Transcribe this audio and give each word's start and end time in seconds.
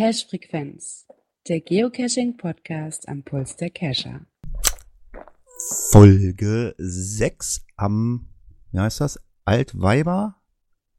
Cache-Frequenz, 0.00 1.06
der 1.46 1.60
Geocaching-Podcast 1.60 3.06
am 3.06 3.22
Puls 3.22 3.56
der 3.56 3.68
Cacher. 3.68 4.24
Folge 5.90 6.74
6 6.78 7.66
am, 7.76 8.30
wie 8.72 8.78
heißt 8.78 9.02
das? 9.02 9.20
Altweiber? 9.44 10.36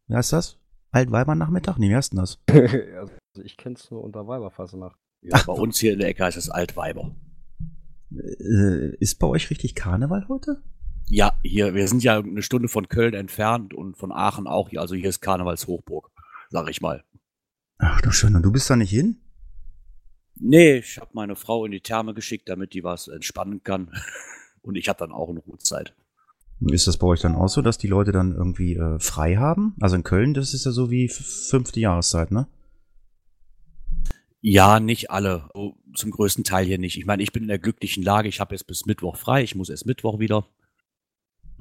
Wie 0.06 0.14
heißt 0.14 0.34
das? 0.34 0.60
Altweiber-Nachmittag? 0.92 1.80
Nee, 1.80 1.90
wie 1.90 1.96
heißt 1.96 2.14
denn 2.14 2.20
das? 2.20 2.38
also 2.48 3.42
ich 3.44 3.58
kenn's 3.58 3.90
nur 3.90 4.04
unter 4.04 4.28
Weiberfasnacht. 4.28 5.00
Ja, 5.24 5.42
bei 5.48 5.54
uns 5.54 5.80
hier 5.80 5.94
in 5.94 6.00
der 6.00 6.10
Ecke 6.10 6.24
heißt 6.24 6.38
es 6.38 6.52
Altweiber. 6.52 7.16
Äh, 8.12 8.96
ist 8.98 9.18
bei 9.18 9.26
euch 9.26 9.50
richtig 9.50 9.74
Karneval 9.74 10.28
heute? 10.28 10.62
Ja, 11.10 11.40
hier, 11.42 11.74
wir 11.74 11.88
sind 11.88 12.04
ja 12.04 12.20
eine 12.20 12.44
Stunde 12.44 12.68
von 12.68 12.88
Köln 12.88 13.16
entfernt 13.16 13.74
und 13.74 13.98
von 13.98 14.12
Aachen 14.12 14.46
auch 14.46 14.70
hier. 14.70 14.80
Also 14.80 14.94
hier 14.94 15.10
ist 15.10 15.22
Karnevalshochburg, 15.22 16.12
sag 16.52 16.70
ich 16.70 16.82
mal. 16.82 17.04
Ach 17.84 18.00
du 18.02 18.12
schön, 18.12 18.36
und 18.36 18.44
du 18.44 18.52
bist 18.52 18.70
da 18.70 18.76
nicht 18.76 18.92
hin? 18.92 19.18
Nee, 20.40 20.78
ich 20.78 21.00
habe 21.00 21.10
meine 21.14 21.36
Frau 21.36 21.66
in 21.66 21.72
die 21.72 21.82
Therme 21.82 22.14
geschickt, 22.14 22.48
damit 22.48 22.74
die 22.74 22.84
was 22.84 23.08
entspannen 23.08 23.64
kann. 23.64 23.92
Und 24.62 24.76
ich 24.76 24.88
habe 24.90 25.00
dann 25.00 25.12
auch 25.12 25.30
eine 25.30 25.40
Ruhezeit. 25.40 25.96
Ist 26.62 26.86
das 26.86 26.98
bei 26.98 27.08
euch 27.08 27.22
dann 27.22 27.36
auch 27.36 27.48
so, 27.48 27.64
dass 27.64 27.80
die 27.80 27.88
Leute 27.88 28.12
dann 28.12 28.34
irgendwie 28.34 28.76
äh, 28.76 29.00
frei 29.00 29.38
haben? 29.38 29.76
Also 29.80 29.96
in 29.96 30.04
Köln, 30.04 30.36
das 30.36 30.54
ist 30.54 30.66
ja 30.66 30.72
so 30.72 30.92
wie 30.92 31.10
fünfte 31.10 31.80
Jahreszeit, 31.80 32.30
ne? 32.30 32.48
Ja, 34.42 34.80
nicht 34.80 35.10
alle. 35.10 35.50
Zum 35.96 36.12
größten 36.12 36.44
Teil 36.44 36.66
hier 36.66 36.78
nicht. 36.78 36.98
Ich 36.98 37.08
meine, 37.08 37.24
ich 37.24 37.32
bin 37.32 37.44
in 37.44 37.50
der 37.50 37.58
glücklichen 37.58 38.04
Lage, 38.04 38.30
ich 38.30 38.40
habe 38.40 38.54
jetzt 38.54 38.68
bis 38.68 38.86
Mittwoch 38.86 39.18
frei, 39.18 39.42
ich 39.42 39.56
muss 39.56 39.70
erst 39.70 39.88
Mittwoch 39.88 40.20
wieder. 40.20 40.48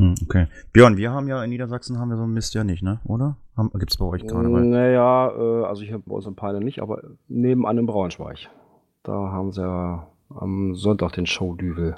Hm, 0.00 0.14
okay. 0.22 0.46
Björn, 0.72 0.96
wir 0.96 1.12
haben 1.12 1.28
ja 1.28 1.44
in 1.44 1.50
Niedersachsen 1.50 1.98
haben 1.98 2.08
wir 2.08 2.16
so 2.16 2.22
ein 2.22 2.32
Mist 2.32 2.54
ja 2.54 2.64
nicht, 2.64 2.82
ne? 2.82 3.00
Oder? 3.04 3.36
Gibt 3.74 3.90
es 3.90 3.98
bei 3.98 4.06
euch 4.06 4.26
Karneval? 4.26 4.64
Naja, 4.64 5.28
äh, 5.28 5.64
also 5.66 5.82
hier 5.82 5.98
bei 5.98 6.14
uns 6.14 6.24
in 6.24 6.34
Peine 6.34 6.62
nicht, 6.62 6.80
aber 6.80 7.02
nebenan 7.28 7.76
in 7.76 7.84
Braunschweig. 7.84 8.48
Da 9.02 9.12
haben 9.12 9.52
sie 9.52 9.60
ja 9.60 10.08
am 10.30 10.74
Sonntag 10.74 11.12
den 11.12 11.26
Showdüvel. 11.26 11.96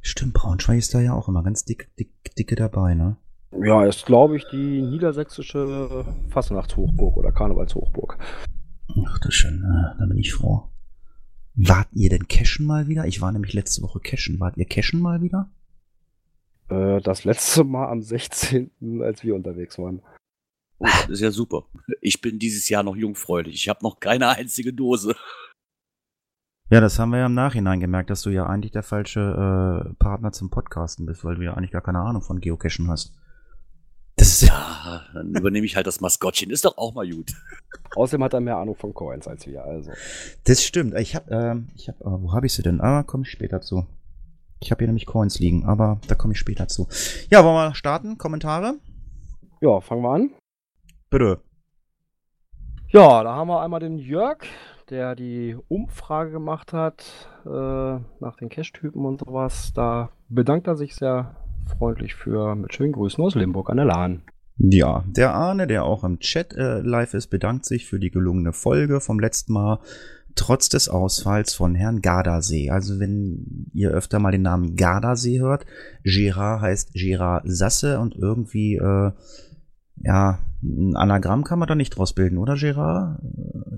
Stimmt, 0.00 0.32
Braunschweig 0.32 0.78
ist 0.78 0.94
da 0.94 1.00
ja 1.00 1.12
auch 1.12 1.28
immer 1.28 1.42
ganz 1.42 1.66
dick, 1.66 1.94
dick, 1.98 2.10
dicke 2.38 2.54
dabei, 2.54 2.94
ne? 2.94 3.16
Ja, 3.52 3.84
ist, 3.84 4.06
glaube 4.06 4.36
ich, 4.36 4.46
die 4.50 4.80
niedersächsische 4.80 6.06
Fastnachtshochburg 6.30 7.18
oder 7.18 7.32
Karnevalshochburg. 7.32 8.16
Ach, 9.04 9.18
das 9.18 9.28
ist 9.28 9.34
schön, 9.34 9.62
äh, 9.62 9.98
da 9.98 10.06
bin 10.06 10.16
ich 10.16 10.32
froh. 10.32 10.62
Wart 11.54 11.88
ihr 11.92 12.08
denn 12.08 12.28
cashen 12.28 12.64
mal 12.64 12.88
wieder? 12.88 13.04
Ich 13.04 13.20
war 13.20 13.30
nämlich 13.30 13.52
letzte 13.52 13.82
Woche 13.82 14.00
cashen. 14.00 14.40
Wart 14.40 14.56
ihr 14.56 14.64
cashen 14.64 15.02
mal 15.02 15.20
wieder? 15.20 15.50
Äh, 16.70 17.00
das 17.00 17.24
letzte 17.24 17.64
Mal 17.64 17.88
am 17.88 18.02
16., 18.02 18.70
als 19.02 19.22
wir 19.24 19.34
unterwegs 19.34 19.78
waren. 19.78 20.02
Oh, 20.78 20.86
das 20.86 21.10
ist 21.10 21.20
ja 21.20 21.30
super. 21.30 21.64
Ich 22.00 22.20
bin 22.20 22.38
dieses 22.38 22.68
Jahr 22.68 22.82
noch 22.82 22.96
jungfräulich. 22.96 23.54
Ich 23.54 23.68
habe 23.68 23.80
noch 23.82 24.00
keine 24.00 24.28
einzige 24.28 24.72
Dose. 24.72 25.14
Ja, 26.70 26.80
das 26.80 26.98
haben 26.98 27.10
wir 27.10 27.18
ja 27.18 27.26
im 27.26 27.34
Nachhinein 27.34 27.80
gemerkt, 27.80 28.10
dass 28.10 28.22
du 28.22 28.30
ja 28.30 28.46
eigentlich 28.46 28.70
der 28.70 28.84
falsche 28.84 29.20
äh, 29.20 29.94
Partner 29.94 30.30
zum 30.30 30.50
Podcasten 30.50 31.04
bist, 31.04 31.24
weil 31.24 31.34
du 31.34 31.42
ja 31.42 31.54
eigentlich 31.54 31.72
gar 31.72 31.82
keine 31.82 31.98
Ahnung 31.98 32.22
von 32.22 32.40
Geocachen 32.40 32.88
hast. 32.88 33.12
Das 34.16 34.28
ist 34.28 34.48
ja, 34.48 35.02
dann 35.12 35.34
übernehme 35.34 35.66
ich 35.66 35.76
halt 35.76 35.86
das 35.86 36.00
Maskottchen. 36.00 36.50
Ist 36.50 36.64
doch 36.64 36.78
auch 36.78 36.94
mal 36.94 37.08
gut. 37.08 37.32
Außerdem 37.96 38.22
hat 38.22 38.34
er 38.34 38.40
mehr 38.40 38.56
Ahnung 38.56 38.76
von 38.76 38.94
Coins 38.94 39.26
als 39.26 39.46
wir, 39.46 39.64
also. 39.64 39.90
Das 40.44 40.62
stimmt. 40.62 40.94
Ich 40.98 41.16
habe, 41.16 41.30
äh, 41.30 41.74
ich 41.74 41.88
habe, 41.88 41.98
äh, 42.04 42.22
wo 42.22 42.32
habe 42.32 42.46
ich 42.46 42.52
sie 42.52 42.62
denn? 42.62 42.80
Ah, 42.80 43.02
komme 43.02 43.24
ich 43.24 43.30
später 43.30 43.60
zu. 43.60 43.86
Ich 44.62 44.70
habe 44.70 44.80
hier 44.80 44.88
nämlich 44.88 45.06
Coins 45.06 45.38
liegen, 45.38 45.64
aber 45.64 46.00
da 46.06 46.14
komme 46.14 46.34
ich 46.34 46.38
später 46.38 46.68
zu. 46.68 46.86
Ja, 47.30 47.44
wollen 47.44 47.56
wir 47.56 47.74
starten? 47.74 48.18
Kommentare? 48.18 48.74
Ja, 49.60 49.80
fangen 49.80 50.02
wir 50.02 50.10
an. 50.10 50.30
Bitte. 51.08 51.40
Ja, 52.88 53.22
da 53.22 53.34
haben 53.34 53.48
wir 53.48 53.62
einmal 53.62 53.80
den 53.80 53.98
Jörg, 53.98 54.38
der 54.90 55.14
die 55.14 55.56
Umfrage 55.68 56.30
gemacht 56.30 56.72
hat 56.72 57.28
äh, 57.46 57.48
nach 57.48 58.36
den 58.38 58.48
Cache-Typen 58.48 59.04
und 59.04 59.20
sowas. 59.20 59.72
Da 59.74 60.10
bedankt 60.28 60.66
er 60.66 60.76
sich 60.76 60.94
sehr 60.94 61.36
freundlich 61.78 62.14
für 62.14 62.54
mit 62.54 62.74
schönen 62.74 62.92
Grüßen 62.92 63.22
aus 63.22 63.34
Limburg 63.34 63.70
an 63.70 63.76
der 63.76 63.86
Lahn. 63.86 64.22
Ja, 64.58 65.04
der 65.06 65.32
Arne, 65.32 65.66
der 65.66 65.84
auch 65.84 66.04
im 66.04 66.18
Chat 66.18 66.52
äh, 66.54 66.80
live 66.80 67.14
ist, 67.14 67.28
bedankt 67.28 67.64
sich 67.64 67.86
für 67.86 67.98
die 67.98 68.10
gelungene 68.10 68.52
Folge 68.52 69.00
vom 69.00 69.18
letzten 69.18 69.54
Mal, 69.54 69.78
trotz 70.34 70.68
des 70.68 70.88
Ausfalls 70.88 71.54
von 71.54 71.74
Herrn 71.74 72.02
Gardasee. 72.02 72.70
Also 72.70 72.98
wenn 73.00 73.66
ihr 73.72 73.90
öfter 73.90 74.18
mal 74.18 74.32
den 74.32 74.42
Namen 74.42 74.76
Gardasee 74.76 75.40
hört, 75.40 75.66
Gérard 76.04 76.60
heißt 76.60 76.94
Gérard 76.94 77.42
Sasse 77.44 78.00
und 78.00 78.14
irgendwie, 78.16 78.76
äh, 78.76 79.12
ja, 79.96 80.38
ein 80.62 80.96
Anagramm 80.96 81.44
kann 81.44 81.58
man 81.58 81.68
da 81.68 81.74
nicht 81.74 81.90
draus 81.90 82.14
bilden, 82.14 82.38
oder 82.38 82.54
Gérard? 82.54 83.18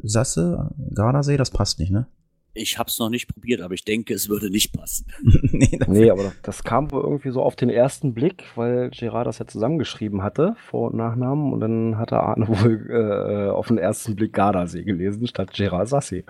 Sasse, 0.02 0.70
Gardasee, 0.94 1.36
das 1.36 1.50
passt 1.50 1.78
nicht, 1.78 1.92
ne? 1.92 2.06
Ich 2.54 2.78
hab's 2.78 2.98
noch 2.98 3.08
nicht 3.08 3.28
probiert, 3.28 3.62
aber 3.62 3.72
ich 3.72 3.84
denke, 3.84 4.12
es 4.12 4.28
würde 4.28 4.50
nicht 4.50 4.72
passen. 4.74 5.06
nee, 5.52 5.78
nee, 5.86 6.10
aber 6.10 6.32
das 6.42 6.62
kam 6.64 6.90
wohl 6.92 7.02
irgendwie 7.02 7.30
so 7.30 7.42
auf 7.42 7.56
den 7.56 7.70
ersten 7.70 8.12
Blick, 8.12 8.44
weil 8.56 8.90
Gerard 8.90 9.26
das 9.26 9.38
ja 9.38 9.46
zusammengeschrieben 9.46 10.22
hatte, 10.22 10.54
Vor- 10.68 10.90
und 10.90 10.96
Nachnamen, 10.96 11.52
und 11.52 11.60
dann 11.60 11.98
hatte 11.98 12.18
Arne 12.18 12.48
wohl 12.48 12.90
äh, 12.90 13.50
auf 13.50 13.68
den 13.68 13.78
ersten 13.78 14.16
Blick 14.16 14.34
Gardasee 14.34 14.84
gelesen, 14.84 15.26
statt 15.26 15.52
Gerard 15.54 15.88
Sassi. 15.88 16.24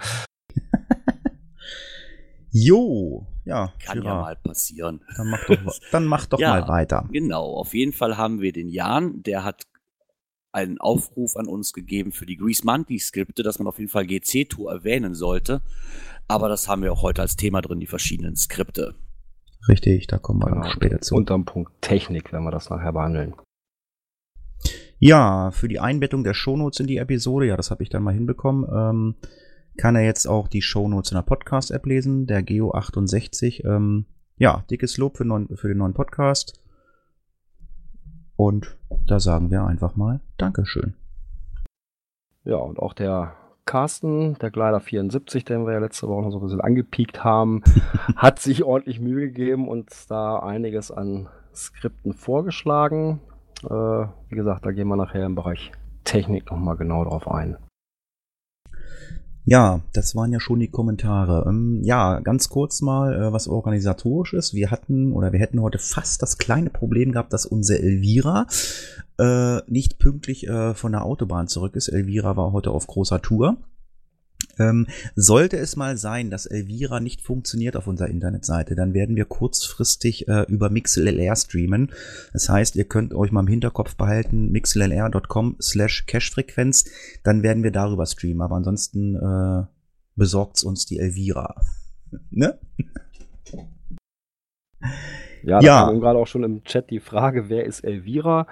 jo, 2.50 3.26
ja. 3.44 3.72
Kann 3.84 4.00
Gerard. 4.00 4.16
ja 4.16 4.20
mal 4.22 4.36
passieren. 4.36 5.04
Dann 5.16 5.28
mach 5.28 5.44
doch, 5.44 5.78
dann 5.90 6.04
mach 6.04 6.26
doch 6.26 6.38
ja, 6.40 6.50
mal 6.50 6.68
weiter. 6.68 7.08
Genau, 7.10 7.56
auf 7.56 7.74
jeden 7.74 7.92
Fall 7.92 8.16
haben 8.16 8.40
wir 8.40 8.52
den 8.52 8.68
Jan, 8.68 9.24
der 9.24 9.42
hat 9.42 9.64
einen 10.52 10.78
Aufruf 10.78 11.36
an 11.36 11.48
uns 11.48 11.72
gegeben 11.72 12.12
für 12.12 12.26
die 12.26 12.36
Grease 12.36 12.64
Monkey 12.64 12.98
Skripte, 12.98 13.42
dass 13.42 13.58
man 13.58 13.66
auf 13.66 13.78
jeden 13.78 13.90
Fall 13.90 14.06
GC-Tour 14.06 14.70
erwähnen 14.70 15.14
sollte. 15.14 15.62
Aber 16.28 16.48
das 16.48 16.68
haben 16.68 16.82
wir 16.82 16.92
auch 16.92 17.02
heute 17.02 17.22
als 17.22 17.36
Thema 17.36 17.60
drin, 17.60 17.80
die 17.80 17.86
verschiedenen 17.86 18.36
Skripte. 18.36 18.94
Richtig, 19.68 20.06
da 20.06 20.18
kommen 20.18 20.40
wir 20.40 20.46
genau. 20.46 20.62
noch 20.62 20.70
später 20.70 21.00
zu. 21.00 21.14
Unterm 21.14 21.44
Punkt 21.44 21.72
Technik, 21.80 22.32
wenn 22.32 22.42
wir 22.42 22.50
das 22.50 22.70
nachher 22.70 22.92
behandeln. 22.92 23.34
Ja, 24.98 25.50
für 25.50 25.68
die 25.68 25.80
Einbettung 25.80 26.24
der 26.24 26.34
Shownotes 26.34 26.80
in 26.80 26.86
die 26.86 26.98
Episode, 26.98 27.46
ja, 27.46 27.56
das 27.56 27.70
habe 27.70 27.82
ich 27.82 27.88
dann 27.88 28.02
mal 28.02 28.14
hinbekommen, 28.14 28.66
ähm, 28.72 29.14
kann 29.76 29.96
er 29.96 30.02
jetzt 30.02 30.26
auch 30.26 30.48
die 30.48 30.62
Shownotes 30.62 31.10
in 31.10 31.16
der 31.16 31.22
Podcast-App 31.22 31.86
lesen, 31.86 32.26
der 32.26 32.42
Geo68. 32.42 33.64
Ähm, 33.64 34.06
ja, 34.36 34.64
dickes 34.70 34.96
Lob 34.98 35.16
für, 35.16 35.24
neun, 35.24 35.48
für 35.56 35.68
den 35.68 35.78
neuen 35.78 35.94
Podcast. 35.94 36.60
Und 38.36 38.76
da 39.06 39.20
sagen 39.20 39.50
wir 39.50 39.64
einfach 39.64 39.96
mal 39.96 40.20
Dankeschön. 40.36 40.94
Ja, 42.44 42.56
und 42.56 42.78
auch 42.78 42.92
der 42.92 43.36
Carsten, 43.64 44.36
der 44.38 44.50
Glider 44.50 44.80
74, 44.80 45.44
den 45.44 45.64
wir 45.64 45.74
ja 45.74 45.78
letzte 45.78 46.08
Woche 46.08 46.22
noch 46.22 46.30
so 46.30 46.38
ein 46.38 46.42
bisschen 46.42 46.60
angepiekt 46.60 47.24
haben, 47.24 47.62
hat 48.16 48.38
sich 48.38 48.64
ordentlich 48.64 49.00
Mühe 49.00 49.28
gegeben 49.28 49.68
und 49.68 49.88
da 50.08 50.38
einiges 50.38 50.90
an 50.90 51.28
Skripten 51.54 52.12
vorgeschlagen. 52.12 53.20
Äh, 53.64 53.68
wie 53.68 54.34
gesagt, 54.34 54.66
da 54.66 54.72
gehen 54.72 54.88
wir 54.88 54.96
nachher 54.96 55.24
im 55.24 55.34
Bereich 55.34 55.72
Technik 56.04 56.50
nochmal 56.50 56.76
genau 56.76 57.04
drauf 57.04 57.28
ein. 57.28 57.56
Ja, 59.44 59.80
das 59.92 60.14
waren 60.14 60.32
ja 60.32 60.38
schon 60.38 60.60
die 60.60 60.68
Kommentare. 60.68 61.44
Ähm, 61.48 61.80
ja, 61.82 62.20
ganz 62.20 62.48
kurz 62.48 62.80
mal, 62.80 63.12
äh, 63.12 63.32
was 63.32 63.48
organisatorisch 63.48 64.34
ist. 64.34 64.54
Wir 64.54 64.70
hatten 64.70 65.12
oder 65.12 65.32
wir 65.32 65.40
hätten 65.40 65.60
heute 65.60 65.78
fast 65.78 66.22
das 66.22 66.38
kleine 66.38 66.70
Problem 66.70 67.12
gehabt, 67.12 67.32
dass 67.32 67.44
unsere 67.44 67.80
Elvira 67.80 68.46
äh, 69.18 69.58
nicht 69.66 69.98
pünktlich 69.98 70.46
äh, 70.46 70.74
von 70.74 70.92
der 70.92 71.04
Autobahn 71.04 71.48
zurück 71.48 71.74
ist. 71.74 71.88
Elvira 71.88 72.36
war 72.36 72.52
heute 72.52 72.70
auf 72.70 72.86
großer 72.86 73.20
Tour. 73.20 73.56
Ähm, 74.58 74.86
sollte 75.14 75.56
es 75.56 75.76
mal 75.76 75.96
sein, 75.96 76.30
dass 76.30 76.46
Elvira 76.46 77.00
nicht 77.00 77.22
funktioniert 77.22 77.76
auf 77.76 77.86
unserer 77.86 78.08
Internetseite, 78.08 78.74
dann 78.74 78.94
werden 78.94 79.16
wir 79.16 79.24
kurzfristig 79.24 80.28
äh, 80.28 80.42
über 80.48 80.70
MixLR 80.70 81.36
streamen. 81.36 81.92
Das 82.32 82.48
heißt, 82.48 82.76
ihr 82.76 82.84
könnt 82.84 83.14
euch 83.14 83.32
mal 83.32 83.40
im 83.40 83.46
Hinterkopf 83.46 83.96
behalten, 83.96 84.50
mixlr.com 84.50 85.56
slash 85.60 86.06
Cashfrequenz, 86.06 86.84
dann 87.24 87.42
werden 87.42 87.62
wir 87.62 87.70
darüber 87.70 88.06
streamen. 88.06 88.42
Aber 88.42 88.56
ansonsten 88.56 89.16
äh, 89.16 89.66
besorgt's 90.16 90.62
uns 90.64 90.86
die 90.86 90.98
Elvira. 90.98 91.54
ne? 92.30 92.58
Ja, 95.42 95.58
da 95.58 95.66
ja. 95.66 95.86
kam 95.86 96.00
gerade 96.00 96.18
auch 96.18 96.26
schon 96.26 96.44
im 96.44 96.62
Chat 96.64 96.90
die 96.90 97.00
Frage, 97.00 97.48
wer 97.48 97.64
ist 97.64 97.80
Elvira? 97.80 98.46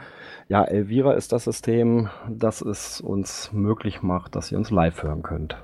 Ja, 0.49 0.65
Elvira 0.65 1.15
ist 1.15 1.33
das 1.33 1.45
System, 1.45 2.09
das 2.29 2.63
es 2.63 3.01
uns 3.01 3.53
möglich 3.53 4.03
macht, 4.03 4.35
dass 4.35 4.51
ihr 4.51 4.59
uns 4.59 4.71
live 4.71 5.03
hören 5.03 5.23
könnt. 5.23 5.57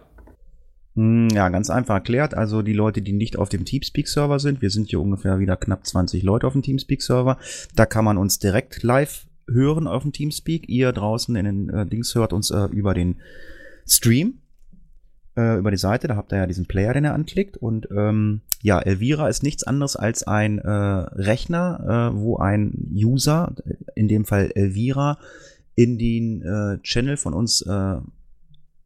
Hm, 0.97 1.29
ja, 1.29 1.51
ganz 1.51 1.69
einfach 1.69 1.97
erklärt. 1.97 2.35
Also 2.35 2.63
die 2.63 2.73
Leute, 2.73 3.03
die 3.03 3.13
nicht 3.13 3.39
auf 3.39 3.51
dem 3.51 3.67
Teamspeak-Server 3.67 4.39
sind, 4.39 4.63
wir 4.63 4.71
sind 4.71 4.89
hier 4.89 5.01
ungefähr 5.01 5.39
wieder 5.39 5.57
knapp 5.57 5.87
20 5.87 6.23
Leute 6.23 6.47
auf 6.47 6.55
dem 6.55 6.63
Teamspeak-Server. 6.63 7.39
Da 7.75 7.87
kann 7.87 8.05
man 8.05 8.17
uns 8.17 8.39
direkt 8.39 8.83
live 8.83 9.27
hören 9.49 9.87
auf 9.87 10.03
dem 10.03 10.13
Teamspeak. 10.13 10.69
Ihr 10.69 10.93
draußen 10.93 11.37
in 11.37 11.45
den 11.45 11.69
äh, 11.69 11.87
Dings 11.87 12.15
hört 12.15 12.33
uns 12.33 12.51
äh, 12.51 12.65
über 12.73 12.95
den 12.95 13.17
Stream, 13.87 14.39
äh, 15.37 15.59
über 15.59 15.71
die 15.71 15.77
Seite. 15.77 16.09
Da 16.09 16.17
habt 16.17 16.33
ihr 16.33 16.39
ja 16.39 16.47
diesen 16.47 16.65
Player, 16.65 16.95
den 16.95 17.05
ihr 17.05 17.13
anklickt. 17.13 17.59
Und 17.59 17.89
ähm, 17.95 18.41
ja, 18.63 18.81
Elvira 18.81 19.29
ist 19.29 19.43
nichts 19.43 19.65
anderes 19.65 19.97
als 19.97 20.23
ein 20.27 20.59
äh, 20.59 20.71
Rechner, 20.71 22.13
äh, 22.15 22.19
wo 22.19 22.39
ein 22.39 22.91
User, 22.95 23.55
in 23.95 24.09
dem 24.09 24.25
Fall 24.25 24.51
Elvira, 24.55 25.19
in 25.75 25.99
den 25.99 26.41
äh, 26.41 26.79
Channel 26.83 27.19
von 27.19 27.35
uns 27.35 27.63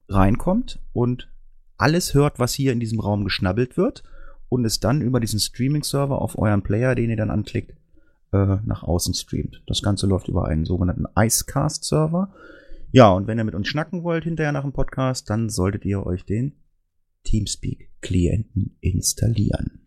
reinkommt 0.08 0.80
und 0.92 1.29
alles 1.80 2.14
hört, 2.14 2.38
was 2.38 2.54
hier 2.54 2.72
in 2.72 2.80
diesem 2.80 3.00
Raum 3.00 3.24
geschnabbelt 3.24 3.76
wird 3.76 4.02
und 4.48 4.64
es 4.64 4.80
dann 4.80 5.00
über 5.00 5.20
diesen 5.20 5.40
Streaming-Server 5.40 6.20
auf 6.20 6.38
euren 6.38 6.62
Player, 6.62 6.94
den 6.94 7.10
ihr 7.10 7.16
dann 7.16 7.30
anklickt, 7.30 7.72
äh, 8.32 8.56
nach 8.64 8.82
außen 8.82 9.14
streamt. 9.14 9.62
Das 9.66 9.82
Ganze 9.82 10.06
läuft 10.06 10.28
über 10.28 10.46
einen 10.46 10.64
sogenannten 10.64 11.06
Icecast-Server. 11.16 12.32
Ja, 12.92 13.10
und 13.10 13.26
wenn 13.26 13.38
ihr 13.38 13.44
mit 13.44 13.54
uns 13.54 13.68
schnacken 13.68 14.02
wollt 14.02 14.24
hinterher 14.24 14.52
nach 14.52 14.62
dem 14.62 14.72
Podcast, 14.72 15.30
dann 15.30 15.48
solltet 15.48 15.84
ihr 15.84 16.04
euch 16.04 16.24
den 16.24 16.56
Teamspeak-Klienten 17.24 18.76
installieren. 18.80 19.80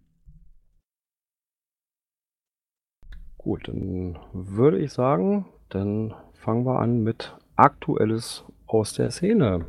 Gut, 3.37 3.67
dann 3.67 4.17
würde 4.31 4.79
ich 4.79 4.93
sagen, 4.93 5.45
dann 5.69 6.13
fangen 6.33 6.65
wir 6.65 6.79
an 6.79 7.03
mit 7.03 7.35
Aktuelles 7.55 8.45
aus 8.65 8.93
der 8.93 9.11
Szene. 9.11 9.65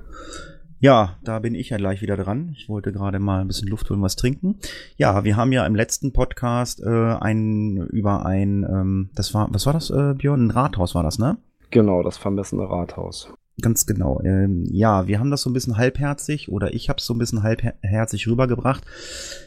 Ja, 0.79 1.17
da 1.25 1.39
bin 1.39 1.55
ich 1.55 1.71
ja 1.71 1.77
gleich 1.77 2.03
wieder 2.03 2.17
dran. 2.17 2.51
Ich 2.57 2.69
wollte 2.69 2.93
gerade 2.93 3.19
mal 3.19 3.41
ein 3.41 3.47
bisschen 3.47 3.69
Luft 3.69 3.89
holen, 3.91 4.03
was 4.03 4.17
trinken. 4.17 4.59
Ja, 4.97 5.25
wir 5.25 5.37
haben 5.37 5.53
ja 5.53 5.65
im 5.67 5.75
letzten 5.75 6.13
Podcast 6.13 6.83
äh, 6.83 7.15
ein 7.21 7.77
über 7.91 8.27
ein, 8.27 8.65
ähm, 8.69 9.11
das 9.15 9.33
war, 9.35 9.49
was 9.51 9.67
war 9.67 9.73
das, 9.73 9.91
äh, 9.91 10.15
Björn? 10.15 10.47
Ein 10.47 10.51
Rathaus 10.51 10.95
war 10.95 11.03
das, 11.03 11.19
ne? 11.19 11.39
Genau, 11.71 12.03
das 12.03 12.19
vermessene 12.19 12.69
Rathaus. 12.69 13.29
Ganz 13.61 13.87
genau. 13.87 14.21
Ähm, 14.25 14.65
ja, 14.69 15.07
wir 15.07 15.21
haben 15.21 15.31
das 15.31 15.43
so 15.43 15.51
ein 15.51 15.53
bisschen 15.53 15.77
halbherzig 15.77 16.49
oder 16.49 16.75
ich 16.75 16.89
habe 16.89 16.99
es 16.99 17.07
so 17.07 17.15
ein 17.15 17.19
bisschen 17.19 17.45
halbherzig 17.45 18.27
rübergebracht, 18.27 18.85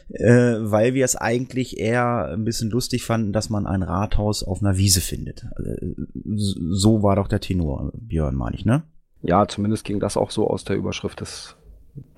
äh, 0.08 0.54
weil 0.60 0.94
wir 0.94 1.04
es 1.04 1.14
eigentlich 1.14 1.78
eher 1.78 2.30
ein 2.32 2.44
bisschen 2.44 2.70
lustig 2.70 3.04
fanden, 3.04 3.34
dass 3.34 3.50
man 3.50 3.66
ein 3.66 3.82
Rathaus 3.82 4.42
auf 4.42 4.62
einer 4.62 4.78
Wiese 4.78 5.02
findet. 5.02 5.44
Äh, 5.58 5.94
so 6.24 7.02
war 7.02 7.16
doch 7.16 7.28
der 7.28 7.40
Tenor, 7.40 7.92
Björn, 7.94 8.34
meine 8.34 8.56
ich, 8.56 8.64
ne? 8.64 8.82
Ja, 9.22 9.46
zumindest 9.48 9.84
ging 9.84 10.00
das 10.00 10.16
auch 10.16 10.30
so 10.30 10.48
aus 10.48 10.64
der 10.64 10.76
Überschrift 10.76 11.20
des, 11.20 11.56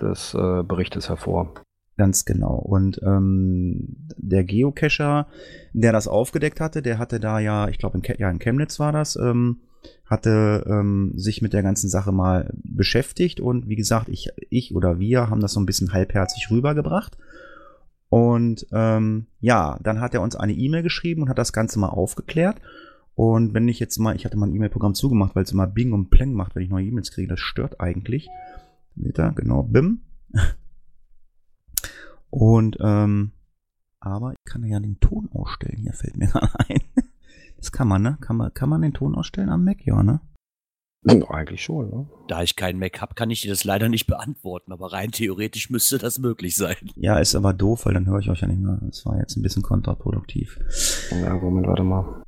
des 0.00 0.34
äh, 0.34 0.62
Berichtes 0.62 1.08
hervor. 1.08 1.54
Ganz 1.96 2.24
genau. 2.24 2.54
Und 2.54 3.00
ähm, 3.02 3.96
der 4.16 4.44
Geocacher, 4.44 5.26
der 5.74 5.92
das 5.92 6.08
aufgedeckt 6.08 6.60
hatte, 6.60 6.80
der 6.82 6.98
hatte 6.98 7.20
da 7.20 7.38
ja, 7.38 7.68
ich 7.68 7.78
glaube, 7.78 7.98
in, 7.98 8.14
ja, 8.18 8.30
in 8.30 8.38
Chemnitz 8.38 8.80
war 8.80 8.92
das, 8.92 9.16
ähm, 9.16 9.60
hatte 10.06 10.64
ähm, 10.66 11.12
sich 11.14 11.42
mit 11.42 11.52
der 11.52 11.62
ganzen 11.62 11.88
Sache 11.88 12.12
mal 12.12 12.52
beschäftigt 12.64 13.40
und 13.40 13.68
wie 13.68 13.76
gesagt, 13.76 14.08
ich, 14.08 14.30
ich 14.48 14.74
oder 14.74 14.98
wir 14.98 15.28
haben 15.28 15.40
das 15.40 15.52
so 15.52 15.60
ein 15.60 15.66
bisschen 15.66 15.92
halbherzig 15.92 16.50
rübergebracht. 16.50 17.18
Und 18.08 18.66
ähm, 18.72 19.26
ja, 19.40 19.78
dann 19.82 20.00
hat 20.00 20.14
er 20.14 20.22
uns 20.22 20.36
eine 20.36 20.52
E-Mail 20.52 20.82
geschrieben 20.82 21.22
und 21.22 21.28
hat 21.28 21.38
das 21.38 21.52
Ganze 21.52 21.78
mal 21.78 21.90
aufgeklärt. 21.90 22.56
Und 23.20 23.52
wenn 23.52 23.68
ich 23.68 23.78
jetzt 23.78 23.98
mal, 23.98 24.16
ich 24.16 24.24
hatte 24.24 24.38
mal 24.38 24.46
ein 24.46 24.54
E-Mail-Programm 24.54 24.94
zugemacht, 24.94 25.36
weil 25.36 25.42
es 25.42 25.52
immer 25.52 25.66
Bing 25.66 25.92
und 25.92 26.08
Pleng 26.08 26.32
macht, 26.32 26.54
wenn 26.54 26.62
ich 26.62 26.70
neue 26.70 26.86
E-Mails 26.86 27.12
kriege, 27.12 27.28
das 27.28 27.38
stört 27.38 27.78
eigentlich. 27.78 28.30
Seht 28.96 29.20
ihr? 29.20 29.32
Genau, 29.32 29.62
BIM. 29.62 30.00
Und, 32.30 32.78
ähm, 32.80 33.32
aber 33.98 34.32
ich 34.32 34.38
kann 34.50 34.64
ja 34.64 34.80
den 34.80 35.00
Ton 35.00 35.28
ausstellen, 35.34 35.82
hier 35.82 35.92
fällt 35.92 36.16
mir 36.16 36.28
gerade 36.32 36.50
ein. 36.60 36.80
Das 37.58 37.70
kann 37.72 37.88
man, 37.88 38.00
ne? 38.00 38.16
Kann 38.22 38.38
man, 38.38 38.54
kann 38.54 38.70
man 38.70 38.80
den 38.80 38.94
Ton 38.94 39.14
ausstellen 39.14 39.50
am 39.50 39.64
Mac, 39.64 39.84
ja, 39.84 40.02
ne? 40.02 40.22
Ja, 41.04 41.28
eigentlich 41.28 41.62
schon, 41.62 41.90
ne? 41.90 42.08
Da 42.26 42.42
ich 42.42 42.56
keinen 42.56 42.78
Mac 42.78 43.02
habe, 43.02 43.14
kann 43.14 43.28
ich 43.28 43.42
dir 43.42 43.50
das 43.50 43.64
leider 43.64 43.90
nicht 43.90 44.06
beantworten, 44.06 44.72
aber 44.72 44.94
rein 44.94 45.10
theoretisch 45.10 45.68
müsste 45.68 45.98
das 45.98 46.18
möglich 46.18 46.56
sein. 46.56 46.76
Ja, 46.96 47.18
ist 47.18 47.34
aber 47.34 47.52
doof, 47.52 47.84
weil 47.84 47.92
dann 47.92 48.06
höre 48.06 48.20
ich 48.20 48.30
euch 48.30 48.40
ja 48.40 48.48
nicht 48.48 48.62
mehr. 48.62 48.78
Das 48.80 49.04
war 49.04 49.18
jetzt 49.18 49.36
ein 49.36 49.42
bisschen 49.42 49.62
kontraproduktiv. 49.62 50.58
Ja, 51.10 51.36
Moment, 51.36 51.66
warte 51.66 51.82
mal. 51.82 52.22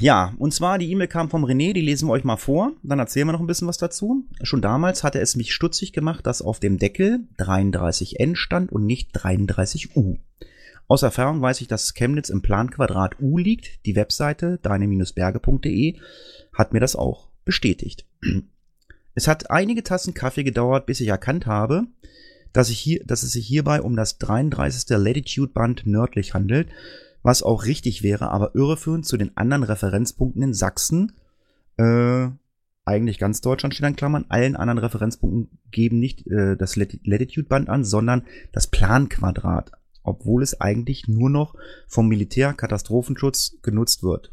Ja, 0.00 0.34
und 0.38 0.54
zwar 0.54 0.78
die 0.78 0.90
E-Mail 0.90 1.08
kam 1.08 1.28
vom 1.28 1.44
René, 1.44 1.72
die 1.72 1.80
lesen 1.80 2.08
wir 2.08 2.12
euch 2.12 2.24
mal 2.24 2.36
vor, 2.36 2.72
dann 2.82 2.98
erzählen 2.98 3.26
wir 3.26 3.32
noch 3.32 3.40
ein 3.40 3.46
bisschen 3.46 3.68
was 3.68 3.78
dazu. 3.78 4.24
Schon 4.42 4.62
damals 4.62 5.02
hatte 5.02 5.20
es 5.20 5.36
mich 5.36 5.52
stutzig 5.52 5.92
gemacht, 5.92 6.26
dass 6.26 6.42
auf 6.42 6.60
dem 6.60 6.78
Deckel 6.78 7.20
33N 7.38 8.36
stand 8.36 8.70
und 8.70 8.86
nicht 8.86 9.16
33U. 9.16 10.18
Aus 10.86 11.02
Erfahrung 11.02 11.42
weiß 11.42 11.60
ich, 11.60 11.68
dass 11.68 11.94
Chemnitz 11.94 12.30
im 12.30 12.40
Planquadrat 12.40 13.20
U 13.20 13.36
liegt. 13.36 13.84
Die 13.84 13.94
Webseite 13.94 14.58
deine-berge.de 14.62 15.96
hat 16.54 16.72
mir 16.72 16.80
das 16.80 16.96
auch 16.96 17.28
bestätigt. 17.44 18.06
Es 19.14 19.28
hat 19.28 19.50
einige 19.50 19.82
Tassen 19.82 20.14
Kaffee 20.14 20.44
gedauert, 20.44 20.86
bis 20.86 21.00
ich 21.00 21.08
erkannt 21.08 21.46
habe, 21.46 21.86
dass, 22.52 22.70
ich 22.70 22.78
hier, 22.78 23.04
dass 23.04 23.22
es 23.22 23.32
sich 23.32 23.46
hierbei 23.46 23.82
um 23.82 23.96
das 23.96 24.18
33. 24.18 24.96
Latitude 24.96 25.52
Band 25.52 25.86
nördlich 25.86 26.34
handelt, 26.34 26.68
was 27.22 27.42
auch 27.42 27.64
richtig 27.64 28.02
wäre, 28.02 28.30
aber 28.30 28.54
irreführend 28.54 29.06
zu 29.06 29.16
den 29.16 29.36
anderen 29.36 29.62
Referenzpunkten 29.62 30.42
in 30.42 30.54
Sachsen. 30.54 31.12
Äh, 31.76 32.28
eigentlich 32.84 33.18
ganz 33.18 33.40
Deutschland 33.40 33.74
steht 33.74 33.86
in 33.86 33.96
Klammern. 33.96 34.24
Allen 34.28 34.56
anderen 34.56 34.78
Referenzpunkten 34.78 35.58
geben 35.70 35.98
nicht 35.98 36.26
äh, 36.26 36.56
das 36.56 36.76
Latitude-Band 36.76 37.68
an, 37.68 37.84
sondern 37.84 38.22
das 38.52 38.66
Planquadrat, 38.66 39.72
obwohl 40.02 40.42
es 40.42 40.60
eigentlich 40.60 41.06
nur 41.06 41.30
noch 41.30 41.54
vom 41.86 42.08
Militärkatastrophenschutz 42.08 43.58
genutzt 43.62 44.02
wird. 44.02 44.30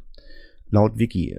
Laut 0.70 0.98
Wiki 0.98 1.38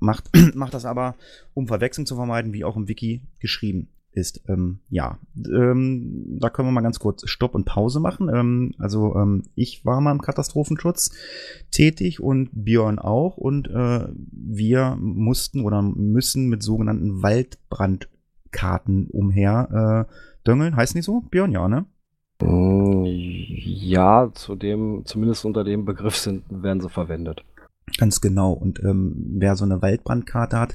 macht, 0.00 0.30
macht 0.54 0.74
das 0.74 0.84
aber, 0.84 1.14
um 1.54 1.68
Verwechslung 1.68 2.06
zu 2.06 2.16
vermeiden, 2.16 2.52
wie 2.52 2.64
auch 2.64 2.76
im 2.76 2.88
Wiki 2.88 3.22
geschrieben 3.38 3.88
ist. 4.16 4.42
Ähm, 4.48 4.80
ja, 4.88 5.18
ähm, 5.36 6.38
da 6.40 6.50
können 6.50 6.68
wir 6.68 6.72
mal 6.72 6.80
ganz 6.80 6.98
kurz 6.98 7.28
Stopp 7.28 7.54
und 7.54 7.64
Pause 7.64 8.00
machen. 8.00 8.28
Ähm, 8.32 8.72
also 8.78 9.14
ähm, 9.14 9.44
ich 9.54 9.84
war 9.84 10.00
mal 10.00 10.12
im 10.12 10.22
Katastrophenschutz 10.22 11.12
tätig 11.70 12.20
und 12.20 12.50
Björn 12.52 12.98
auch 12.98 13.36
und 13.36 13.68
äh, 13.68 14.08
wir 14.32 14.96
mussten 14.98 15.60
oder 15.64 15.82
müssen 15.82 16.48
mit 16.48 16.62
sogenannten 16.62 17.22
Waldbrandkarten 17.22 19.08
umher 19.08 20.06
äh, 20.08 20.12
döngeln. 20.46 20.76
Heißt 20.76 20.94
nicht 20.94 21.04
so, 21.04 21.20
Björn? 21.20 21.52
Ja, 21.52 21.68
ne? 21.68 21.84
Mm, 22.42 23.04
ja, 23.06 24.30
zu 24.32 24.56
dem, 24.56 25.02
zumindest 25.04 25.44
unter 25.44 25.64
dem 25.64 25.84
Begriff 25.84 26.16
sind, 26.16 26.44
werden 26.50 26.80
sie 26.80 26.90
verwendet. 26.90 27.44
Ganz 27.98 28.20
genau. 28.20 28.52
Und 28.52 28.82
ähm, 28.82 29.36
wer 29.38 29.56
so 29.56 29.64
eine 29.64 29.80
Waldbrandkarte 29.80 30.58
hat, 30.58 30.74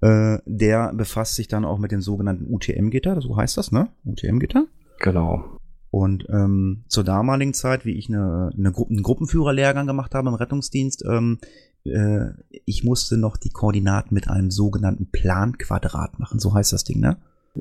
äh, 0.00 0.38
der 0.46 0.92
befasst 0.94 1.34
sich 1.34 1.48
dann 1.48 1.64
auch 1.64 1.78
mit 1.78 1.92
den 1.92 2.00
sogenannten 2.00 2.52
UTM-Gitter. 2.52 3.20
So 3.20 3.36
heißt 3.36 3.56
das, 3.56 3.72
ne? 3.72 3.88
UTM-Gitter? 4.04 4.66
Genau. 5.00 5.58
Und 5.90 6.26
ähm, 6.28 6.84
zur 6.88 7.04
damaligen 7.04 7.54
Zeit, 7.54 7.84
wie 7.84 7.96
ich 7.96 8.08
eine, 8.08 8.50
eine 8.56 8.72
Gru 8.72 8.86
einen 8.88 9.02
Gruppenführerlehrgang 9.02 9.86
gemacht 9.86 10.14
habe 10.14 10.28
im 10.28 10.34
Rettungsdienst, 10.34 11.04
ähm, 11.06 11.38
äh, 11.84 12.30
ich 12.64 12.82
musste 12.82 13.16
noch 13.16 13.36
die 13.36 13.50
Koordinaten 13.50 14.14
mit 14.14 14.28
einem 14.28 14.50
sogenannten 14.50 15.10
Planquadrat 15.10 16.18
machen. 16.18 16.40
So 16.40 16.54
heißt 16.54 16.72
das 16.72 16.84
Ding, 16.84 17.00
ne? 17.00 17.18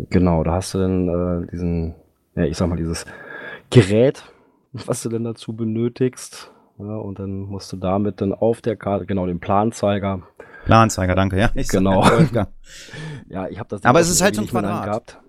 Genau, 0.09 0.43
da 0.43 0.53
hast 0.53 0.73
du 0.73 0.79
dann 0.79 1.07
äh, 1.43 1.51
diesen, 1.51 1.93
ja, 2.35 2.45
ich 2.45 2.57
sag 2.57 2.69
mal, 2.69 2.77
dieses 2.77 3.05
Gerät, 3.69 4.23
was 4.71 5.03
du 5.03 5.09
denn 5.09 5.23
dazu 5.23 5.53
benötigst. 5.53 6.51
Ja, 6.79 6.95
und 6.95 7.19
dann 7.19 7.41
musst 7.41 7.71
du 7.71 7.77
damit 7.77 8.21
dann 8.21 8.33
auf 8.33 8.61
der 8.61 8.75
Karte, 8.75 9.05
genau, 9.05 9.25
den 9.25 9.39
Planzeiger. 9.39 10.23
Planzeiger, 10.65 11.15
danke, 11.15 11.39
ja. 11.39 11.49
Ich 11.53 11.67
genau. 11.67 12.03
ja, 13.29 13.47
ich 13.47 13.59
habe 13.59 13.69
das. 13.69 13.83
Aber 13.83 13.99
es 13.99 14.09
ist 14.09 14.21
halt 14.21 14.35
so 14.35 14.41
ein 14.41 14.47
Quadrat. 14.47 14.85
Gehabt. 14.85 15.19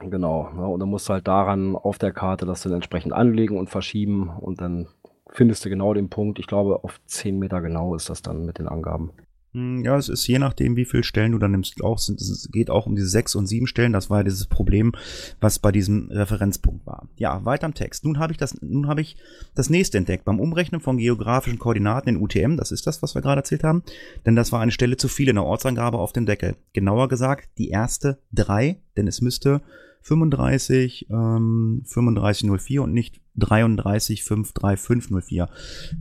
Genau. 0.00 0.50
Ja, 0.54 0.64
und 0.66 0.80
dann 0.80 0.90
musst 0.90 1.08
du 1.08 1.14
halt 1.14 1.26
daran 1.26 1.74
auf 1.74 1.98
der 1.98 2.12
Karte 2.12 2.44
das 2.44 2.62
dann 2.62 2.72
entsprechend 2.72 3.12
anlegen 3.12 3.56
und 3.58 3.70
verschieben 3.70 4.28
und 4.28 4.60
dann 4.60 4.88
findest 5.30 5.64
du 5.64 5.70
genau 5.70 5.94
den 5.94 6.10
Punkt. 6.10 6.38
Ich 6.38 6.46
glaube, 6.46 6.84
auf 6.84 7.00
10 7.06 7.38
Meter 7.38 7.62
genau 7.62 7.94
ist 7.94 8.10
das 8.10 8.20
dann 8.22 8.44
mit 8.44 8.58
den 8.58 8.68
Angaben. 8.68 9.12
Hm, 9.56 9.82
ja, 9.84 9.96
es 9.96 10.10
ist 10.10 10.26
je 10.26 10.38
nachdem, 10.38 10.76
wie 10.76 10.84
viele 10.84 11.02
Stellen 11.02 11.32
du 11.32 11.38
dann 11.38 11.52
nimmst. 11.52 11.82
Auch, 11.82 11.96
es 11.96 12.50
geht 12.52 12.68
auch 12.68 12.84
um 12.84 12.94
diese 12.94 13.08
sechs 13.08 13.34
und 13.34 13.46
sieben 13.46 13.66
Stellen. 13.66 13.94
Das 13.94 14.10
war 14.10 14.18
ja 14.18 14.24
dieses 14.24 14.48
Problem, 14.48 14.92
was 15.40 15.58
bei 15.58 15.72
diesem 15.72 16.10
Referenzpunkt 16.10 16.84
war. 16.84 17.08
Ja, 17.16 17.42
weiter 17.46 17.64
im 17.64 17.72
Text. 17.72 18.04
Nun 18.04 18.18
habe 18.18 18.32
ich 18.32 18.36
das, 18.36 18.54
ich 18.98 19.16
das 19.54 19.70
nächste 19.70 19.96
entdeckt. 19.96 20.26
Beim 20.26 20.40
Umrechnen 20.40 20.82
von 20.82 20.98
geografischen 20.98 21.58
Koordinaten 21.58 22.10
in 22.10 22.22
UTM, 22.22 22.58
das 22.58 22.70
ist 22.70 22.86
das, 22.86 23.02
was 23.02 23.14
wir 23.14 23.22
gerade 23.22 23.38
erzählt 23.38 23.64
haben, 23.64 23.82
denn 24.26 24.36
das 24.36 24.52
war 24.52 24.60
eine 24.60 24.72
Stelle 24.72 24.98
zu 24.98 25.08
viel 25.08 25.30
in 25.30 25.36
der 25.36 25.44
Ortsangabe 25.44 25.98
auf 25.98 26.12
dem 26.12 26.26
Deckel. 26.26 26.56
Genauer 26.74 27.08
gesagt, 27.08 27.48
die 27.56 27.70
erste 27.70 28.18
drei, 28.34 28.82
denn 28.98 29.08
es 29.08 29.22
müsste 29.22 29.62
35, 30.02 31.06
ähm, 31.08 31.82
3504 31.86 32.82
und 32.82 32.92
nicht 32.92 33.22
33, 33.36 34.22
53504 34.22 35.48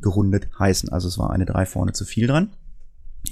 gerundet 0.02 0.50
heißen. 0.60 0.90
Also 0.90 1.08
es 1.08 1.18
war 1.18 1.32
eine 1.32 1.46
drei 1.46 1.66
vorne 1.66 1.94
zu 1.94 2.04
viel 2.04 2.28
dran. 2.28 2.52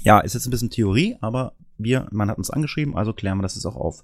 Ja, 0.02 0.20
ist 0.20 0.34
jetzt 0.34 0.46
ein 0.46 0.50
bisschen 0.50 0.70
Theorie, 0.70 1.16
aber 1.20 1.54
wir, 1.78 2.08
man 2.10 2.30
hat 2.30 2.38
uns 2.38 2.50
angeschrieben, 2.50 2.96
also 2.96 3.12
klären 3.12 3.38
wir 3.38 3.42
das 3.42 3.54
jetzt 3.54 3.66
auch 3.66 3.76
auf. 3.76 4.02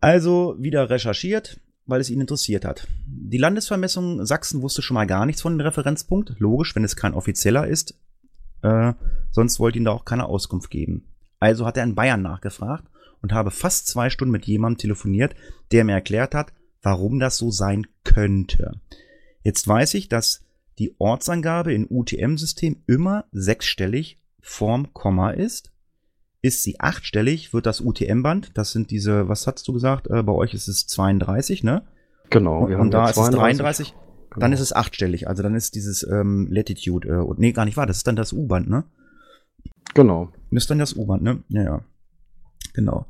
Also 0.00 0.56
wieder 0.58 0.90
recherchiert, 0.90 1.60
weil 1.86 2.00
es 2.00 2.10
ihn 2.10 2.20
interessiert 2.20 2.64
hat. 2.64 2.86
Die 3.06 3.38
Landesvermessung 3.38 4.24
Sachsen 4.24 4.62
wusste 4.62 4.82
schon 4.82 4.94
mal 4.94 5.06
gar 5.06 5.26
nichts 5.26 5.42
von 5.42 5.56
dem 5.56 5.66
Referenzpunkt. 5.66 6.34
Logisch, 6.38 6.76
wenn 6.76 6.84
es 6.84 6.96
kein 6.96 7.14
offizieller 7.14 7.66
ist. 7.66 7.98
Äh, 8.62 8.92
sonst 9.30 9.58
wollte 9.58 9.78
ihn 9.78 9.84
da 9.84 9.92
auch 9.92 10.04
keine 10.04 10.26
Auskunft 10.26 10.70
geben. 10.70 11.06
Also 11.40 11.66
hat 11.66 11.76
er 11.76 11.84
in 11.84 11.94
Bayern 11.94 12.22
nachgefragt 12.22 12.84
und 13.22 13.32
habe 13.32 13.50
fast 13.50 13.88
zwei 13.88 14.10
Stunden 14.10 14.32
mit 14.32 14.46
jemandem 14.46 14.78
telefoniert, 14.78 15.34
der 15.72 15.84
mir 15.84 15.92
erklärt 15.92 16.34
hat, 16.34 16.52
warum 16.82 17.18
das 17.18 17.38
so 17.38 17.50
sein 17.50 17.86
könnte. 18.04 18.80
Jetzt 19.42 19.66
weiß 19.66 19.94
ich, 19.94 20.08
dass 20.08 20.44
die 20.78 20.94
Ortsangabe 20.98 21.72
in 21.72 21.86
UTM-System 21.88 22.82
immer 22.86 23.24
sechsstellig 23.32 24.18
vorm 24.40 24.92
Komma 24.92 25.30
ist. 25.30 25.72
Ist 26.40 26.62
sie 26.62 26.78
achtstellig, 26.78 27.52
wird 27.52 27.66
das 27.66 27.80
UTM-Band, 27.80 28.56
das 28.56 28.70
sind 28.70 28.92
diese, 28.92 29.28
was 29.28 29.46
hast 29.46 29.66
du 29.66 29.72
gesagt, 29.72 30.08
äh, 30.08 30.22
bei 30.22 30.32
euch 30.32 30.54
ist 30.54 30.68
es 30.68 30.86
32, 30.86 31.64
ne? 31.64 31.82
Genau. 32.30 32.66
Und, 32.66 32.74
und 32.76 32.90
da 32.92 33.10
ist 33.10 33.16
es 33.16 33.30
33, 33.30 33.94
Genau. 34.30 34.40
dann 34.40 34.52
ist 34.52 34.60
es 34.60 34.72
achtstellig, 34.72 35.26
also 35.26 35.42
dann 35.42 35.54
ist 35.54 35.74
dieses 35.74 36.02
ähm, 36.04 36.46
Latitude, 36.50 37.08
äh, 37.08 37.34
nee, 37.38 37.52
gar 37.52 37.64
nicht 37.64 37.76
wahr, 37.76 37.86
das 37.86 37.98
ist 37.98 38.06
dann 38.06 38.14
das 38.14 38.32
U-Band, 38.32 38.68
ne? 38.68 38.84
Genau. 39.94 40.30
Das 40.50 40.64
ist 40.64 40.70
dann 40.70 40.78
das 40.78 40.94
U-Band, 40.94 41.22
ne? 41.22 41.42
Ja, 41.48 41.62
ja. 41.62 41.80
Genau. 42.78 43.06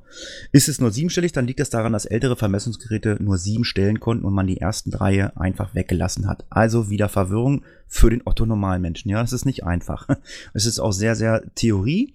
Ist 0.51 0.71
es 0.71 0.81
nur 0.81 0.91
siebenstellig, 0.91 1.33
dann 1.33 1.47
liegt 1.47 1.61
es 1.61 1.69
daran, 1.69 1.93
dass 1.93 2.07
ältere 2.07 2.37
Vermessungsgeräte 2.37 3.19
nur 3.21 3.37
sieben 3.37 3.67
stellen 3.67 4.01
konnten 4.01 4.25
und 4.25 4.33
man 4.33 4.47
die 4.47 4.63
ersten 4.63 4.91
drei 4.91 5.37
einfach 5.37 5.75
weggelassen 5.75 6.27
hat. 6.27 6.47
Also 6.49 6.89
wieder 6.89 7.11
Verwirrung 7.11 7.67
für 7.87 8.09
den 8.09 8.23
Otto-Normalmenschen. 8.25 9.11
Ja, 9.11 9.21
das 9.21 9.35
ist 9.35 9.45
nicht 9.45 9.65
einfach. 9.65 10.09
Es 10.55 10.65
ist 10.65 10.79
auch 10.79 10.93
sehr, 10.93 11.17
sehr 11.17 11.43
Theorie. 11.55 12.15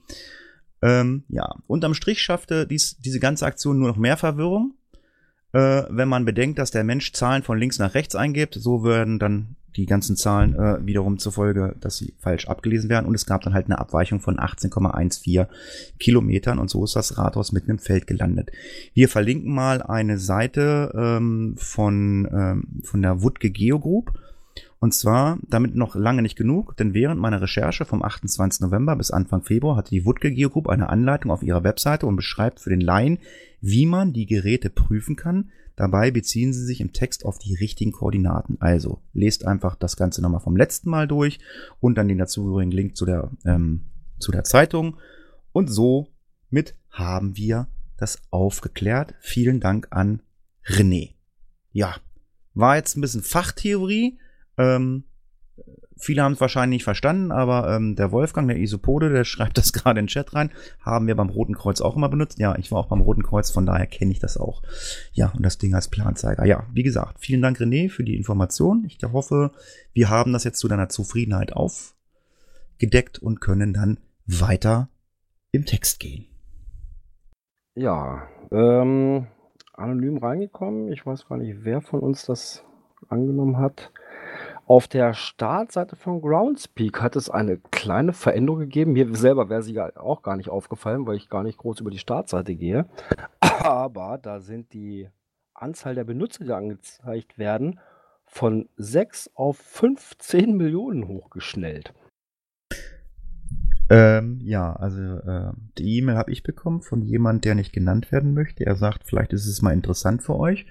Ähm, 0.81 1.25
ja, 1.27 1.48
unterm 1.67 1.93
Strich 1.93 2.24
schaffte 2.24 2.65
dies, 2.65 2.98
diese 2.98 3.19
ganze 3.19 3.45
Aktion 3.45 3.77
nur 3.77 3.89
noch 3.89 3.98
mehr 3.98 4.17
Verwirrung. 4.17 4.74
Äh, 5.53 5.83
wenn 5.89 6.10
man 6.10 6.25
bedenkt, 6.25 6.60
dass 6.60 6.72
der 6.72 6.83
Mensch 6.83 7.13
Zahlen 7.13 7.43
von 7.43 7.57
links 7.57 7.79
nach 7.79 7.93
rechts 7.93 8.15
eingibt, 8.15 8.55
so 8.55 8.83
werden 8.83 9.19
dann 9.19 9.55
die 9.75 9.86
ganzen 9.86 10.15
Zahlen 10.15 10.55
äh, 10.55 10.86
wiederum 10.86 11.17
zur 11.17 11.31
Folge, 11.31 11.75
dass 11.79 11.98
sie 11.98 12.13
falsch 12.19 12.48
abgelesen 12.48 12.89
werden. 12.89 13.05
Und 13.05 13.15
es 13.15 13.25
gab 13.25 13.41
dann 13.41 13.53
halt 13.53 13.65
eine 13.65 13.79
Abweichung 13.79 14.19
von 14.19 14.38
18,14 14.38 15.48
Kilometern 16.00 16.60
und 16.60 16.69
so 16.69 16.83
ist 16.83 16.95
das 16.95 17.17
Rathaus 17.17 17.51
mitten 17.51 17.72
im 17.72 17.79
Feld 17.79 18.07
gelandet. 18.07 18.51
Wir 18.93 19.10
verlinken 19.10 19.53
mal 19.53 19.81
eine 19.81 20.17
Seite 20.17 20.91
ähm, 20.95 21.55
von, 21.57 22.27
ähm, 22.31 22.81
von 22.83 23.01
der 23.01 23.22
Wutke 23.22 23.50
Geo 23.50 23.79
Group. 23.79 24.12
Und 24.84 24.94
zwar 24.94 25.40
damit 25.48 25.75
noch 25.75 25.96
lange 25.96 26.22
nicht 26.22 26.36
genug, 26.36 26.75
denn 26.75 26.94
während 26.94 27.18
meiner 27.18 27.42
Recherche 27.42 27.86
vom 27.86 28.04
28. 28.04 28.60
November 28.60 28.98
bis 28.98 29.12
Anfang 29.12 29.42
Februar 29.42 29.78
hatte 29.78 29.92
die 29.92 30.06
Wutke 30.06 30.30
Geo 30.30 30.50
Group 30.50 30.68
eine 30.68 30.90
Anleitung 30.90 31.32
auf 31.32 31.42
ihrer 31.42 31.63
Webseite 31.63 32.06
und 32.06 32.18
beschreibt 32.18 32.60
für 32.60 32.70
den 32.70 32.82
Laien, 32.82 33.20
wie 33.62 33.86
man 33.86 34.12
die 34.12 34.25
Geräte 34.25 34.70
prüfen 34.70 35.16
kann. 35.16 35.52
Dabei 35.78 36.12
beziehen 36.12 36.52
sie 36.52 36.66
sich 36.66 36.82
im 36.82 36.92
Text 36.92 37.24
auf 37.24 37.40
die 37.40 37.56
richtigen 37.56 37.94
Koordinaten. 37.94 38.58
Also 38.60 39.02
lest 39.13 39.48
einfach 39.48 39.78
das 39.78 39.96
Ganze 39.96 40.22
nochmal 40.22 40.42
vom 40.42 40.58
letzten 40.58 40.90
Mal 40.90 41.08
durch 41.08 41.40
und 41.80 41.98
dann 41.98 42.10
den 42.10 42.18
dazugehörigen 42.18 42.74
Link 42.74 42.98
zu 42.98 43.06
der, 43.06 43.32
ähm, 43.46 43.86
zu 44.20 44.34
der 44.34 44.44
Zeitung. 44.44 44.98
Und 45.54 45.70
so 45.70 46.10
mit 46.50 46.75
haben 46.90 47.38
wir 47.38 47.70
das 47.96 48.22
aufgeklärt. 48.32 49.16
Vielen 49.22 49.62
Dank 49.62 49.88
an 49.92 50.22
René. 50.66 51.12
Ja, 51.72 51.96
war 52.54 52.75
jetzt 52.75 52.98
ein 52.98 53.02
bisschen 53.02 53.24
Fachtheorie. 53.24 54.20
Ähm, 54.57 55.05
viele 55.98 56.24
haben 56.24 56.33
es 56.33 56.41
wahrscheinlich 56.41 56.77
nicht 56.77 56.83
verstanden, 56.83 57.31
aber 57.31 57.74
ähm, 57.75 57.95
der 57.95 58.12
Wolfgang, 58.12 58.48
der 58.48 58.57
Isopode, 58.57 59.10
der 59.10 59.24
schreibt 59.24 59.57
das 59.57 59.74
gerade 59.74 60.00
in 60.00 60.05
den 60.05 60.10
Chat 60.10 60.33
rein, 60.33 60.51
haben 60.79 61.07
wir 61.07 61.15
beim 61.15 61.29
Roten 61.29 61.55
Kreuz 61.55 61.81
auch 61.81 61.95
immer 61.95 62.10
benutzt. 62.10 62.39
Ja, 62.39 62.55
ich 62.57 62.72
war 62.72 62.79
auch 62.79 62.88
beim 62.88 63.01
Roten 63.01 63.24
Kreuz, 63.24 63.51
von 63.51 63.65
daher 63.65 63.88
kenne 63.88 64.12
ich 64.12 64.19
das 64.19 64.38
auch. 64.38 64.62
Ja, 65.12 65.31
und 65.36 65.43
das 65.43 65.57
Ding 65.57 65.74
als 65.74 65.88
Planzeiger. 65.88 66.45
Ja, 66.45 66.67
wie 66.72 66.83
gesagt, 66.83 67.19
vielen 67.19 67.41
Dank 67.41 67.60
René 67.60 67.89
für 67.89 68.03
die 68.03 68.17
Information. 68.17 68.83
Ich 68.86 68.98
hoffe, 69.12 69.51
wir 69.93 70.10
haben 70.10 70.33
das 70.33 70.43
jetzt 70.43 70.60
zu 70.60 70.67
deiner 70.67 70.89
Zufriedenheit 70.89 71.53
aufgedeckt 71.53 73.19
und 73.19 73.41
können 73.41 73.74
dann 73.74 74.00
weiter 74.25 74.89
im 75.51 75.65
Text 75.65 76.00
gehen. 76.00 76.25
Ja, 77.75 78.27
ähm, 78.51 79.27
anonym 79.74 80.17
reingekommen. 80.17 80.91
Ich 80.91 81.05
weiß 81.05 81.27
gar 81.27 81.38
nicht, 81.38 81.63
wer 81.63 81.81
von 81.81 82.00
uns 82.01 82.25
das 82.25 82.63
angenommen 83.10 83.57
hat. 83.57 83.91
Auf 84.65 84.88
der 84.88 85.13
Startseite 85.13 85.98
von 85.98 86.22
Groundspeak 86.22 87.01
hat 87.01 87.17
es 87.17 87.29
eine 87.29 87.58
kleine 87.58 88.13
Veränderung 88.13 88.62
gegeben. 88.62 88.93
Mir 88.93 89.13
selber 89.13 89.50
wäre 89.50 89.62
sie 89.62 89.74
ja 89.74 89.96
auch 89.98 90.22
gar 90.22 90.38
nicht 90.38 90.50
aufgefallen, 90.50 91.05
weil 91.05 91.17
ich 91.17 91.29
gar 91.29 91.43
nicht 91.43 91.58
groß 91.58 91.82
über 91.82 91.91
die 91.91 91.98
Startseite 91.98 92.55
gehe. 92.55 92.86
Aber 93.41 94.17
da 94.17 94.39
sind 94.39 94.72
die 94.74 95.10
Anzahl 95.53 95.96
der 95.96 96.05
Benutzer, 96.05 96.46
die 96.46 96.53
angezeigt 96.53 97.38
werden, 97.38 97.79
von 98.25 98.70
6 98.77 99.32
auf 99.36 99.58
15 99.58 100.55
Millionen 100.55 101.10
hochgeschnellt. 101.10 101.93
Ähm, 103.89 104.39
ja, 104.41 104.74
also 104.74 105.01
äh, 105.01 105.51
die 105.77 105.98
E-Mail 105.98 106.15
habe 106.15 106.32
ich 106.32 106.41
bekommen 106.41 106.82
von 106.82 107.01
jemand, 107.01 107.43
der 107.43 107.55
nicht 107.55 107.74
genannt 107.74 108.13
werden 108.13 108.34
möchte. 108.34 108.65
Er 108.65 108.75
sagt, 108.75 109.03
vielleicht 109.03 109.34
ist 109.34 109.46
es 109.46 109.62
mal 109.62 109.74
interessant 109.74 110.24
für 110.24 110.38
euch. 110.38 110.65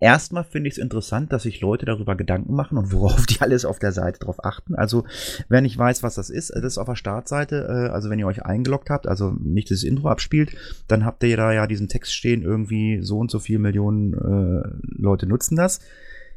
Erstmal 0.00 0.44
finde 0.44 0.68
ich 0.68 0.74
es 0.74 0.78
interessant, 0.78 1.32
dass 1.32 1.44
sich 1.44 1.60
Leute 1.60 1.86
darüber 1.86 2.16
Gedanken 2.16 2.54
machen 2.54 2.78
und 2.78 2.92
worauf 2.92 3.26
die 3.26 3.40
alles 3.40 3.64
auf 3.64 3.78
der 3.78 3.92
Seite 3.92 4.18
drauf 4.18 4.44
achten. 4.44 4.74
Also, 4.74 5.04
wer 5.48 5.60
nicht 5.60 5.78
weiß, 5.78 6.02
was 6.02 6.14
das 6.14 6.30
ist, 6.30 6.50
das 6.50 6.64
ist 6.64 6.78
auf 6.78 6.88
der 6.88 6.96
Startseite, 6.96 7.66
äh, 7.68 7.92
also 7.92 8.10
wenn 8.10 8.18
ihr 8.18 8.26
euch 8.26 8.44
eingeloggt 8.44 8.90
habt, 8.90 9.06
also 9.06 9.34
nicht 9.40 9.70
das 9.70 9.82
Intro 9.82 10.08
abspielt, 10.08 10.56
dann 10.88 11.04
habt 11.04 11.22
ihr 11.22 11.36
da 11.36 11.52
ja 11.52 11.66
diesen 11.66 11.88
Text 11.88 12.14
stehen, 12.14 12.42
irgendwie 12.42 13.00
so 13.02 13.18
und 13.18 13.30
so 13.30 13.38
viele 13.38 13.60
Millionen 13.60 14.14
äh, 14.14 14.68
Leute 15.00 15.26
nutzen 15.26 15.56
das. 15.56 15.80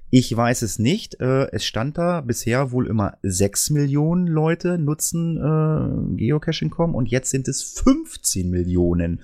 Ich 0.09 0.35
weiß 0.35 0.61
es 0.61 0.79
nicht. 0.79 1.19
Äh, 1.19 1.51
es 1.51 1.65
stand 1.65 1.97
da 1.97 2.21
bisher 2.21 2.71
wohl 2.71 2.87
immer 2.87 3.17
6 3.23 3.71
Millionen 3.71 4.25
Leute 4.25 4.77
nutzen 4.77 5.37
äh, 5.37 6.15
Geocaching.com 6.15 6.95
und 6.95 7.09
jetzt 7.09 7.29
sind 7.29 7.49
es 7.49 7.63
15 7.63 8.49
Millionen. 8.49 9.21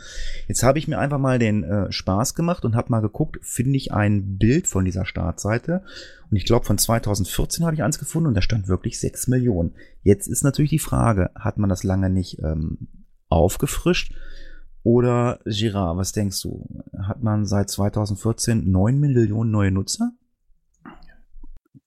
Jetzt 0.48 0.64
habe 0.64 0.80
ich 0.80 0.90
mir 0.90 1.00
einfach 1.00 1.20
mal 1.20 1.40
den 1.40 1.64
äh, 1.64 1.90
Spaß 1.90 2.36
gemacht 2.36 2.66
und 2.66 2.76
habe 2.76 2.92
mal 2.92 3.00
geguckt, 3.00 3.40
finde 3.42 3.78
ich 3.78 3.94
ein 3.94 4.38
Bild 4.38 4.68
von 4.68 4.84
dieser 4.84 5.06
Startseite. 5.06 5.84
Und 6.30 6.36
ich 6.36 6.46
glaube, 6.46 6.66
von 6.66 6.78
2014 6.78 7.66
habe 7.66 7.76
ich 7.76 7.84
eins 7.84 7.98
gefunden 7.98 8.28
und 8.28 8.34
da 8.34 8.42
stand 8.42 8.68
wirklich 8.68 9.00
6 9.00 9.28
Millionen. 9.30 9.76
Jetzt 10.02 10.28
ist 10.28 10.44
natürlich 10.44 10.72
die 10.72 10.80
Frage, 10.80 11.32
hat 11.36 11.58
man 11.58 11.70
das 11.70 11.84
lange 11.84 12.10
nicht 12.10 12.40
ähm, 12.40 12.90
aufgefrischt? 13.30 14.14
Oder 14.84 15.40
Girard, 15.46 15.96
was 15.96 16.12
denkst 16.12 16.42
du? 16.42 16.84
Hat 16.98 17.24
man 17.24 17.46
seit 17.46 17.70
2014 17.70 18.70
9 18.70 19.00
Millionen 19.00 19.50
neue 19.50 19.72
Nutzer? 19.72 20.12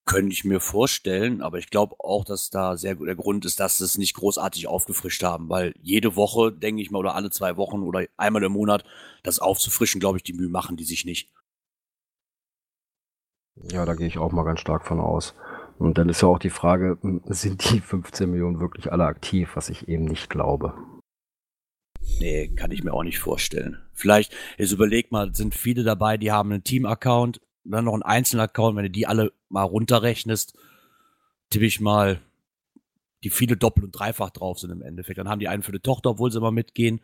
Könnte 0.06 0.32
ich 0.32 0.44
mir 0.44 0.60
vorstellen, 0.60 1.42
aber 1.42 1.58
ich 1.58 1.68
glaube 1.68 1.96
auch, 1.98 2.24
dass 2.24 2.48
da 2.50 2.76
sehr 2.76 2.94
gut 2.94 3.08
der 3.08 3.16
Grund 3.16 3.44
ist, 3.44 3.58
dass 3.58 3.78
sie 3.78 3.84
es 3.84 3.98
nicht 3.98 4.14
großartig 4.14 4.68
aufgefrischt 4.68 5.24
haben, 5.24 5.48
weil 5.48 5.74
jede 5.82 6.14
Woche, 6.14 6.52
denke 6.52 6.80
ich 6.80 6.92
mal, 6.92 7.00
oder 7.00 7.16
alle 7.16 7.30
zwei 7.30 7.56
Wochen 7.56 7.82
oder 7.82 8.06
einmal 8.16 8.44
im 8.44 8.52
Monat 8.52 8.84
das 9.24 9.40
aufzufrischen, 9.40 10.00
glaube 10.00 10.18
ich, 10.18 10.22
die 10.22 10.32
Mühe 10.32 10.48
machen 10.48 10.76
die 10.76 10.84
sich 10.84 11.04
nicht. 11.04 11.28
Ja, 13.56 13.84
da 13.84 13.94
gehe 13.94 14.06
ich 14.06 14.18
auch 14.18 14.32
mal 14.32 14.44
ganz 14.44 14.60
stark 14.60 14.86
von 14.86 15.00
aus. 15.00 15.34
Und 15.78 15.98
dann 15.98 16.08
ist 16.08 16.22
ja 16.22 16.28
auch 16.28 16.38
die 16.38 16.50
Frage, 16.50 16.98
sind 17.26 17.70
die 17.70 17.80
15 17.80 18.30
Millionen 18.30 18.60
wirklich 18.60 18.92
alle 18.92 19.04
aktiv, 19.04 19.50
was 19.54 19.68
ich 19.68 19.88
eben 19.88 20.04
nicht 20.04 20.30
glaube. 20.30 20.74
Nee, 22.20 22.48
kann 22.54 22.70
ich 22.70 22.84
mir 22.84 22.92
auch 22.92 23.02
nicht 23.02 23.18
vorstellen. 23.18 23.82
Vielleicht, 23.92 24.34
jetzt 24.56 24.72
überleg 24.72 25.10
mal, 25.10 25.34
sind 25.34 25.54
viele 25.54 25.82
dabei, 25.82 26.16
die 26.16 26.32
haben 26.32 26.52
einen 26.52 26.64
Team-Account, 26.64 27.40
dann 27.70 27.84
noch 27.84 27.94
einen 27.94 28.02
Einzel-Account, 28.02 28.76
wenn 28.76 28.84
du 28.84 28.90
die 28.90 29.06
alle 29.06 29.32
mal 29.48 29.62
runterrechnest, 29.62 30.56
tippe 31.50 31.66
ich 31.66 31.80
mal, 31.80 32.20
die 33.24 33.30
viele 33.30 33.56
doppelt 33.56 33.84
und 33.84 33.92
dreifach 33.92 34.30
drauf 34.30 34.58
sind 34.58 34.70
im 34.70 34.82
Endeffekt. 34.82 35.18
Dann 35.18 35.28
haben 35.28 35.40
die 35.40 35.48
einen 35.48 35.62
für 35.62 35.72
die 35.72 35.80
Tochter, 35.80 36.10
obwohl 36.10 36.30
sie 36.30 36.38
immer 36.38 36.52
mitgehen, 36.52 37.00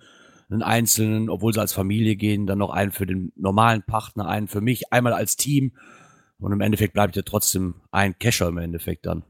einen 0.51 0.63
einzelnen, 0.63 1.31
obwohl 1.31 1.53
sie 1.53 1.61
als 1.61 1.73
Familie 1.73 2.17
gehen, 2.17 2.47
dann 2.47 2.59
noch 2.59 2.71
einen 2.71 2.93
für 2.93 3.07
den 3.07 3.33
normalen 3.37 3.83
Partner, 3.83 4.29
einen 4.29 4.49
für 4.49 4.61
mich, 4.61 4.93
einmal 4.93 5.15
als 5.15 5.37
Team. 5.37 5.73
Und 6.39 6.53
im 6.53 6.61
Endeffekt 6.61 6.93
bleibt 6.93 7.17
ja 7.17 7.23
trotzdem 7.23 7.77
ein 7.91 8.19
Cacher 8.19 8.49
im 8.49 8.59
Endeffekt 8.59 9.07
dann. 9.07 9.25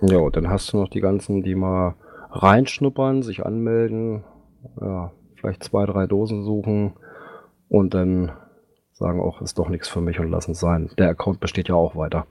Ja, 0.00 0.28
dann 0.30 0.48
hast 0.48 0.72
du 0.72 0.78
noch 0.78 0.88
die 0.88 1.00
ganzen, 1.00 1.42
die 1.42 1.54
mal 1.54 1.96
reinschnuppern, 2.30 3.22
sich 3.22 3.44
anmelden, 3.46 4.24
ja, 4.80 5.12
vielleicht 5.36 5.62
zwei, 5.62 5.86
drei 5.86 6.06
Dosen 6.06 6.44
suchen 6.44 6.94
und 7.68 7.94
dann 7.94 8.32
sagen 8.96 9.20
auch, 9.20 9.40
ist 9.42 9.58
doch 9.58 9.68
nichts 9.68 9.88
für 9.88 10.00
mich 10.00 10.18
und 10.18 10.30
lassen 10.30 10.52
es 10.52 10.60
sein. 10.60 10.90
Der 10.98 11.10
Account 11.10 11.40
besteht 11.40 11.68
ja 11.68 11.74
auch 11.74 11.96
weiter. 11.96 12.26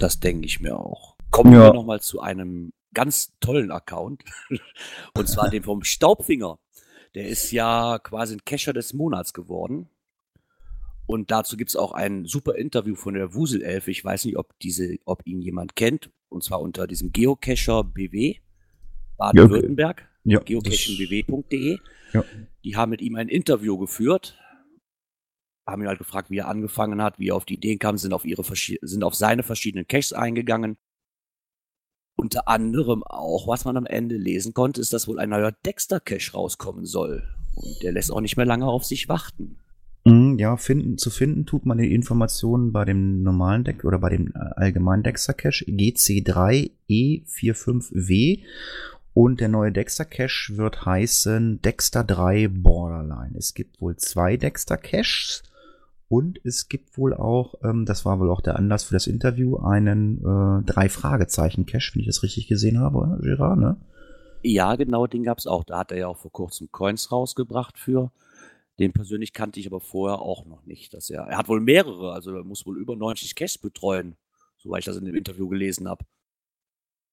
Das 0.00 0.18
denke 0.20 0.46
ich 0.46 0.60
mir 0.60 0.76
auch. 0.76 1.16
Kommen 1.30 1.52
Ja. 1.52 1.68
wir 1.68 1.74
nochmal 1.74 2.00
zu 2.00 2.20
einem 2.20 2.72
ganz 2.94 3.32
tollen 3.40 3.70
Account. 3.70 4.22
Und 5.16 5.28
zwar 5.28 5.48
dem 5.50 5.62
vom 5.62 5.82
Staubfinger. 5.82 6.58
Der 7.14 7.28
ist 7.28 7.50
ja 7.52 7.98
quasi 8.02 8.34
ein 8.36 8.44
Cacher 8.44 8.72
des 8.72 8.92
Monats 8.92 9.32
geworden. 9.32 9.88
Und 11.06 11.30
dazu 11.30 11.56
gibt's 11.56 11.76
auch 11.76 11.92
ein 11.92 12.24
super 12.26 12.54
Interview 12.56 12.94
von 12.94 13.14
der 13.14 13.34
Wuselelfe. 13.34 13.90
Ich 13.90 14.04
weiß 14.04 14.24
nicht, 14.24 14.36
ob 14.36 14.58
diese, 14.60 14.96
ob 15.04 15.26
ihn 15.26 15.40
jemand 15.42 15.76
kennt. 15.76 16.10
Und 16.28 16.42
zwar 16.44 16.60
unter 16.60 16.86
diesem 16.86 17.12
Geocacher 17.12 17.84
BW 17.84 18.36
Baden-Württemberg. 19.16 20.08
Ja, 20.24 20.40
geocachingbw.de. 20.40 21.78
Ja. 22.12 22.24
Die 22.64 22.76
haben 22.76 22.90
mit 22.90 23.00
ihm 23.02 23.16
ein 23.16 23.28
Interview 23.28 23.76
geführt, 23.78 24.38
haben 25.66 25.82
ihn 25.82 25.88
halt 25.88 25.98
gefragt, 25.98 26.30
wie 26.30 26.38
er 26.38 26.48
angefangen 26.48 27.02
hat, 27.02 27.18
wie 27.18 27.28
er 27.28 27.36
auf 27.36 27.44
die 27.44 27.54
Ideen 27.54 27.78
kam, 27.78 27.98
sind 27.98 28.12
auf 28.12 28.24
ihre 28.24 28.44
sind 28.82 29.04
auf 29.04 29.14
seine 29.14 29.42
verschiedenen 29.42 29.86
Caches 29.86 30.12
eingegangen. 30.12 30.76
Unter 32.16 32.48
anderem 32.48 33.02
auch, 33.04 33.48
was 33.48 33.64
man 33.64 33.76
am 33.76 33.86
Ende 33.86 34.16
lesen 34.16 34.54
konnte, 34.54 34.80
ist, 34.80 34.92
dass 34.92 35.08
wohl 35.08 35.18
ein 35.18 35.30
neuer 35.30 35.52
Dexter-Cache 35.64 36.32
rauskommen 36.32 36.84
soll. 36.84 37.22
Und 37.54 37.82
der 37.82 37.92
lässt 37.92 38.12
auch 38.12 38.20
nicht 38.20 38.36
mehr 38.36 38.46
lange 38.46 38.66
auf 38.66 38.84
sich 38.84 39.08
warten. 39.08 39.58
Mm, 40.04 40.36
Ja, 40.38 40.56
finden, 40.56 40.98
zu 40.98 41.10
finden 41.10 41.46
tut 41.46 41.64
man 41.64 41.78
die 41.78 41.94
Informationen 41.94 42.72
bei 42.72 42.84
dem 42.84 43.22
normalen 43.22 43.64
Deck 43.64 43.84
oder 43.84 43.98
bei 43.98 44.10
dem 44.10 44.28
äh, 44.28 44.38
allgemeinen 44.56 45.02
Dexter 45.02 45.32
Cache 45.32 45.64
E 45.64 45.72
GC3 45.72 46.70
E45W. 46.90 48.42
Und 49.14 49.40
der 49.40 49.48
neue 49.48 49.72
Dexter 49.72 50.04
Cache 50.04 50.56
wird 50.56 50.86
heißen 50.86 51.60
Dexter 51.62 52.02
3 52.02 52.48
Borderline. 52.48 53.36
Es 53.36 53.54
gibt 53.54 53.80
wohl 53.80 53.96
zwei 53.96 54.36
Dexter 54.36 54.78
Caches 54.78 55.42
und 56.12 56.44
es 56.44 56.68
gibt 56.68 56.98
wohl 56.98 57.14
auch, 57.14 57.54
ähm, 57.64 57.86
das 57.86 58.04
war 58.04 58.20
wohl 58.20 58.30
auch 58.30 58.42
der 58.42 58.56
Anlass 58.56 58.84
für 58.84 58.92
das 58.92 59.06
Interview, 59.06 59.56
einen 59.56 60.18
äh, 60.18 60.62
drei 60.70 60.90
Fragezeichen 60.90 61.64
Cache, 61.64 61.94
wenn 61.94 62.02
ich 62.02 62.06
das 62.06 62.22
richtig 62.22 62.48
gesehen 62.48 62.78
habe, 62.80 63.18
Gerard, 63.22 63.58
ne? 63.58 63.78
Ja, 64.42 64.76
genau, 64.76 65.06
den 65.06 65.22
gab's 65.22 65.46
auch. 65.46 65.64
Da 65.64 65.78
hat 65.78 65.90
er 65.90 65.96
ja 65.96 66.08
auch 66.08 66.18
vor 66.18 66.30
kurzem 66.30 66.70
Coins 66.70 67.10
rausgebracht 67.12 67.78
für. 67.78 68.12
Den 68.78 68.92
persönlich 68.92 69.32
kannte 69.32 69.58
ich 69.58 69.66
aber 69.66 69.80
vorher 69.80 70.18
auch 70.18 70.44
noch 70.44 70.66
nicht. 70.66 70.92
Dass 70.92 71.08
er, 71.08 71.22
er 71.22 71.38
hat 71.38 71.48
wohl 71.48 71.62
mehrere, 71.62 72.12
also 72.12 72.36
er 72.36 72.44
muss 72.44 72.66
wohl 72.66 72.76
über 72.76 72.94
90 72.94 73.34
Caches 73.34 73.56
betreuen, 73.56 74.16
soweit 74.58 74.80
ich 74.80 74.84
das 74.84 74.98
in 74.98 75.06
dem 75.06 75.14
Interview 75.14 75.48
gelesen 75.48 75.88
habe. 75.88 76.04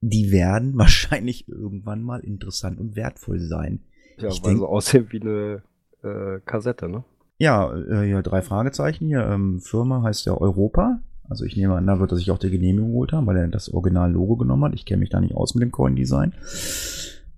die 0.00 0.32
werden 0.32 0.72
wahrscheinlich 0.78 1.48
irgendwann 1.48 2.02
mal 2.02 2.20
interessant 2.20 2.80
und 2.80 2.96
wertvoll 2.96 3.40
sein. 3.40 3.84
Ja, 4.18 4.28
ich 4.28 4.42
weil 4.44 4.56
so 4.56 4.66
aussehen 4.66 5.06
wie 5.10 5.20
eine 5.20 5.62
äh, 6.02 6.40
Kassette, 6.44 6.88
ne? 6.88 7.04
Ja, 7.38 7.72
äh, 7.74 8.08
ja, 8.08 8.22
drei 8.22 8.42
Fragezeichen 8.42 9.06
hier. 9.06 9.26
Ähm, 9.26 9.60
Firma 9.60 10.02
heißt 10.02 10.26
ja 10.26 10.34
Europa. 10.34 11.00
Also 11.28 11.44
ich 11.44 11.56
nehme 11.56 11.76
an, 11.76 11.86
da 11.86 11.98
wird 11.98 12.12
er 12.12 12.16
sich 12.16 12.30
auch 12.30 12.38
die 12.38 12.50
Genehmigung 12.50 12.90
geholt 12.90 13.12
haben, 13.12 13.26
weil 13.26 13.36
er 13.36 13.48
das 13.48 13.72
Original-Logo 13.72 14.36
genommen 14.36 14.64
hat. 14.64 14.74
Ich 14.74 14.84
kenne 14.84 15.00
mich 15.00 15.10
da 15.10 15.20
nicht 15.20 15.34
aus 15.34 15.54
mit 15.54 15.62
dem 15.62 15.72
Coin-Design. 15.72 16.34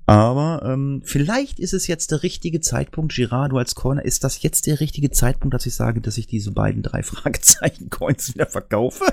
Aber 0.06 0.62
ähm, 0.66 1.00
vielleicht 1.04 1.58
ist 1.58 1.72
es 1.72 1.86
jetzt 1.86 2.10
der 2.10 2.22
richtige 2.22 2.60
Zeitpunkt, 2.60 3.14
Girard, 3.14 3.52
du 3.52 3.58
als 3.58 3.74
Coiner, 3.74 4.04
ist 4.04 4.22
das 4.22 4.42
jetzt 4.42 4.66
der 4.66 4.80
richtige 4.80 5.10
Zeitpunkt, 5.10 5.54
dass 5.54 5.64
ich 5.64 5.74
sage, 5.74 6.02
dass 6.02 6.18
ich 6.18 6.26
diese 6.26 6.52
beiden 6.52 6.82
drei 6.82 7.02
Fragezeichen-Coins 7.04 8.34
wieder 8.34 8.46
verkaufe? 8.46 9.04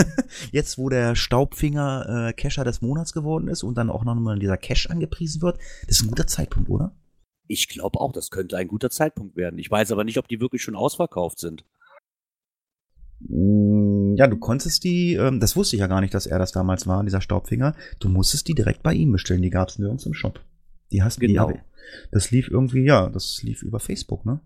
jetzt, 0.52 0.78
wo 0.78 0.88
der 0.88 1.14
Staubfinger 1.16 2.28
äh, 2.28 2.32
Cacher 2.32 2.64
des 2.64 2.80
Monats 2.80 3.12
geworden 3.12 3.48
ist 3.48 3.62
und 3.62 3.76
dann 3.76 3.90
auch 3.90 4.04
noch 4.04 4.14
mal 4.14 4.38
dieser 4.38 4.56
Cash 4.56 4.88
angepriesen 4.88 5.42
wird, 5.42 5.58
das 5.86 5.98
ist 5.98 6.04
ein 6.04 6.08
guter 6.08 6.26
Zeitpunkt, 6.26 6.70
oder? 6.70 6.92
Ich 7.48 7.68
glaube 7.68 8.00
auch, 8.00 8.12
das 8.12 8.30
könnte 8.30 8.56
ein 8.56 8.68
guter 8.68 8.90
Zeitpunkt 8.90 9.36
werden. 9.36 9.58
Ich 9.58 9.70
weiß 9.70 9.90
aber 9.90 10.04
nicht, 10.04 10.18
ob 10.18 10.28
die 10.28 10.40
wirklich 10.40 10.62
schon 10.62 10.76
ausverkauft 10.76 11.38
sind. 11.38 11.64
Mm, 13.20 14.14
ja, 14.16 14.26
du 14.26 14.36
konntest 14.36 14.84
die, 14.84 15.14
ähm, 15.14 15.40
das 15.40 15.56
wusste 15.56 15.76
ich 15.76 15.80
ja 15.80 15.86
gar 15.86 16.00
nicht, 16.00 16.14
dass 16.14 16.26
er 16.26 16.38
das 16.38 16.52
damals 16.52 16.86
war, 16.86 17.02
dieser 17.02 17.20
Staubfinger. 17.20 17.74
Du 17.98 18.08
musstest 18.08 18.46
die 18.48 18.54
direkt 18.54 18.82
bei 18.82 18.92
ihm 18.92 19.12
bestellen, 19.12 19.42
die 19.42 19.50
gab 19.50 19.68
es 19.68 19.78
nirgends 19.78 20.06
im 20.06 20.14
Shop. 20.14 20.40
Die 20.92 21.02
hast 21.02 21.18
Genau. 21.18 21.50
Die, 21.50 21.58
das 22.12 22.30
lief 22.30 22.48
irgendwie, 22.48 22.84
ja, 22.84 23.08
das 23.08 23.42
lief 23.42 23.62
über 23.62 23.80
Facebook, 23.80 24.24
ne? 24.24 24.40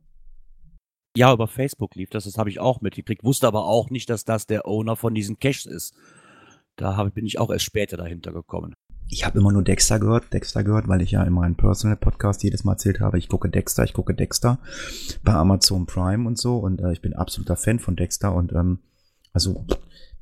Ja, 1.16 1.32
über 1.32 1.46
Facebook 1.46 1.94
lief 1.94 2.08
das, 2.08 2.24
das 2.24 2.38
habe 2.38 2.48
ich 2.48 2.58
auch 2.58 2.80
mitgekriegt, 2.80 3.22
wusste 3.22 3.46
aber 3.46 3.66
auch 3.66 3.90
nicht, 3.90 4.08
dass 4.08 4.24
das 4.24 4.46
der 4.46 4.66
Owner 4.66 4.96
von 4.96 5.14
diesen 5.14 5.38
Caches 5.38 5.66
ist. 5.66 5.94
Da 6.76 6.96
hab, 6.96 7.12
bin 7.14 7.26
ich 7.26 7.38
auch 7.38 7.50
erst 7.50 7.66
später 7.66 7.98
dahinter 7.98 8.32
gekommen. 8.32 8.72
Ich 9.12 9.26
habe 9.26 9.38
immer 9.38 9.52
nur 9.52 9.62
Dexter 9.62 9.98
gehört, 9.98 10.32
Dexter 10.32 10.64
gehört, 10.64 10.88
weil 10.88 11.02
ich 11.02 11.10
ja 11.10 11.22
in 11.22 11.34
meinem 11.34 11.54
Personal 11.54 11.98
Podcast 11.98 12.42
jedes 12.42 12.64
Mal 12.64 12.72
erzählt 12.72 13.00
habe, 13.00 13.18
ich 13.18 13.28
gucke 13.28 13.50
Dexter, 13.50 13.84
ich 13.84 13.92
gucke 13.92 14.14
Dexter 14.14 14.58
bei 15.22 15.34
Amazon 15.34 15.84
Prime 15.84 16.26
und 16.26 16.38
so 16.38 16.56
und 16.56 16.80
äh, 16.80 16.92
ich 16.92 17.02
bin 17.02 17.12
absoluter 17.12 17.56
Fan 17.56 17.78
von 17.78 17.94
Dexter 17.94 18.34
und 18.34 18.54
ähm, 18.54 18.78
also 19.34 19.66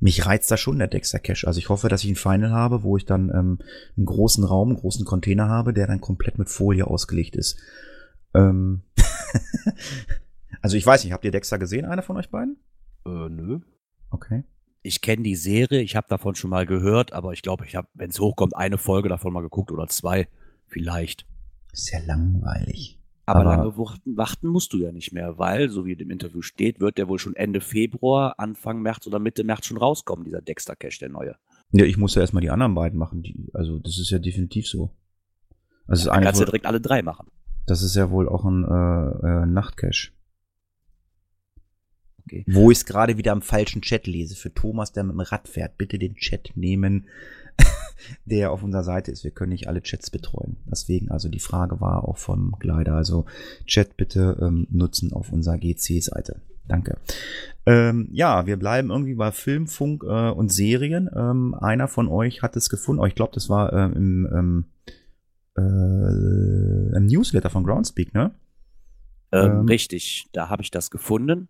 mich 0.00 0.26
reizt 0.26 0.50
da 0.50 0.56
schon 0.56 0.80
der 0.80 0.88
Dexter 0.88 1.20
Cache. 1.20 1.46
Also 1.46 1.58
ich 1.58 1.68
hoffe, 1.68 1.88
dass 1.88 2.02
ich 2.02 2.10
ein 2.10 2.16
Final 2.16 2.50
habe, 2.50 2.82
wo 2.82 2.96
ich 2.96 3.06
dann 3.06 3.30
ähm, 3.32 3.60
einen 3.96 4.06
großen 4.06 4.42
Raum, 4.42 4.70
einen 4.70 4.78
großen 4.78 5.04
Container 5.04 5.48
habe, 5.48 5.72
der 5.72 5.86
dann 5.86 6.00
komplett 6.00 6.36
mit 6.36 6.48
Folie 6.48 6.84
ausgelegt 6.84 7.36
ist. 7.36 7.60
Ähm 8.34 8.82
also 10.62 10.76
ich 10.76 10.84
weiß 10.84 11.04
nicht, 11.04 11.12
habt 11.12 11.24
ihr 11.24 11.30
Dexter 11.30 11.58
gesehen, 11.60 11.84
einer 11.84 12.02
von 12.02 12.16
euch 12.16 12.30
beiden? 12.30 12.56
Äh, 13.06 13.28
nö. 13.28 13.60
Okay. 14.10 14.42
Ich 14.82 15.00
kenne 15.02 15.22
die 15.22 15.36
Serie, 15.36 15.80
ich 15.82 15.94
habe 15.96 16.06
davon 16.08 16.34
schon 16.34 16.50
mal 16.50 16.64
gehört, 16.64 17.12
aber 17.12 17.32
ich 17.32 17.42
glaube, 17.42 17.66
ich 17.66 17.76
habe, 17.76 17.88
wenn 17.94 18.10
es 18.10 18.18
hochkommt, 18.18 18.56
eine 18.56 18.78
Folge 18.78 19.08
davon 19.10 19.32
mal 19.32 19.42
geguckt 19.42 19.70
oder 19.72 19.86
zwei, 19.88 20.28
vielleicht. 20.68 21.26
Sehr 21.72 22.04
langweilig. 22.06 22.98
Aber, 23.26 23.40
Aber- 23.40 23.50
lange 23.56 23.76
warten, 24.16 24.48
musst 24.48 24.72
du 24.72 24.78
ja 24.78 24.90
nicht 24.90 25.12
mehr, 25.12 25.38
weil, 25.38 25.68
so 25.68 25.84
wie 25.84 25.92
im 25.92 26.10
Interview 26.10 26.40
steht, 26.42 26.80
wird 26.80 26.96
der 26.98 27.08
wohl 27.08 27.18
schon 27.18 27.36
Ende 27.36 27.60
Februar, 27.60 28.34
Anfang 28.38 28.80
März 28.82 29.06
oder 29.06 29.18
Mitte 29.18 29.44
März 29.44 29.66
schon 29.66 29.76
rauskommen, 29.76 30.24
dieser 30.24 30.40
Dexter 30.40 30.74
Cache, 30.74 30.98
der 30.98 31.10
neue. 31.10 31.36
Ja, 31.72 31.84
ich 31.84 31.96
muss 31.96 32.14
ja 32.14 32.22
erstmal 32.22 32.40
die 32.40 32.50
anderen 32.50 32.74
beiden 32.74 32.98
machen. 32.98 33.22
Die, 33.22 33.48
also 33.52 33.78
das 33.78 33.98
ist 33.98 34.10
ja 34.10 34.18
definitiv 34.18 34.66
so. 34.66 34.90
Also 35.86 36.06
Dann 36.10 36.22
das, 36.22 36.24
kannst 36.24 36.40
du 36.40 36.44
eine, 36.44 36.50
direkt 36.50 36.66
alle 36.66 36.80
drei 36.80 37.02
machen. 37.02 37.28
das 37.66 37.82
ist 37.82 37.94
ja 37.94 38.10
wohl 38.10 38.28
auch 38.28 38.44
ein 38.44 38.64
äh, 38.64 39.42
äh, 39.42 39.46
Nachtcache. 39.46 40.10
Okay. 42.30 42.44
Wo 42.46 42.70
ich 42.70 42.78
es 42.78 42.86
gerade 42.86 43.18
wieder 43.18 43.32
am 43.32 43.42
falschen 43.42 43.82
Chat 43.82 44.06
lese. 44.06 44.36
Für 44.36 44.54
Thomas, 44.54 44.92
der 44.92 45.02
mit 45.02 45.14
dem 45.14 45.20
Rad 45.20 45.48
fährt, 45.48 45.76
bitte 45.78 45.98
den 45.98 46.14
Chat 46.14 46.52
nehmen, 46.54 47.06
der 48.24 48.52
auf 48.52 48.62
unserer 48.62 48.84
Seite 48.84 49.10
ist. 49.10 49.24
Wir 49.24 49.32
können 49.32 49.50
nicht 49.50 49.66
alle 49.66 49.82
Chats 49.82 50.10
betreuen. 50.10 50.56
Deswegen, 50.70 51.10
also 51.10 51.28
die 51.28 51.40
Frage 51.40 51.80
war 51.80 52.06
auch 52.06 52.18
vom 52.18 52.54
Gleiter. 52.60 52.94
Also 52.94 53.24
Chat 53.66 53.96
bitte 53.96 54.38
ähm, 54.40 54.68
nutzen 54.70 55.12
auf 55.12 55.32
unserer 55.32 55.58
GC-Seite. 55.58 56.40
Danke. 56.68 56.98
Ähm, 57.66 58.08
ja, 58.12 58.46
wir 58.46 58.56
bleiben 58.56 58.90
irgendwie 58.90 59.16
bei 59.16 59.32
Film, 59.32 59.66
Funk 59.66 60.04
äh, 60.04 60.30
und 60.30 60.52
Serien. 60.52 61.10
Ähm, 61.12 61.54
einer 61.54 61.88
von 61.88 62.06
euch 62.06 62.42
hat 62.42 62.54
es 62.54 62.70
gefunden. 62.70 63.02
Oh, 63.02 63.06
ich 63.06 63.16
glaube, 63.16 63.32
das 63.34 63.48
war 63.48 63.72
ähm, 63.72 63.92
im, 63.94 64.28
ähm, 64.32 64.64
äh, 65.56 66.96
im 66.96 67.06
Newsletter 67.06 67.50
von 67.50 67.64
Groundspeak, 67.64 68.14
ne? 68.14 68.30
Ähm, 69.32 69.50
Ähm. 69.50 69.66
Richtig, 69.66 70.28
da 70.32 70.48
habe 70.48 70.62
ich 70.62 70.70
das 70.70 70.92
gefunden. 70.92 71.48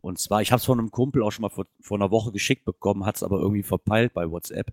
Und 0.00 0.18
zwar, 0.18 0.42
ich 0.42 0.52
habe 0.52 0.60
es 0.60 0.64
von 0.64 0.78
einem 0.78 0.90
Kumpel 0.90 1.22
auch 1.22 1.30
schon 1.30 1.42
mal 1.42 1.50
vor, 1.50 1.66
vor 1.80 1.98
einer 1.98 2.10
Woche 2.10 2.32
geschickt 2.32 2.64
bekommen, 2.64 3.04
hat 3.04 3.16
es 3.16 3.22
aber 3.22 3.38
irgendwie 3.38 3.62
verpeilt 3.62 4.14
bei 4.14 4.30
WhatsApp. 4.30 4.72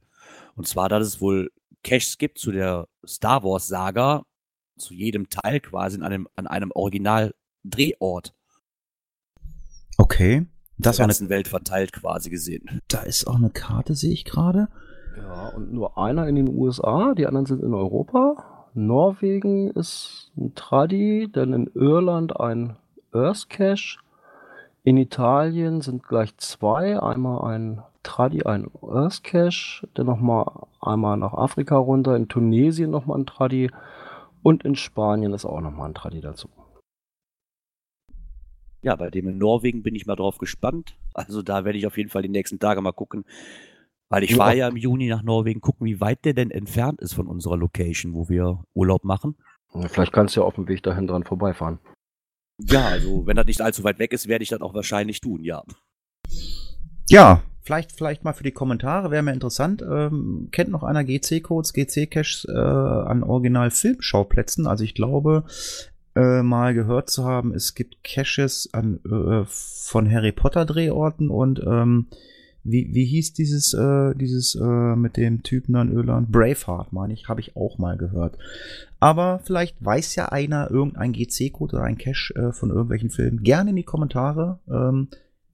Und 0.56 0.68
zwar, 0.68 0.90
dass 0.90 1.06
es 1.06 1.22
wohl 1.22 1.52
Caches 1.84 2.18
gibt 2.18 2.38
zu 2.40 2.52
der 2.52 2.88
Star 3.06 3.44
Wars 3.44 3.68
Saga, 3.68 4.26
zu 4.78 4.94
jedem 4.94 5.30
Teil 5.30 5.60
quasi 5.60 5.98
in 5.98 6.04
einem, 6.04 6.28
an 6.36 6.48
einem 6.48 6.72
Original-Drehort 6.72 8.34
Okay. 9.98 10.46
Das 10.78 10.98
der 10.98 11.00
war 11.00 11.06
eine, 11.06 11.12
ganzen 11.12 11.30
Welt 11.30 11.48
verteilt 11.48 11.92
quasi 11.92 12.30
gesehen. 12.30 12.82
da 12.88 13.02
ist 13.02 13.28
auch 13.28 13.36
eine 13.36 13.50
Karte, 13.50 13.96
sehe 13.96 14.14
ich 14.14 14.26
gerade. 14.26 14.70
Ja, 15.18 15.50
und 15.50 15.74
nur 15.74 15.98
einer 15.98 16.28
in 16.28 16.36
den 16.36 16.50
USA, 16.50 17.16
die 17.16 17.26
anderen 17.26 17.48
sind 17.48 17.64
in 17.64 17.74
Europa. 17.74 18.68
Norwegen 18.76 19.72
ist 19.72 20.32
ein 20.38 20.54
Tradi, 20.54 21.30
dann 21.32 21.54
in 21.54 21.68
Irland 21.74 22.40
ein 22.40 22.78
Earth 23.12 23.50
Cache. 23.50 23.98
In 24.88 24.96
Italien 24.96 25.82
sind 25.82 26.02
gleich 26.02 26.38
zwei, 26.38 26.98
einmal 26.98 27.44
ein 27.54 27.84
Tradi, 28.04 28.44
ein 28.44 28.72
Earth 28.82 29.22
Cache, 29.22 29.86
dann 29.96 30.06
nochmal 30.06 30.66
einmal 30.80 31.18
nach 31.18 31.34
Afrika 31.34 31.76
runter, 31.76 32.16
in 32.16 32.30
Tunesien 32.30 32.90
nochmal 32.90 33.20
ein 33.20 33.26
Tradi 33.26 33.70
und 34.44 34.64
in 34.64 34.76
Spanien 34.76 35.34
ist 35.34 35.44
auch 35.44 35.60
nochmal 35.60 35.90
ein 35.90 35.94
Tradi 35.94 36.22
dazu. 36.22 36.48
Ja, 38.82 38.96
bei 38.96 39.10
dem 39.10 39.28
in 39.28 39.38
Norwegen 39.38 39.84
bin 39.84 39.94
ich 39.94 40.06
mal 40.06 40.16
drauf 40.16 40.38
gespannt. 40.38 40.96
Also 41.14 41.42
da 41.42 41.66
werde 41.66 41.78
ich 41.78 41.86
auf 41.86 41.98
jeden 41.98 42.10
Fall 42.10 42.22
die 42.22 42.30
nächsten 42.30 42.58
Tage 42.58 42.80
mal 42.80 42.94
gucken. 42.94 43.26
Weil 44.08 44.24
ich 44.24 44.32
Ja. 44.32 44.38
war 44.38 44.54
ja 44.54 44.70
im 44.70 44.78
Juni 44.78 45.10
nach 45.10 45.22
Norwegen 45.22 45.60
gucken, 45.60 45.86
wie 45.86 46.00
weit 46.00 46.24
der 46.24 46.34
denn 46.34 46.50
entfernt 46.50 47.02
ist 47.02 47.14
von 47.14 47.28
unserer 47.28 47.58
Location, 47.58 48.14
wo 48.14 48.30
wir 48.30 48.64
Urlaub 48.74 49.04
machen. 49.04 49.36
Vielleicht 49.90 50.14
kannst 50.14 50.38
du 50.38 50.40
ja 50.40 50.48
auf 50.48 50.56
dem 50.56 50.70
Weg 50.70 50.82
dahin 50.82 51.08
dran 51.08 51.26
vorbeifahren. 51.26 51.80
Ja, 52.60 52.88
also 52.88 53.26
wenn 53.28 53.36
das 53.36 53.46
nicht 53.46 53.62
allzu 53.62 53.84
weit 53.84 54.00
weg 54.00 54.14
ist, 54.14 54.28
werde 54.28 54.44
ich 54.44 54.50
das 54.50 54.62
auch 54.62 54.74
wahrscheinlich 54.74 55.22
tun, 55.22 55.44
ja. 55.44 55.64
Ja, 57.10 57.44
vielleicht, 57.62 57.92
vielleicht 57.92 58.24
mal 58.24 58.34
für 58.34 58.44
die 58.44 58.52
Kommentare, 58.52 59.12
wäre 59.12 59.24
mir 59.24 59.34
interessant. 59.34 59.82
Ähm, 59.82 60.50
kennt 60.52 60.72
noch 60.72 60.84
einer 60.84 61.04
GC-Codes, 61.04 61.74
GC-Caches 61.74 62.48
äh, 62.50 62.58
an 62.58 63.24
Original-Filmschauplätzen? 63.24 64.68
Also 64.68 64.84
ich 64.84 64.96
glaube, 64.96 65.44
äh, 66.16 66.42
mal 66.42 66.74
gehört 66.74 67.10
zu 67.10 67.26
haben, 67.26 67.54
es 67.54 67.76
gibt 67.76 68.04
Caches 68.04 68.70
an, 68.74 69.00
äh, 69.06 69.46
von 69.48 70.12
Harry 70.12 70.32
Potter-Drehorten 70.32 71.30
und 71.30 71.60
ähm, 71.60 72.08
wie, 72.70 72.94
wie 72.94 73.06
hieß 73.06 73.34
dieses, 73.34 73.74
äh, 73.74 74.14
dieses 74.16 74.56
äh, 74.56 74.96
mit 74.96 75.18
dem 75.18 75.44
Typen 75.44 75.76
an 75.76 75.92
Irland? 75.92 76.32
Braveheart, 76.32 76.94
meine 76.94 77.14
ich, 77.14 77.30
habe 77.30 77.42
ich 77.42 77.56
auch 77.56 77.78
mal 77.78 77.98
gehört. 77.98 78.38
Aber 79.00 79.40
vielleicht 79.44 79.84
weiß 79.84 80.16
ja 80.16 80.28
einer 80.30 80.70
irgendein 80.70 81.14
GC-Code 81.14 81.78
oder 81.78 81.86
ein 81.86 81.98
Cache 81.98 82.34
äh, 82.36 82.52
von 82.52 82.70
irgendwelchen 82.70 83.10
Filmen. 83.10 83.44
Gerne 83.44 83.70
in 83.70 83.76
die 83.76 83.84
Kommentare. 83.84 84.60
Ähm, 84.68 85.10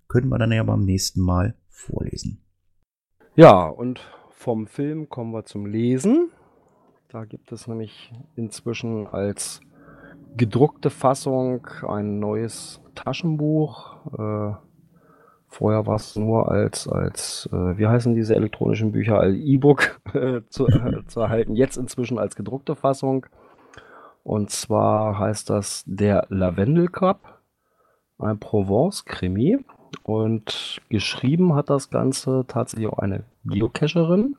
können 0.08 0.30
wir 0.30 0.38
dann 0.38 0.52
ja 0.52 0.64
beim 0.64 0.86
nächsten 0.86 1.22
Mal 1.22 1.56
vorlesen. 1.70 2.42
Ja, 3.36 3.68
und 3.68 4.00
vom 4.32 4.68
Film 4.68 5.10
kommen 5.10 5.32
wir 5.32 5.46
zum 5.46 5.66
Lesen. 5.66 6.30
Da 7.10 7.26
gibt 7.26 7.52
es 7.52 7.68
nämlich 7.68 8.12
inzwischen 8.36 9.08
als 9.08 9.62
gedruckte 10.36 10.90
Fassung 10.90 11.68
ein 11.88 12.20
neues 12.20 12.82
Taschenbuch. 12.96 13.98
Äh, 14.18 14.73
vorher 15.54 15.86
war 15.86 15.96
es 15.96 16.16
nur 16.16 16.52
als, 16.52 16.88
als 16.88 17.48
äh, 17.52 17.78
wie 17.78 17.88
heißen 17.88 18.16
diese 18.16 18.36
elektronischen 18.36 18.92
Bücher, 18.92 19.20
als 19.20 19.36
E-Book 19.38 20.02
äh, 20.14 20.42
zu, 20.50 20.68
äh, 20.68 21.04
zu 21.08 21.22
erhalten. 21.22 21.56
Jetzt 21.56 21.78
inzwischen 21.78 22.20
als 22.20 22.36
gedruckte 22.36 22.76
Fassung. 22.76 23.26
Und 24.24 24.50
zwar 24.50 25.20
heißt 25.20 25.50
das 25.50 25.84
der 25.86 26.26
Lavendel 26.30 26.88
Cup, 26.88 27.42
ein 28.18 28.40
Provence-Krimi. 28.40 29.60
Und 30.02 30.82
geschrieben 30.90 31.54
hat 31.54 31.70
das 31.70 31.90
Ganze 31.90 32.46
tatsächlich 32.48 32.88
auch 32.88 32.98
eine 32.98 33.24
Geocacherin. 33.46 34.36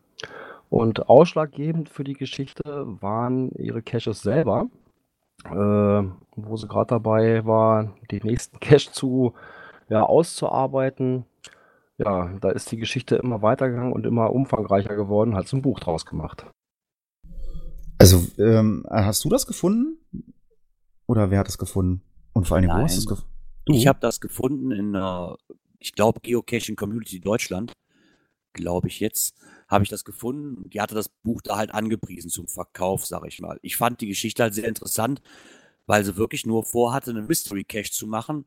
Und 0.68 1.08
ausschlaggebend 1.08 1.88
für 1.88 2.02
die 2.02 2.14
Geschichte 2.14 2.64
waren 3.00 3.52
ihre 3.52 3.82
Caches 3.82 4.22
selber, 4.22 4.66
äh, 5.44 5.52
wo 5.52 6.56
sie 6.56 6.66
gerade 6.66 6.88
dabei 6.88 7.46
war, 7.46 7.94
die 8.10 8.20
nächsten 8.24 8.58
Cache 8.58 8.90
zu 8.90 9.34
ja, 9.88 10.02
auszuarbeiten. 10.02 11.24
Ja, 11.98 12.36
da 12.40 12.50
ist 12.50 12.70
die 12.72 12.76
Geschichte 12.76 13.16
immer 13.16 13.42
weitergegangen 13.42 13.92
und 13.92 14.04
immer 14.04 14.32
umfangreicher 14.32 14.96
geworden, 14.96 15.36
hat 15.36 15.46
so 15.46 15.56
ein 15.56 15.62
Buch 15.62 15.78
draus 15.78 16.06
gemacht. 16.06 16.46
Also, 17.98 18.26
ähm, 18.38 18.84
hast 18.90 19.24
du 19.24 19.28
das 19.28 19.46
gefunden? 19.46 19.98
Oder 21.06 21.30
wer 21.30 21.38
hat 21.38 21.48
es 21.48 21.58
gefunden? 21.58 22.02
Und 22.32 22.48
vor 22.48 22.56
allem, 22.56 22.68
wo 22.68 22.74
hast 22.74 22.96
du 22.96 23.00
es 23.00 23.06
gefunden? 23.06 23.30
Ich 23.66 23.86
habe 23.86 24.00
das 24.00 24.20
gefunden 24.20 24.72
in, 24.72 24.94
äh, 24.94 25.34
ich 25.78 25.92
glaube, 25.92 26.20
Geocaching 26.20 26.76
Community 26.76 27.20
Deutschland, 27.20 27.72
glaube 28.52 28.88
ich 28.88 29.00
jetzt, 29.00 29.36
habe 29.68 29.84
ich 29.84 29.90
das 29.90 30.04
gefunden. 30.04 30.68
Die 30.70 30.80
hatte 30.80 30.94
das 30.94 31.08
Buch 31.08 31.40
da 31.42 31.56
halt 31.56 31.72
angepriesen 31.72 32.30
zum 32.30 32.48
Verkauf, 32.48 33.06
sage 33.06 33.28
ich 33.28 33.40
mal. 33.40 33.58
Ich 33.62 33.76
fand 33.76 34.00
die 34.00 34.08
Geschichte 34.08 34.42
halt 34.42 34.54
sehr 34.54 34.68
interessant, 34.68 35.22
weil 35.86 36.04
sie 36.04 36.16
wirklich 36.16 36.44
nur 36.44 36.64
vorhatte, 36.64 37.10
einen 37.10 37.26
Mystery 37.26 37.64
Cache 37.64 37.90
zu 37.90 38.06
machen 38.06 38.44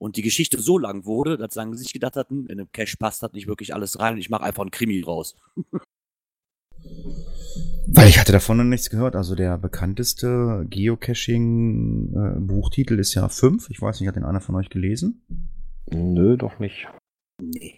und 0.00 0.16
die 0.16 0.22
Geschichte 0.22 0.58
so 0.58 0.78
lang 0.78 1.04
wurde, 1.04 1.36
dass 1.36 1.52
sie 1.54 1.76
sich 1.76 1.92
gedacht 1.92 2.16
hatten, 2.16 2.46
in 2.46 2.52
einem 2.52 2.72
Cache 2.72 2.96
passt 2.98 3.22
das 3.22 3.34
nicht 3.34 3.46
wirklich 3.46 3.74
alles 3.74 4.00
rein 4.00 4.14
und 4.14 4.20
ich 4.20 4.30
mache 4.30 4.44
einfach 4.44 4.62
einen 4.62 4.70
Krimi 4.70 5.02
raus. 5.02 5.36
Weil 7.92 8.08
ich 8.08 8.18
hatte 8.18 8.32
davon 8.32 8.56
noch 8.56 8.64
nichts 8.64 8.88
gehört. 8.88 9.14
Also 9.14 9.34
der 9.34 9.58
bekannteste 9.58 10.64
Geocaching-Buchtitel 10.70 12.98
ist 12.98 13.12
ja 13.14 13.28
5. 13.28 13.68
Ich 13.68 13.82
weiß 13.82 14.00
nicht, 14.00 14.08
hat 14.08 14.16
den 14.16 14.24
einer 14.24 14.40
von 14.40 14.54
euch 14.54 14.70
gelesen? 14.70 15.20
Nö, 15.90 16.36
doch 16.36 16.60
nicht. 16.60 16.86
Nee. 17.42 17.74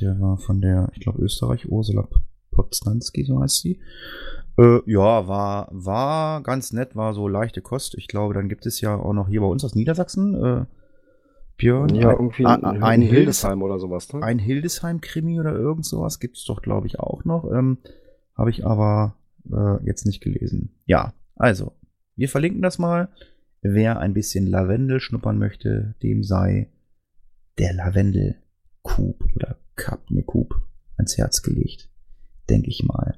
Der 0.00 0.18
war 0.20 0.38
von 0.38 0.62
der, 0.62 0.88
ich 0.94 1.00
glaube, 1.00 1.20
Österreich, 1.22 1.68
Ursula 1.68 2.08
Poznanski, 2.50 3.24
so 3.24 3.42
heißt 3.42 3.60
sie. 3.60 3.78
Äh, 4.56 4.80
ja, 4.86 5.28
war, 5.28 5.68
war 5.70 6.42
ganz 6.42 6.72
nett, 6.72 6.96
war 6.96 7.12
so 7.12 7.28
leichte 7.28 7.60
Kost. 7.60 7.94
Ich 7.96 8.08
glaube, 8.08 8.32
dann 8.32 8.48
gibt 8.48 8.64
es 8.64 8.80
ja 8.80 8.96
auch 8.96 9.12
noch 9.12 9.28
hier 9.28 9.40
bei 9.40 9.48
uns 9.48 9.64
aus 9.64 9.74
Niedersachsen, 9.74 10.34
äh, 10.34 10.64
Björn, 11.56 11.94
Ja, 11.94 12.08
ein, 12.08 12.16
irgendwie 12.16 12.46
ein, 12.46 12.64
ein, 12.64 12.82
ein, 12.82 13.00
Hildes, 13.00 13.16
Hildesheim 13.16 13.62
oder 13.62 13.78
sowas. 13.78 14.12
Ne? 14.12 14.22
ein 14.22 14.38
Hildesheim-Krimi 14.38 15.38
oder 15.40 15.52
irgend 15.52 15.86
sowas 15.86 16.18
gibt 16.18 16.36
es 16.36 16.44
doch, 16.44 16.62
glaube 16.62 16.86
ich, 16.86 16.98
auch 16.98 17.24
noch. 17.24 17.44
Ähm, 17.52 17.78
Habe 18.36 18.50
ich 18.50 18.66
aber 18.66 19.14
äh, 19.52 19.84
jetzt 19.84 20.04
nicht 20.06 20.20
gelesen. 20.20 20.70
Ja, 20.86 21.12
also, 21.36 21.72
wir 22.16 22.28
verlinken 22.28 22.62
das 22.62 22.78
mal. 22.78 23.08
Wer 23.62 23.98
ein 23.98 24.12
bisschen 24.14 24.46
Lavendel 24.46 25.00
schnuppern 25.00 25.38
möchte, 25.38 25.94
dem 26.02 26.22
sei 26.22 26.68
der 27.58 27.72
Lavendel 27.72 28.36
Coup 28.82 29.16
oder 29.36 29.56
Cup, 29.76 30.10
ne 30.10 30.22
Coup, 30.22 30.54
ans 30.96 31.16
Herz 31.16 31.42
gelegt. 31.42 31.88
Denke 32.50 32.68
ich 32.68 32.84
mal. 32.84 33.16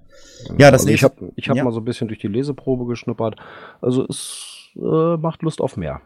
Ja, 0.57 0.71
das 0.71 0.83
also 0.83 0.89
ich 0.95 1.03
nächste- 1.03 1.07
habe 1.21 1.33
ich 1.35 1.49
hab 1.49 1.57
ja. 1.57 1.65
mal 1.65 1.73
so 1.73 1.81
ein 1.81 1.85
bisschen 1.85 2.07
durch 2.07 2.21
die 2.21 2.29
Leseprobe 2.29 2.87
geschnuppert. 2.87 3.37
Also 3.81 4.07
es 4.07 4.69
äh, 4.77 5.17
macht 5.17 5.43
Lust 5.43 5.61
auf 5.61 5.77
mehr. 5.77 6.01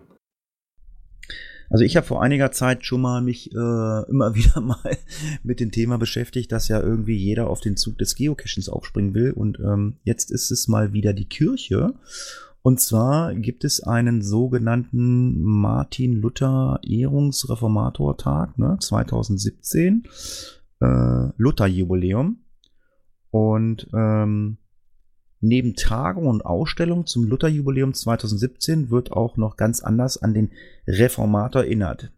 Also 1.70 1.84
ich 1.84 1.96
habe 1.96 2.06
vor 2.06 2.20
einiger 2.20 2.50
Zeit 2.50 2.84
schon 2.84 3.00
mal 3.00 3.22
mich 3.22 3.52
äh, 3.52 4.10
immer 4.10 4.34
wieder 4.34 4.60
mal 4.60 4.98
mit 5.42 5.60
dem 5.60 5.70
Thema 5.70 5.96
beschäftigt, 5.96 6.52
dass 6.52 6.68
ja 6.68 6.80
irgendwie 6.80 7.16
jeder 7.16 7.48
auf 7.48 7.60
den 7.60 7.76
Zug 7.76 7.96
des 7.96 8.16
Geocachings 8.16 8.68
aufspringen 8.68 9.14
will. 9.14 9.30
Und 9.30 9.58
ähm, 9.60 9.96
jetzt 10.02 10.30
ist 10.30 10.50
es 10.50 10.68
mal 10.68 10.92
wieder 10.92 11.14
die 11.14 11.28
Kirche. 11.28 11.94
Und 12.62 12.80
zwar 12.80 13.34
gibt 13.34 13.64
es 13.64 13.82
einen 13.82 14.20
sogenannten 14.20 15.40
Martin 15.40 16.16
Luther 16.16 16.80
Ehrungsreformatortag, 16.86 18.58
ne, 18.58 18.76
2017, 18.78 20.02
äh, 20.80 21.28
Luther-Jubiläum. 21.38 22.40
Und 23.30 23.88
ähm, 23.94 24.58
Neben 25.40 25.74
Tagung 25.74 26.26
und 26.26 26.44
Ausstellung 26.44 27.06
zum 27.06 27.24
Lutherjubiläum 27.24 27.94
2017 27.94 28.90
wird 28.90 29.12
auch 29.12 29.38
noch 29.38 29.56
ganz 29.56 29.80
anders 29.82 30.22
an 30.22 30.34
den 30.34 30.52
Reformator 30.86 31.62
erinnert. 31.62 32.12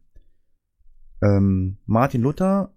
Ähm, 1.22 1.78
Martin 1.87 2.22
Luther 2.22 2.74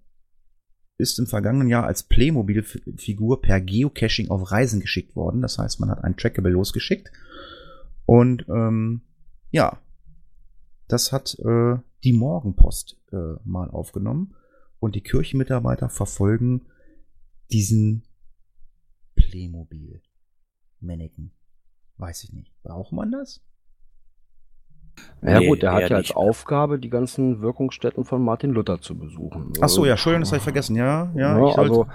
ist 0.97 1.19
im 1.19 1.27
vergangenen 1.27 1.67
Jahr 1.67 1.85
als 1.85 2.03
Playmobil-Figur 2.03 3.41
per 3.41 3.59
Geocaching 3.59 4.29
auf 4.29 4.51
Reisen 4.51 4.79
geschickt 4.79 5.15
worden. 5.15 5.41
Das 5.41 5.57
heißt, 5.57 5.79
man 5.79 5.89
hat 5.89 6.03
ein 6.03 6.15
Trackable 6.15 6.51
losgeschickt. 6.51 7.11
Und 8.05 8.45
ähm, 8.47 9.01
ja, 9.49 9.81
das 10.87 11.11
hat 11.11 11.37
äh, 11.39 11.77
die 12.03 12.13
Morgenpost 12.13 12.97
äh, 13.11 13.33
mal 13.43 13.69
aufgenommen. 13.71 14.35
Und 14.79 14.95
die 14.95 15.01
Kirchenmitarbeiter 15.01 15.89
verfolgen 15.89 16.67
diesen 17.51 18.03
Playmobil. 19.15 20.01
Mannequin. 20.85 21.31
Weiß 21.97 22.23
ich 22.23 22.33
nicht. 22.33 22.51
Braucht 22.63 22.91
man 22.91 23.11
das? 23.11 23.41
Ja 25.21 25.39
Nee, 25.39 25.47
gut, 25.47 25.61
der 25.61 25.73
hat 25.73 25.89
ja 25.89 25.97
als 25.97 26.07
nicht. 26.09 26.15
Aufgabe, 26.15 26.79
die 26.79 26.89
ganzen 26.89 27.41
Wirkungsstätten 27.41 28.05
von 28.05 28.23
Martin 28.23 28.51
Luther 28.51 28.79
zu 28.81 28.97
besuchen. 28.97 29.51
Ach 29.61 29.67
so, 29.69 29.85
ja, 29.85 29.91
Entschuldigung, 29.91 30.21
das 30.21 30.29
habe 30.29 30.37
ich 30.37 30.43
vergessen. 30.43 30.75
Ja, 30.75 31.11
ja. 31.15 31.37
Ja, 31.37 31.47
ich 31.47 31.55
sollte- 31.55 31.59
also 31.59 31.87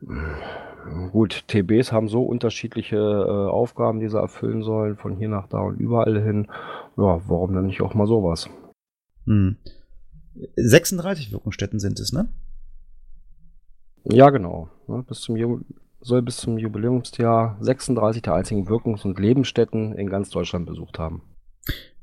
mh, 0.00 1.08
gut, 1.12 1.44
TBs 1.48 1.92
haben 1.92 2.08
so 2.08 2.22
unterschiedliche 2.24 2.96
äh, 2.96 3.50
Aufgaben, 3.50 4.00
die 4.00 4.08
sie 4.08 4.18
erfüllen 4.18 4.62
sollen, 4.62 4.96
von 4.96 5.16
hier 5.16 5.28
nach 5.28 5.46
da 5.48 5.58
und 5.60 5.78
überall 5.78 6.20
hin. 6.22 6.46
Ja, 6.96 7.20
warum 7.28 7.54
dann 7.54 7.66
nicht 7.66 7.80
auch 7.82 7.94
mal 7.94 8.06
sowas? 8.06 8.48
Hm. 9.26 9.56
36 10.56 11.32
Wirkungsstätten 11.32 11.78
sind 11.78 11.98
es, 12.00 12.12
ne? 12.12 12.28
Ja, 14.04 14.30
genau. 14.30 14.68
Ja, 14.88 14.98
bis 15.02 15.20
zum 15.20 15.36
Ju 15.36 15.60
soll 16.06 16.22
bis 16.22 16.36
zum 16.36 16.56
Jubiläumsjahr 16.56 17.58
36 17.60 18.22
der 18.22 18.34
einzigen 18.34 18.68
Wirkungs- 18.68 19.04
und 19.04 19.18
Lebensstätten 19.18 19.92
in 19.92 20.08
ganz 20.08 20.30
Deutschland 20.30 20.64
besucht 20.66 21.00
haben. 21.00 21.22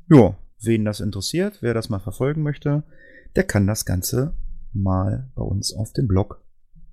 Ja, 0.10 0.38
wen 0.62 0.84
das 0.84 1.00
interessiert, 1.00 1.62
wer 1.62 1.74
das 1.74 1.90
mal 1.90 2.00
verfolgen 2.00 2.44
möchte, 2.44 2.84
der 3.38 3.46
kann 3.46 3.66
das 3.66 3.86
Ganze 3.86 4.36
mal 4.74 5.32
bei 5.36 5.44
uns 5.44 5.74
auf 5.74 5.94
dem 5.94 6.08
Blog 6.08 6.44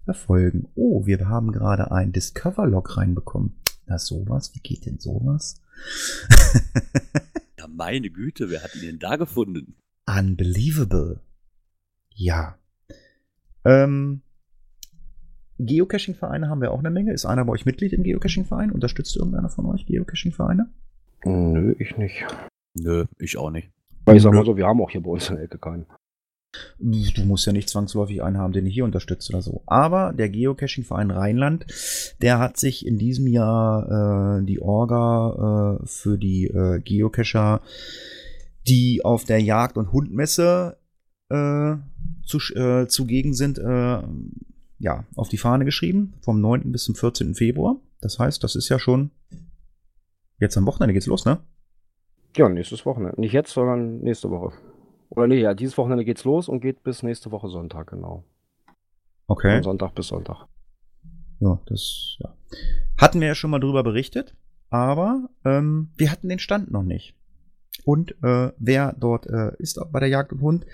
verfolgen. 0.05 0.69
Oh, 0.77 1.05
wir 1.05 1.29
haben 1.29 1.51
gerade 1.51 1.91
ein 1.91 2.13
Discover-Log 2.13 2.97
reinbekommen. 2.97 3.57
Na 3.87 3.99
sowas, 3.99 4.55
wie 4.55 4.61
geht 4.61 4.87
denn 4.87 5.01
sowas? 5.01 5.61
Ja, 7.59 7.67
meine 7.69 8.09
Güte, 8.09 8.49
wer 8.51 8.63
hat 8.63 8.75
ihn 8.77 8.83
denn 8.83 8.99
da 8.99 9.17
gefunden? 9.17 9.75
Unbelievable. 10.07 11.21
Ja. 12.15 12.57
Ähm, 13.65 14.23
Geocaching-Vereine 15.67 16.49
haben 16.49 16.61
wir 16.61 16.73
auch 16.73 16.79
eine 16.79 16.91
Menge. 16.91 17.13
Ist 17.13 17.27
einer 17.27 17.45
bei 17.45 17.53
euch 17.53 17.67
Mitglied 17.67 17.93
im 17.93 18.03
Geocaching-Verein? 18.03 18.73
Unterstützt 18.73 19.17
irgendeiner 19.17 19.51
von 19.51 19.67
euch 19.67 19.87
Geocaching-Vereine? 19.87 20.69
Nö, 21.25 21.75
ich 21.79 21.97
nicht. 21.97 22.25
Nö, 22.75 23.05
ich 23.19 23.37
auch 23.37 23.51
nicht. 23.51 23.71
Weil 24.05 24.17
ich 24.17 24.23
sag 24.23 24.33
mal 24.33 24.45
so, 24.45 24.57
wir 24.57 24.67
haben 24.67 24.81
auch 24.81 24.91
hier 24.91 25.03
bei 25.03 25.11
uns 25.11 25.29
in 25.29 25.37
der 25.37 25.45
Ecke 25.45 25.59
keinen. 25.59 25.87
Du 26.81 27.25
musst 27.25 27.47
ja 27.47 27.53
nicht 27.53 27.69
zwangsläufig 27.69 28.23
einen 28.23 28.39
haben, 28.39 28.53
den 28.53 28.67
ihr 28.67 28.73
hier 28.73 28.85
unterstützt 28.85 29.31
oder 29.31 29.41
so. 29.41 29.63
Aber 29.67 30.13
der 30.13 30.29
Geocaching-Verein 30.29 31.11
Rheinland, 31.11 31.67
der 32.21 32.39
hat 32.39 32.57
sich 32.57 32.87
in 32.87 32.99
diesem 32.99 33.27
Jahr 33.27 34.41
äh, 34.41 34.45
die 34.45 34.61
Orga 34.61 35.79
äh, 35.81 35.87
für 35.87 36.19
die 36.19 36.47
äh, 36.47 36.81
Geocacher, 36.81 37.61
die 38.67 39.05
auf 39.05 39.25
der 39.25 39.41
Jagd- 39.41 39.77
und 39.77 39.93
Hundmesse 39.93 40.77
äh, 41.29 41.77
zu, 42.25 42.39
äh, 42.57 42.89
zugegen 42.89 43.35
sind, 43.35 43.59
äh, 43.59 44.03
ja, 44.81 45.05
auf 45.15 45.29
die 45.29 45.37
Fahne 45.37 45.65
geschrieben, 45.65 46.15
vom 46.23 46.41
9. 46.41 46.73
bis 46.73 46.85
zum 46.85 46.95
14. 46.95 47.35
Februar. 47.35 47.77
Das 48.01 48.19
heißt, 48.19 48.43
das 48.43 48.57
ist 48.57 48.69
ja 48.71 48.79
schon 48.79 49.11
jetzt 50.41 50.57
am 50.57 50.67
Wochenende 50.67 50.95
geht's 50.95 51.07
los, 51.07 51.27
ne? 51.27 51.39
Ja, 52.37 52.49
nächstes 52.49 52.87
Wochenende. 52.87 53.21
Nicht 53.21 53.33
jetzt, 53.33 53.53
sondern 53.53 54.01
nächste 54.01 54.31
Woche. 54.31 54.57
Oder 55.11 55.27
nee, 55.27 55.41
ja, 55.41 55.55
dieses 55.55 55.77
Wochenende 55.77 56.05
geht's 56.05 56.25
los 56.25 56.49
und 56.49 56.61
geht 56.61 56.83
bis 56.83 57.03
nächste 57.03 57.31
Woche 57.31 57.49
Sonntag, 57.49 57.89
genau. 57.89 58.25
Okay. 59.27 59.57
Von 59.57 59.65
Sonntag 59.65 59.95
bis 59.95 60.09
Sonntag. 60.09 60.47
Ja, 61.41 61.61
das 61.67 62.17
ja. 62.21 62.35
hatten 62.97 63.21
wir 63.21 63.29
ja 63.29 63.35
schon 63.35 63.51
mal 63.51 63.61
drüber 63.61 63.83
berichtet, 63.83 64.35
aber 64.71 65.29
ähm, 65.45 65.91
wir 65.97 66.11
hatten 66.11 66.29
den 66.29 66.39
Stand 66.39 66.71
noch 66.71 66.83
nicht. 66.83 67.15
Und 67.85 68.13
äh, 68.23 68.53
wer 68.59 68.95
dort 68.99 69.27
äh, 69.27 69.53
ist 69.59 69.81
bei 69.93 70.01
der 70.01 70.09
Jagd 70.09 70.33
und 70.33 70.41
Hund, 70.41 70.67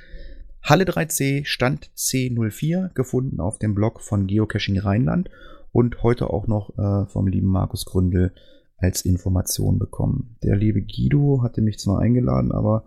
Halle 0.68 0.83
3C, 0.83 1.44
Stand 1.44 1.92
C04, 1.96 2.92
gefunden 2.92 3.38
auf 3.38 3.57
dem 3.61 3.76
Blog 3.76 4.00
von 4.00 4.26
Geocaching 4.26 4.81
Rheinland 4.81 5.31
und 5.70 6.02
heute 6.02 6.29
auch 6.29 6.48
noch 6.48 6.76
äh, 6.76 7.07
vom 7.07 7.29
lieben 7.29 7.46
Markus 7.46 7.85
Gründel 7.85 8.35
als 8.76 9.02
Information 9.02 9.79
bekommen. 9.79 10.37
Der 10.42 10.57
liebe 10.57 10.83
Guido 10.83 11.42
hatte 11.44 11.61
mich 11.61 11.79
zwar 11.79 12.00
eingeladen, 12.00 12.50
aber 12.50 12.83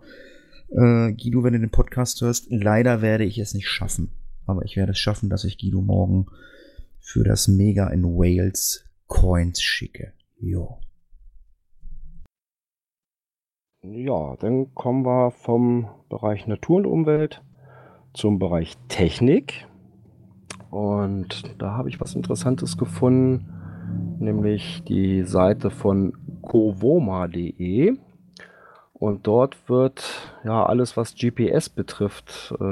äh, 0.68 1.14
Guido, 1.14 1.42
wenn 1.42 1.54
du 1.54 1.60
den 1.60 1.70
Podcast 1.70 2.20
hörst, 2.20 2.48
leider 2.50 3.00
werde 3.00 3.24
ich 3.24 3.38
es 3.38 3.54
nicht 3.54 3.70
schaffen. 3.70 4.10
Aber 4.44 4.62
ich 4.66 4.76
werde 4.76 4.92
es 4.92 4.98
schaffen, 4.98 5.30
dass 5.30 5.44
ich 5.44 5.56
Guido 5.56 5.80
morgen 5.80 6.26
für 6.98 7.24
das 7.24 7.48
Mega 7.48 7.88
in 7.88 8.04
Wales 8.04 8.84
Coins 9.06 9.62
schicke. 9.62 10.12
Jo. 10.38 10.80
Ja, 13.82 14.36
dann 14.36 14.74
kommen 14.74 15.06
wir 15.06 15.30
vom 15.30 15.88
Bereich 16.10 16.46
Natur 16.46 16.76
und 16.76 16.86
Umwelt 16.86 17.40
zum 18.12 18.38
Bereich 18.38 18.76
Technik. 18.88 19.66
Und 20.70 21.56
da 21.58 21.72
habe 21.72 21.88
ich 21.88 22.00
was 22.00 22.14
Interessantes 22.14 22.76
gefunden, 22.76 23.48
nämlich 24.18 24.82
die 24.84 25.24
Seite 25.24 25.70
von 25.70 26.12
covoma.de. 26.42 27.96
Und 28.92 29.26
dort 29.26 29.68
wird 29.68 30.04
ja 30.44 30.64
alles, 30.64 30.96
was 30.96 31.14
GPS 31.14 31.70
betrifft, 31.70 32.54
äh, 32.60 32.64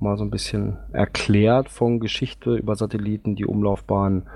mal 0.00 0.16
so 0.16 0.24
ein 0.24 0.30
bisschen 0.30 0.78
erklärt 0.92 1.68
von 1.68 2.00
Geschichte 2.00 2.56
über 2.56 2.74
Satelliten, 2.74 3.36
die 3.36 3.46
Umlaufbahn, 3.46 4.28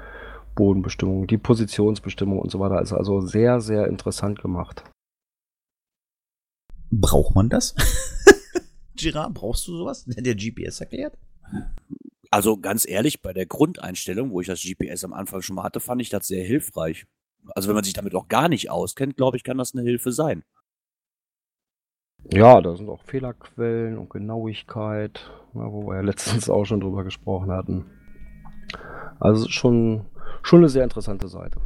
Bodenbestimmung, 0.54 1.26
die 1.26 1.38
Positionsbestimmung 1.38 2.38
und 2.38 2.50
so 2.50 2.60
weiter. 2.60 2.80
Ist 2.80 2.92
also 2.92 3.20
sehr, 3.20 3.60
sehr 3.60 3.88
interessant 3.88 4.40
gemacht. 4.40 4.84
Braucht 6.90 7.34
man 7.34 7.48
das? 7.48 7.74
Girard, 8.96 9.34
brauchst 9.34 9.66
du 9.68 9.76
sowas, 9.76 10.04
der 10.04 10.22
dir 10.22 10.34
GPS 10.34 10.80
erklärt? 10.80 11.16
Also 12.30 12.56
ganz 12.56 12.88
ehrlich, 12.88 13.20
bei 13.20 13.32
der 13.32 13.46
Grundeinstellung, 13.46 14.30
wo 14.30 14.40
ich 14.40 14.46
das 14.46 14.62
GPS 14.62 15.04
am 15.04 15.12
Anfang 15.12 15.42
schon 15.42 15.56
mal 15.56 15.64
hatte, 15.64 15.80
fand 15.80 16.00
ich 16.00 16.08
das 16.08 16.26
sehr 16.26 16.44
hilfreich. 16.44 17.06
Also 17.54 17.68
wenn 17.68 17.74
man 17.74 17.84
sich 17.84 17.92
damit 17.94 18.14
auch 18.14 18.28
gar 18.28 18.48
nicht 18.48 18.70
auskennt, 18.70 19.16
glaube 19.16 19.36
ich, 19.36 19.44
kann 19.44 19.58
das 19.58 19.74
eine 19.74 19.82
Hilfe 19.82 20.12
sein. 20.12 20.44
Ja, 22.30 22.60
da 22.60 22.76
sind 22.76 22.88
auch 22.88 23.02
Fehlerquellen 23.02 23.98
und 23.98 24.08
Genauigkeit, 24.10 25.30
wo 25.52 25.86
wir 25.86 25.96
ja 25.96 26.00
letztens 26.02 26.48
auch 26.48 26.64
schon 26.64 26.80
drüber 26.80 27.04
gesprochen 27.04 27.50
hatten. 27.50 27.84
Also 29.20 29.48
schon, 29.48 30.06
schon 30.42 30.60
eine 30.60 30.68
sehr 30.68 30.84
interessante 30.84 31.28
Seite. 31.28 31.60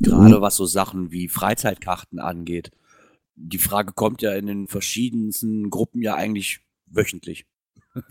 Gerade 0.00 0.40
was 0.40 0.56
so 0.56 0.64
Sachen 0.64 1.10
wie 1.10 1.28
Freizeitkarten 1.28 2.18
angeht 2.18 2.70
die 3.36 3.58
Frage 3.58 3.92
kommt 3.92 4.22
ja 4.22 4.34
in 4.34 4.46
den 4.46 4.66
verschiedensten 4.66 5.70
Gruppen 5.70 6.02
ja 6.02 6.14
eigentlich 6.14 6.60
wöchentlich. 6.86 7.46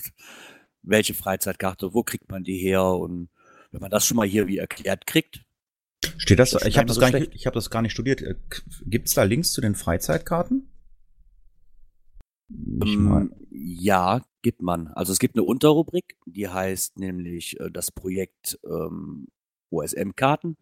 Welche 0.84 1.16
Freizeitkarte, 1.16 1.94
wo 1.94 2.04
kriegt 2.04 2.30
man 2.30 2.44
die 2.44 2.58
her? 2.58 2.84
Und 2.84 3.30
wenn 3.72 3.82
man 3.82 3.92
das 3.92 4.06
schon 4.06 4.18
mal 4.18 4.28
hier 4.28 4.48
wie 4.48 4.58
erklärt 4.58 5.08
kriegt. 5.08 5.44
Steht 6.18 6.40
das, 6.40 6.54
ich 6.66 6.78
habe 6.78 6.88
das, 6.88 6.96
so 6.96 7.02
gar 7.02 7.12
nicht, 7.12 7.34
ich 7.34 7.48
hab 7.48 7.54
das 7.54 7.70
gar 7.70 7.82
nicht 7.82 7.92
studiert. 7.92 8.22
Äh, 8.22 8.36
Gibt 8.86 9.08
es 9.08 9.16
da 9.16 9.24
Links 9.24 9.52
zu 9.52 9.62
den 9.62 9.76
Freizeitkarten? 9.76 10.70
Ähm, 12.50 13.34
ja, 13.50 14.24
gibt 14.44 14.62
man. 14.62 14.90
Also 14.90 15.12
es 15.12 15.20
gibt 15.20 15.36
eine 15.36 15.44
Unterrubrik, 15.44 16.18
die 16.28 16.48
heißt 16.48 17.00
nämlich 17.00 17.60
äh, 17.60 17.72
das 17.72 17.92
Projekt 17.92 18.60
ähm, 18.64 19.28
OSM-Karten. 19.72 20.58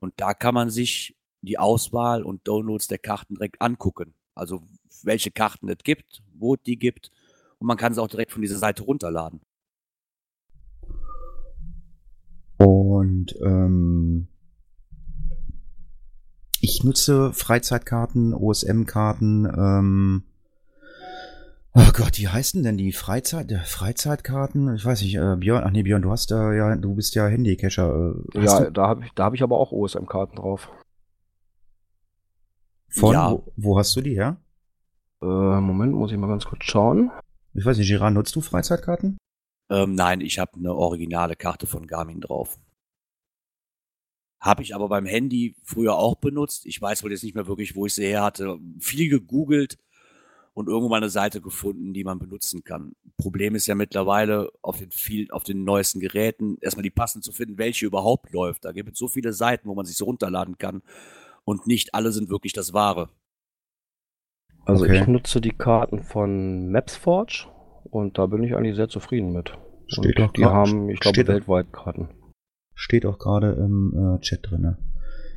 Und 0.00 0.14
da 0.16 0.34
kann 0.34 0.54
man 0.54 0.70
sich 0.70 1.16
die 1.42 1.58
Auswahl 1.58 2.22
und 2.22 2.46
Downloads 2.48 2.86
der 2.86 2.98
Karten 2.98 3.34
direkt 3.34 3.60
angucken. 3.60 4.14
Also 4.34 4.62
welche 5.02 5.30
Karten 5.30 5.68
es 5.68 5.78
gibt, 5.84 6.22
wo 6.34 6.54
es 6.54 6.62
die 6.64 6.78
gibt. 6.78 7.10
Und 7.58 7.66
man 7.66 7.76
kann 7.76 7.92
es 7.92 7.98
auch 7.98 8.08
direkt 8.08 8.32
von 8.32 8.42
dieser 8.42 8.58
Seite 8.58 8.82
runterladen. 8.84 9.40
Und 12.58 13.36
ähm, 13.42 14.28
ich 16.60 16.84
nutze 16.84 17.32
Freizeitkarten, 17.32 18.34
OSM-Karten. 18.34 19.46
Ähm, 19.46 20.22
oh 21.74 21.90
Gott, 21.92 22.18
wie 22.18 22.28
heißen 22.28 22.62
denn 22.62 22.76
die 22.78 22.92
Freizeit, 22.92 23.50
äh, 23.50 23.58
Freizeitkarten? 23.58 24.76
Ich 24.76 24.84
weiß 24.84 25.02
nicht, 25.02 25.16
äh, 25.16 25.36
Björn, 25.36 25.64
ach 25.64 25.72
nee, 25.72 25.82
Björn, 25.82 26.02
du 26.02 26.10
hast 26.12 26.30
äh, 26.30 26.56
ja, 26.56 26.76
du 26.76 26.94
bist 26.94 27.16
ja 27.16 27.26
Handycacher. 27.26 28.14
Äh, 28.34 28.44
ja, 28.44 28.70
da 28.70 28.86
habe 28.86 29.04
ich, 29.04 29.12
da 29.14 29.24
hab 29.24 29.34
ich 29.34 29.42
aber 29.42 29.58
auch 29.58 29.72
OSM-Karten 29.72 30.36
drauf. 30.36 30.68
Von? 32.92 33.14
Ja. 33.14 33.30
Wo, 33.32 33.52
wo, 33.56 33.78
hast 33.78 33.96
du 33.96 34.02
die 34.02 34.14
her? 34.14 34.36
Äh, 35.22 35.26
Moment, 35.26 35.92
muss 35.94 36.12
ich 36.12 36.18
mal 36.18 36.28
ganz 36.28 36.44
kurz 36.44 36.64
schauen. 36.64 37.10
Ich 37.54 37.64
weiß 37.64 37.78
nicht, 37.78 37.88
Giran, 37.88 38.14
nutzt 38.14 38.36
du 38.36 38.40
Freizeitkarten? 38.40 39.18
Ähm, 39.70 39.94
nein, 39.94 40.20
ich 40.20 40.38
habe 40.38 40.52
eine 40.56 40.74
originale 40.74 41.34
Karte 41.34 41.66
von 41.66 41.86
Garmin 41.86 42.20
drauf. 42.20 42.58
Habe 44.40 44.62
ich 44.62 44.74
aber 44.74 44.88
beim 44.88 45.06
Handy 45.06 45.56
früher 45.62 45.94
auch 45.94 46.16
benutzt. 46.16 46.66
Ich 46.66 46.82
weiß 46.82 47.02
wohl 47.02 47.12
jetzt 47.12 47.22
nicht 47.22 47.34
mehr 47.34 47.46
wirklich, 47.46 47.74
wo 47.76 47.86
ich 47.86 47.94
sie 47.94 48.04
her 48.04 48.22
hatte. 48.22 48.58
Viel 48.78 49.08
gegoogelt 49.08 49.78
und 50.52 50.68
irgendwann 50.68 51.02
eine 51.02 51.10
Seite 51.10 51.40
gefunden, 51.40 51.94
die 51.94 52.04
man 52.04 52.18
benutzen 52.18 52.62
kann. 52.64 52.94
Problem 53.16 53.54
ist 53.54 53.66
ja 53.66 53.74
mittlerweile 53.74 54.50
auf 54.60 54.78
den 54.78 54.90
viel, 54.90 55.30
auf 55.30 55.44
den 55.44 55.64
neuesten 55.64 56.00
Geräten 56.00 56.58
erstmal 56.60 56.82
die 56.82 56.90
passend 56.90 57.24
zu 57.24 57.32
finden, 57.32 57.56
welche 57.56 57.86
überhaupt 57.86 58.32
läuft. 58.32 58.64
Da 58.64 58.72
gibt 58.72 58.92
es 58.92 58.98
so 58.98 59.08
viele 59.08 59.32
Seiten, 59.32 59.68
wo 59.68 59.74
man 59.74 59.86
sich 59.86 59.96
so 59.96 60.04
runterladen 60.04 60.58
kann 60.58 60.82
und 61.44 61.66
nicht 61.66 61.94
alle 61.94 62.12
sind 62.12 62.30
wirklich 62.30 62.52
das 62.52 62.72
Wahre. 62.72 63.08
Also 64.64 64.84
okay. 64.84 65.00
ich 65.00 65.06
nutze 65.06 65.40
die 65.40 65.50
Karten 65.50 66.02
von 66.02 66.70
MapsForge 66.70 67.48
und 67.84 68.18
da 68.18 68.26
bin 68.26 68.42
ich 68.44 68.54
eigentlich 68.54 68.76
sehr 68.76 68.88
zufrieden 68.88 69.32
mit. 69.32 69.52
Steht 69.88 70.20
und 70.20 70.36
die 70.36 70.44
haben, 70.44 70.88
ich 70.88 71.00
glaube, 71.00 71.26
weltweit 71.26 71.72
Karten. 71.72 72.08
Steht 72.74 73.04
auch 73.04 73.18
gerade 73.18 73.52
im 73.52 74.16
äh, 74.16 74.20
Chat 74.20 74.50
drin. 74.50 74.76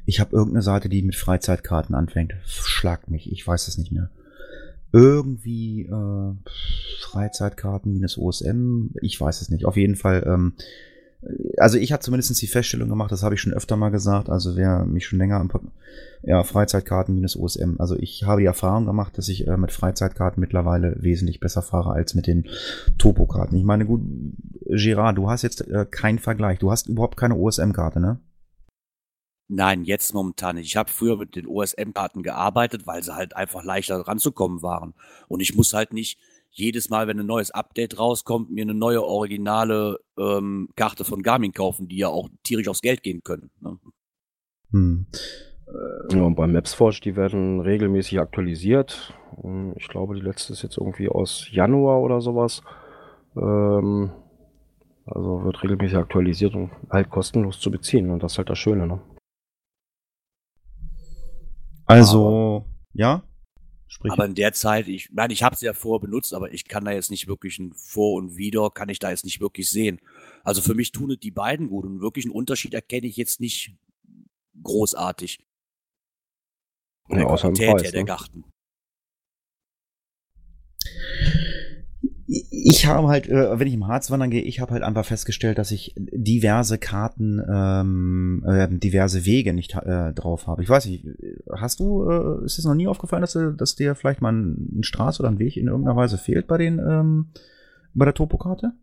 Ich 0.05 0.19
habe 0.19 0.35
irgendeine 0.35 0.61
Seite, 0.61 0.87
die 0.87 1.01
mit 1.01 1.15
Freizeitkarten 1.15 1.95
anfängt. 1.95 2.33
Schlag 2.45 3.09
mich, 3.09 3.31
ich 3.31 3.45
weiß 3.45 3.67
es 3.67 3.77
nicht 3.77 3.91
mehr. 3.91 4.11
Irgendwie 4.91 5.81
äh, 5.81 6.33
Freizeitkarten 7.01 7.91
minus 7.91 8.17
OSM, 8.17 8.91
ich 9.01 9.19
weiß 9.19 9.41
es 9.41 9.49
nicht. 9.49 9.65
Auf 9.65 9.75
jeden 9.75 9.95
Fall 9.95 10.23
ähm, 10.25 10.53
also 11.57 11.77
ich 11.77 11.91
habe 11.91 12.03
zumindest 12.03 12.41
die 12.41 12.47
Feststellung 12.47 12.89
gemacht, 12.89 13.11
das 13.11 13.23
habe 13.23 13.35
ich 13.35 13.41
schon 13.41 13.53
öfter 13.53 13.77
mal 13.77 13.89
gesagt, 13.89 14.29
also 14.29 14.55
wer 14.55 14.85
mich 14.85 15.05
schon 15.05 15.19
länger 15.19 15.39
im 15.39 15.49
ja, 16.23 16.43
Freizeitkarten 16.43 17.15
minus 17.15 17.35
OSM, 17.35 17.75
also 17.79 17.95
ich 17.95 18.23
habe 18.23 18.41
die 18.41 18.47
Erfahrung 18.47 18.85
gemacht, 18.85 19.17
dass 19.17 19.27
ich 19.27 19.47
äh, 19.47 19.57
mit 19.57 19.71
Freizeitkarten 19.71 20.39
mittlerweile 20.39 20.95
wesentlich 20.99 21.39
besser 21.39 21.61
fahre 21.61 21.91
als 21.91 22.13
mit 22.13 22.27
den 22.27 22.47
Topo-Karten. 22.97 23.55
Ich 23.55 23.63
meine, 23.63 23.85
gut, 23.85 24.01
Gerard, 24.67 25.17
du 25.17 25.29
hast 25.29 25.41
jetzt 25.41 25.61
äh, 25.67 25.85
keinen 25.89 26.19
Vergleich, 26.19 26.59
du 26.59 26.71
hast 26.71 26.89
überhaupt 26.89 27.17
keine 27.17 27.35
OSM-Karte, 27.35 27.99
ne? 27.99 28.19
Nein, 29.47 29.83
jetzt 29.83 30.13
momentan 30.15 30.55
nicht. 30.55 30.65
Ich 30.65 30.75
habe 30.75 30.89
früher 30.89 31.17
mit 31.17 31.35
den 31.35 31.45
OSM-Karten 31.45 32.23
gearbeitet, 32.23 32.87
weil 32.87 33.03
sie 33.03 33.13
halt 33.13 33.35
einfach 33.35 33.63
leichter 33.63 33.99
ranzukommen 33.99 34.63
waren. 34.63 34.95
Und 35.27 35.39
ich 35.39 35.55
muss 35.55 35.73
halt 35.73 35.93
nicht 35.93 36.17
jedes 36.57 36.89
Mal, 36.89 37.07
wenn 37.07 37.19
ein 37.19 37.25
neues 37.25 37.51
Update 37.51 37.99
rauskommt, 37.99 38.49
mir 38.49 38.63
eine 38.63 38.73
neue 38.73 39.03
originale 39.03 39.99
ähm, 40.17 40.69
Karte 40.75 41.03
von 41.03 41.21
Garmin 41.21 41.51
kaufen, 41.51 41.87
die 41.87 41.97
ja 41.97 42.07
auch 42.07 42.29
tierisch 42.43 42.67
aufs 42.67 42.81
Geld 42.81 43.03
gehen 43.03 43.21
können. 43.23 43.51
Ne? 43.59 43.77
Hm. 44.71 45.05
Ja, 46.11 46.21
und 46.21 46.35
bei 46.35 46.47
MapsForge, 46.47 46.99
die 47.03 47.15
werden 47.15 47.59
regelmäßig 47.59 48.19
aktualisiert. 48.19 49.13
Ich 49.75 49.87
glaube, 49.87 50.15
die 50.15 50.21
letzte 50.21 50.53
ist 50.53 50.61
jetzt 50.61 50.77
irgendwie 50.77 51.09
aus 51.09 51.47
Januar 51.51 52.01
oder 52.01 52.21
sowas. 52.21 52.61
Ähm, 53.35 54.11
also 55.05 55.43
wird 55.43 55.61
regelmäßig 55.63 55.97
aktualisiert 55.97 56.55
und 56.55 56.71
halt 56.89 57.09
kostenlos 57.09 57.59
zu 57.59 57.71
beziehen. 57.71 58.09
Und 58.11 58.23
das 58.23 58.33
ist 58.33 58.37
halt 58.37 58.49
das 58.49 58.59
Schöne, 58.59 58.87
ne? 58.87 59.01
Also, 61.85 62.27
Aber, 62.27 62.65
ja? 62.93 63.23
Sprich. 63.95 64.11
Aber 64.11 64.25
in 64.25 64.35
der 64.35 64.51
Zeit, 64.51 64.89
ich 64.89 65.09
meine, 65.13 65.31
ich 65.31 65.41
habe 65.41 65.55
sie 65.55 65.65
ja 65.65 65.73
vorher 65.73 66.01
benutzt, 66.05 66.33
aber 66.33 66.51
ich 66.51 66.65
kann 66.65 66.83
da 66.83 66.91
jetzt 66.91 67.11
nicht 67.11 67.29
wirklich 67.29 67.59
ein 67.59 67.71
Vor 67.73 68.15
und 68.15 68.35
Wider, 68.35 68.69
kann 68.69 68.89
ich 68.89 68.99
da 68.99 69.09
jetzt 69.09 69.23
nicht 69.23 69.39
wirklich 69.39 69.69
sehen. 69.69 70.01
Also 70.43 70.61
für 70.61 70.75
mich 70.75 70.91
tun 70.91 71.11
es 71.11 71.19
die 71.19 71.31
beiden 71.31 71.69
gut 71.69 71.85
und 71.85 72.01
wirklich 72.01 72.25
einen 72.25 72.33
Unterschied 72.33 72.73
erkenne 72.73 73.07
ich 73.07 73.15
jetzt 73.15 73.39
nicht 73.39 73.73
großartig. 74.61 75.39
Ja, 77.07 77.25
außer 77.25 77.53
Qualität 77.53 77.71
Preis, 77.71 77.83
her, 77.83 77.91
der 77.91 78.01
ne? 78.01 78.05
Garten. 78.05 78.43
Ich 82.51 82.85
habe 82.85 83.07
halt, 83.07 83.29
äh, 83.29 83.59
wenn 83.59 83.67
ich 83.67 83.73
im 83.73 83.87
Harz 83.87 84.11
wandern 84.11 84.29
gehe, 84.29 84.41
ich 84.41 84.59
habe 84.59 84.73
halt 84.73 84.83
einfach 84.83 85.05
festgestellt, 85.05 85.57
dass 85.57 85.71
ich 85.71 85.93
diverse 85.95 86.77
Karten, 86.77 87.41
ähm, 87.49 88.43
äh, 88.45 88.67
diverse 88.69 89.25
Wege 89.25 89.53
nicht 89.53 89.75
äh, 89.75 90.11
drauf 90.13 90.47
habe. 90.47 90.61
Ich 90.63 90.69
weiß 90.69 90.85
nicht, 90.87 91.05
hast 91.51 91.79
du, 91.79 92.09
äh, 92.09 92.45
ist 92.45 92.59
es 92.59 92.65
noch 92.65 92.75
nie 92.75 92.87
aufgefallen, 92.87 93.21
dass, 93.21 93.37
dass 93.57 93.75
dir 93.75 93.95
vielleicht 93.95 94.21
mal 94.21 94.33
ein, 94.33 94.83
Straße 94.83 95.21
oder 95.21 95.29
ein 95.29 95.39
Weg 95.39 95.55
in 95.57 95.67
irgendeiner 95.67 95.95
Weise 95.95 96.17
fehlt 96.17 96.47
bei 96.47 96.57
den, 96.57 96.79
ähm, 96.79 97.27
bei 97.93 98.05
der 98.05 98.13
Topokarte? 98.13 98.73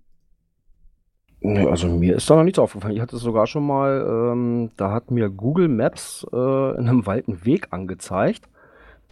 Also 1.43 1.88
mir 1.88 2.17
ist 2.17 2.31
da 2.31 2.37
noch 2.37 2.45
nichts 2.45 2.61
aufgefallen. 2.61 2.95
Ich 2.95 3.01
hatte 3.01 3.17
es 3.17 3.23
sogar 3.23 3.49
schon 3.49 3.67
mal, 3.67 4.07
ähm, 4.09 4.71
da 4.77 4.93
hat 4.93 5.11
mir 5.11 5.29
Google 5.29 5.69
Maps 5.69 6.25
äh, 6.33 6.37
in 6.37 6.88
einem 6.88 7.05
Wald 7.07 7.27
einen 7.27 7.45
Weg 7.45 7.69
angezeigt, 7.71 8.49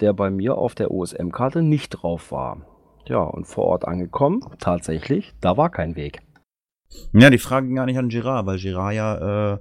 der 0.01 0.13
bei 0.13 0.31
mir 0.31 0.57
auf 0.57 0.77
der 0.77 0.93
OSM-Karte 0.93 1.63
nicht 1.63 1.91
drauf 1.91 2.31
war. 2.31 2.70
Ja, 3.11 3.25
und 3.25 3.45
vor 3.45 3.65
Ort 3.65 3.89
angekommen, 3.89 4.41
tatsächlich, 4.61 5.35
da 5.41 5.57
war 5.57 5.69
kein 5.69 5.97
Weg. 5.97 6.23
Ja, 7.13 7.29
die 7.29 7.39
Frage 7.39 7.67
ging 7.67 7.75
gar 7.75 7.87
nicht 7.87 7.99
an 7.99 8.09
Girard, 8.09 8.47
weil 8.47 8.59
Girard 8.59 8.95
ja 8.95 9.55
äh, 9.55 9.59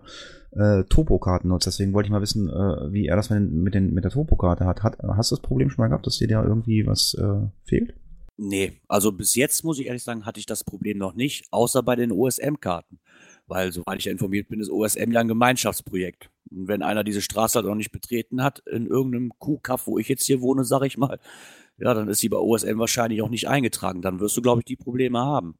äh, 0.51 0.83
Topokarten 0.83 1.49
nutzt. 1.49 1.65
Deswegen 1.65 1.93
wollte 1.93 2.07
ich 2.07 2.11
mal 2.11 2.21
wissen, 2.21 2.47
äh, 2.47 2.93
wie 2.93 3.07
er 3.07 3.15
das 3.15 3.31
mit, 3.31 3.39
den, 3.39 3.63
mit, 3.63 3.73
den, 3.73 3.91
mit 3.91 4.03
der 4.03 4.11
Topokarte 4.11 4.65
hat. 4.65 4.83
hat. 4.83 4.97
Hast 5.01 5.31
du 5.31 5.35
das 5.35 5.41
Problem 5.41 5.71
schon 5.71 5.81
mal 5.81 5.87
gehabt, 5.87 6.05
dass 6.05 6.17
dir 6.17 6.27
da 6.27 6.43
irgendwie 6.43 6.85
was 6.85 7.15
äh, 7.15 7.47
fehlt? 7.63 7.95
Nee, 8.37 8.73
also 8.87 9.11
bis 9.11 9.33
jetzt 9.33 9.63
muss 9.63 9.79
ich 9.79 9.87
ehrlich 9.87 10.03
sagen, 10.03 10.27
hatte 10.27 10.39
ich 10.39 10.45
das 10.45 10.63
Problem 10.63 10.99
noch 10.99 11.15
nicht, 11.15 11.47
außer 11.49 11.81
bei 11.81 11.95
den 11.95 12.11
OSM-Karten. 12.11 12.99
Weil, 13.47 13.71
soweit 13.71 13.97
ich 13.97 14.05
ja 14.05 14.11
informiert 14.11 14.47
bin, 14.47 14.59
ist 14.59 14.69
OSM 14.69 15.11
ja 15.11 15.21
ein 15.21 15.27
Gemeinschaftsprojekt. 15.27 16.29
Und 16.51 16.67
wenn 16.67 16.81
einer 16.81 17.03
diese 17.03 17.21
Straße 17.21 17.55
halt 17.55 17.65
noch 17.65 17.75
nicht 17.75 17.91
betreten 17.91 18.43
hat, 18.43 18.59
in 18.59 18.87
irgendeinem 18.87 19.31
Kuhkaff, 19.39 19.87
wo 19.87 19.97
ich 19.97 20.07
jetzt 20.07 20.25
hier 20.25 20.41
wohne, 20.41 20.63
sag 20.63 20.83
ich 20.83 20.97
mal, 20.97 21.19
ja, 21.77 21.93
dann 21.93 22.09
ist 22.09 22.19
sie 22.19 22.29
bei 22.29 22.37
OSM 22.37 22.77
wahrscheinlich 22.77 23.21
auch 23.21 23.29
nicht 23.29 23.47
eingetragen. 23.47 24.01
Dann 24.01 24.19
wirst 24.19 24.35
du, 24.37 24.41
glaube 24.41 24.61
ich, 24.61 24.65
die 24.65 24.75
Probleme 24.75 25.19
haben. 25.19 25.55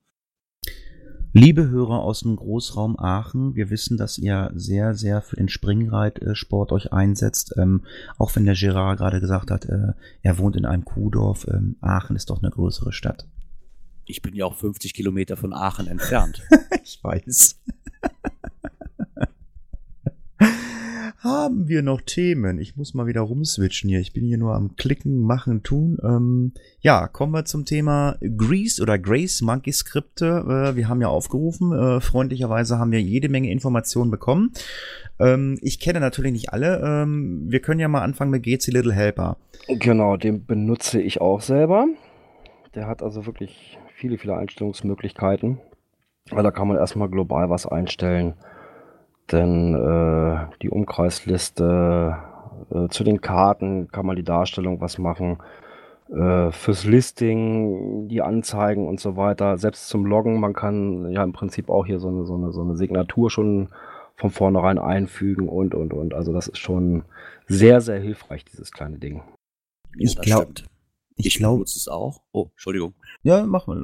Liebe 1.31 1.69
Hörer 1.69 1.99
aus 2.01 2.21
dem 2.21 2.35
Großraum 2.35 2.97
Aachen, 2.99 3.53
wir 3.53 3.69
wissen, 3.69 3.97
dass 3.97 4.17
ihr 4.17 4.49
sehr, 4.55 4.95
sehr 4.95 5.21
für 5.21 5.35
den 5.35 5.47
Springreitsport 5.47 6.71
euch 6.71 6.91
einsetzt. 6.91 7.53
Ähm, 7.55 7.85
auch 8.17 8.35
wenn 8.35 8.45
der 8.45 8.55
Gerard 8.55 8.97
gerade 8.97 9.19
gesagt 9.19 9.51
hat, 9.51 9.65
äh, 9.65 9.93
er 10.23 10.37
wohnt 10.39 10.55
in 10.55 10.65
einem 10.65 10.85
Kuhdorf. 10.85 11.45
Ähm, 11.47 11.75
Aachen 11.81 12.15
ist 12.15 12.31
doch 12.31 12.41
eine 12.41 12.49
größere 12.49 12.91
Stadt. 12.91 13.27
Ich 14.05 14.23
bin 14.23 14.33
ja 14.33 14.45
auch 14.45 14.55
50 14.55 14.95
Kilometer 14.95 15.37
von 15.37 15.53
Aachen 15.53 15.85
entfernt. 15.85 16.41
ich 16.83 16.99
weiß. 17.03 17.59
Haben 21.59 21.67
wir 21.67 21.81
noch 21.81 21.99
Themen? 21.99 22.57
Ich 22.57 22.77
muss 22.77 22.93
mal 22.93 23.05
wieder 23.05 23.19
rumswitchen 23.19 23.89
hier. 23.89 23.99
Ich 23.99 24.13
bin 24.13 24.23
hier 24.23 24.37
nur 24.37 24.55
am 24.55 24.77
Klicken, 24.77 25.19
Machen, 25.19 25.61
Tun. 25.61 25.97
Ähm, 26.01 26.53
ja, 26.79 27.09
kommen 27.09 27.33
wir 27.33 27.43
zum 27.43 27.65
Thema 27.65 28.15
Grease 28.21 28.81
oder 28.81 28.97
Grace 28.97 29.41
Monkey 29.41 29.73
Skripte. 29.73 30.45
Äh, 30.47 30.77
wir 30.77 30.87
haben 30.87 31.01
ja 31.01 31.09
aufgerufen. 31.09 31.73
Äh, 31.73 31.99
freundlicherweise 31.99 32.79
haben 32.79 32.93
wir 32.93 33.01
jede 33.01 33.27
Menge 33.27 33.51
Informationen 33.51 34.09
bekommen. 34.09 34.53
Ähm, 35.19 35.59
ich 35.61 35.81
kenne 35.81 35.99
natürlich 35.99 36.31
nicht 36.31 36.53
alle. 36.53 36.79
Ähm, 36.81 37.47
wir 37.49 37.59
können 37.59 37.81
ja 37.81 37.89
mal 37.89 38.03
anfangen 38.03 38.31
mit 38.31 38.43
GC 38.43 38.67
Little 38.67 38.93
Helper. 38.93 39.35
Genau, 39.67 40.15
den 40.15 40.45
benutze 40.45 41.01
ich 41.01 41.19
auch 41.19 41.41
selber. 41.41 41.87
Der 42.73 42.87
hat 42.87 43.03
also 43.03 43.25
wirklich 43.25 43.77
viele, 43.95 44.17
viele 44.17 44.37
Einstellungsmöglichkeiten. 44.37 45.59
Weil 46.29 46.43
da 46.43 46.51
kann 46.51 46.69
man 46.69 46.77
erstmal 46.77 47.09
global 47.09 47.49
was 47.49 47.65
einstellen 47.65 48.35
denn 49.31 49.75
äh, 49.75 50.47
die 50.61 50.69
Umkreisliste 50.69 52.17
äh, 52.71 52.87
zu 52.89 53.03
den 53.03 53.21
Karten 53.21 53.89
kann 53.91 54.05
man 54.05 54.15
die 54.15 54.23
Darstellung 54.23 54.81
was 54.81 54.97
machen. 54.97 55.37
Äh, 56.09 56.51
fürs 56.51 56.85
Listing, 56.85 58.07
die 58.07 58.21
Anzeigen 58.23 58.87
und 58.87 58.99
so 58.99 59.15
weiter. 59.15 59.57
Selbst 59.57 59.89
zum 59.89 60.05
Loggen, 60.05 60.39
man 60.39 60.53
kann 60.53 61.11
ja 61.11 61.23
im 61.23 61.33
Prinzip 61.33 61.69
auch 61.69 61.85
hier 61.85 61.99
so 61.99 62.07
eine, 62.07 62.25
so 62.25 62.35
eine, 62.35 62.51
so 62.51 62.61
eine 62.61 62.75
Signatur 62.75 63.29
schon 63.29 63.69
von 64.15 64.31
vornherein 64.31 64.79
einfügen 64.79 65.47
und, 65.47 65.75
und, 65.75 65.93
und. 65.93 66.13
Also 66.15 66.33
das 66.33 66.47
ist 66.47 66.57
schon 66.57 67.03
sehr, 67.47 67.79
sehr 67.79 67.99
hilfreich, 67.99 68.43
dieses 68.43 68.71
kleine 68.71 68.97
Ding. 68.97 69.21
Ich 69.97 70.19
glaube, 70.19 70.53
ich, 71.19 71.27
ich 71.27 71.35
glaube, 71.35 71.63
es 71.63 71.87
auch. 71.87 72.21
Oh, 72.31 72.47
Entschuldigung. 72.51 72.93
Ja, 73.23 73.45
mach 73.45 73.67
mal, 73.67 73.75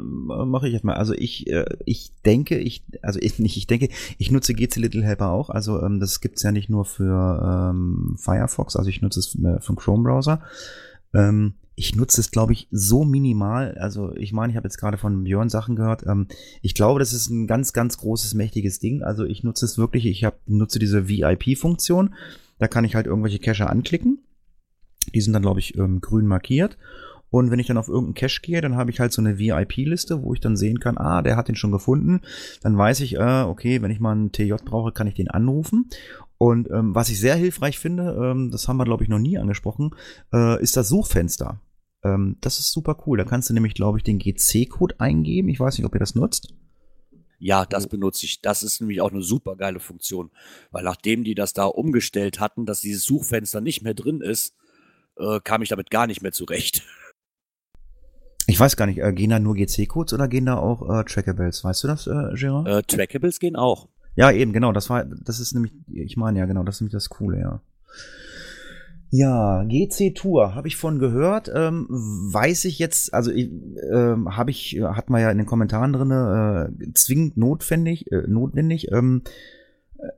mache 0.46 0.68
ich 0.68 0.74
jetzt 0.74 0.86
mal. 0.86 0.96
Also 0.96 1.14
ich, 1.14 1.48
äh, 1.48 1.66
ich 1.86 2.12
denke, 2.26 2.58
ich, 2.58 2.86
also 3.02 3.20
ich 3.22 3.40
nicht, 3.40 3.58
ich 3.58 3.68
denke, 3.68 3.90
ich 4.18 4.32
nutze 4.32 4.54
GC 4.54 4.78
Little 4.78 5.04
Helper 5.04 5.32
auch. 5.32 5.50
Also 5.50 5.82
ähm, 5.82 6.00
das 6.00 6.22
gibt's 6.22 6.44
ja 6.44 6.52
nicht 6.52 6.70
nur 6.70 6.86
für 6.86 7.72
ähm, 7.74 8.16
Firefox, 8.18 8.78
also 8.78 8.90
ich 8.90 9.02
nutze 9.02 9.20
es 9.20 9.28
für, 9.28 9.60
für 9.60 9.74
den 9.74 9.76
Chrome 9.76 10.04
Browser. 10.04 10.42
Ähm, 11.14 11.56
ich 11.76 11.94
nutze 11.94 12.22
es, 12.22 12.32
glaube 12.32 12.54
ich, 12.54 12.70
so 12.72 13.04
minimal. 13.04 13.78
Also 13.78 14.16
ich 14.16 14.32
meine, 14.32 14.52
ich 14.52 14.58
habe 14.58 14.68
jetzt 14.68 14.78
gerade 14.78 14.98
von 14.98 15.26
Björn 15.26 15.50
Sachen 15.50 15.76
gehört. 15.76 16.06
Ähm, 16.08 16.28
ich 16.62 16.74
glaube, 16.74 17.00
das 17.00 17.12
ist 17.12 17.30
ein 17.30 17.48
ganz, 17.48 17.74
ganz 17.74 17.98
großes, 17.98 18.34
mächtiges 18.34 18.80
Ding. 18.80 19.04
Also 19.04 19.26
ich 19.26 19.44
nutze 19.44 19.66
es 19.66 19.78
wirklich. 19.78 20.06
Ich 20.06 20.24
hab, 20.24 20.40
nutze 20.48 20.80
diese 20.80 21.10
VIP-Funktion. 21.10 22.14
Da 22.60 22.70
kann 22.70 22.86
ich 22.86 22.96
halt 22.96 23.08
irgendwelche 23.08 23.40
Cacher 23.40 23.70
anklicken. 23.70 24.20
Die 25.14 25.20
sind 25.20 25.34
dann, 25.34 25.42
glaube 25.42 25.60
ich, 25.60 25.78
ähm, 25.78 26.00
grün 26.00 26.26
markiert. 26.26 26.78
Und 27.36 27.52
wenn 27.52 27.60
ich 27.60 27.68
dann 27.68 27.78
auf 27.78 27.90
irgendeinen 27.90 28.14
Cache 28.14 28.40
gehe, 28.42 28.62
dann 28.62 28.78
habe 28.78 28.92
ich 28.92 29.02
halt 29.02 29.12
so 29.12 29.22
eine 29.22 29.38
VIP-Liste, 29.38 30.24
wo 30.24 30.34
ich 30.34 30.40
dann 30.40 30.56
sehen 30.56 30.80
kann, 30.80 30.98
ah, 30.98 31.22
der 31.22 31.36
hat 31.36 31.50
den 31.50 31.58
schon 31.58 31.74
gefunden. 31.74 32.22
Dann 32.62 32.78
weiß 32.78 33.02
ich, 33.02 33.16
äh, 33.16 33.42
okay, 33.42 33.82
wenn 33.82 33.92
ich 33.92 34.00
mal 34.00 34.14
einen 34.14 34.32
TJ 34.32 34.54
brauche, 34.64 34.94
kann 34.94 35.08
ich 35.08 35.16
den 35.16 35.30
anrufen. 35.30 35.90
Und 36.38 36.72
ähm, 36.72 36.96
was 36.96 37.10
ich 37.10 37.20
sehr 37.20 37.36
hilfreich 37.36 37.78
finde, 37.78 38.18
ähm, 38.18 38.52
das 38.52 38.70
haben 38.70 38.78
wir, 38.78 38.86
glaube 38.86 39.04
ich, 39.04 39.10
noch 39.10 39.20
nie 39.20 39.38
angesprochen, 39.38 39.94
äh, 40.32 40.64
ist 40.64 40.78
das 40.78 40.88
Suchfenster. 40.88 41.60
Ähm, 42.06 42.38
das 42.40 42.60
ist 42.60 42.72
super 42.72 43.04
cool. 43.06 43.18
Da 43.18 43.26
kannst 43.26 43.50
du 43.50 43.54
nämlich, 43.54 43.74
glaube 43.74 43.98
ich, 43.98 44.06
den 44.06 44.18
GC-Code 44.18 45.02
eingeben. 45.02 45.50
Ich 45.50 45.60
weiß 45.60 45.78
nicht, 45.78 45.86
ob 45.86 45.94
ihr 45.94 46.00
das 46.00 46.16
nutzt. 46.16 46.54
Ja, 47.38 47.66
das 47.66 47.88
benutze 47.88 48.28
ich. 48.28 48.40
Das 48.40 48.64
ist 48.64 48.80
nämlich 48.80 49.02
auch 49.02 49.12
eine 49.12 49.22
super 49.22 49.58
geile 49.58 49.82
Funktion. 49.82 50.32
Weil 50.72 50.86
nachdem 50.86 51.26
die 51.26 51.36
das 51.36 51.52
da 51.52 51.66
umgestellt 51.66 52.40
hatten, 52.40 52.66
dass 52.66 52.80
dieses 52.80 53.04
Suchfenster 53.04 53.60
nicht 53.60 53.82
mehr 53.82 53.94
drin 53.94 54.22
ist, 54.22 54.56
äh, 55.18 55.42
kam 55.44 55.62
ich 55.62 55.68
damit 55.70 55.90
gar 55.90 56.08
nicht 56.08 56.22
mehr 56.22 56.32
zurecht. 56.32 56.82
Ich 58.56 58.60
weiß 58.62 58.78
gar 58.78 58.86
nicht, 58.86 59.00
äh, 59.00 59.12
gehen 59.12 59.32
da 59.32 59.38
nur 59.38 59.54
GC-Codes 59.54 60.14
oder 60.14 60.30
gehen 60.30 60.46
da 60.46 60.56
auch 60.56 60.90
äh, 60.90 61.04
Trackables? 61.04 61.66
Weißt 61.66 61.84
du 61.84 61.90
das, 61.90 62.08
äh, 62.08 62.34
Gerard? 62.36 62.66
Äh, 62.66 62.84
Trackables 62.84 63.42
gehen 63.42 63.58
auch. 63.58 63.90
Ja, 64.16 64.32
eben, 64.32 64.54
genau. 64.54 64.72
Das 64.72 64.90
war, 64.90 65.04
das 65.04 65.42
ist 65.42 65.54
nämlich, 65.54 65.74
ich 65.92 66.16
meine 66.16 66.40
ja, 66.40 66.46
genau, 66.46 66.64
das 66.64 66.76
ist 66.76 66.82
nämlich 66.82 66.94
das 66.94 67.10
Coole, 67.10 67.38
ja. 67.38 67.60
Ja, 69.10 69.66
GC 69.66 70.16
Tour 70.16 70.56
habe 70.56 70.70
ich 70.70 70.78
von 70.78 71.00
gehört. 71.00 71.52
Ähm, 71.54 71.88
weiß 71.90 72.64
ich 72.64 72.80
jetzt, 72.80 73.14
also 73.14 73.30
ähm, 73.30 74.38
habe 74.38 74.52
ich, 74.52 74.80
hat 74.82 75.10
man 75.10 75.20
ja 75.20 75.32
in 75.32 75.38
den 75.38 75.48
Kommentaren 75.48 75.92
drin, 75.92 76.12
äh, 76.12 76.94
zwingend 76.94 77.36
notwendig, 77.36 78.10
äh, 78.10 78.24
notwendig. 78.26 78.90
Ähm, 78.90 79.24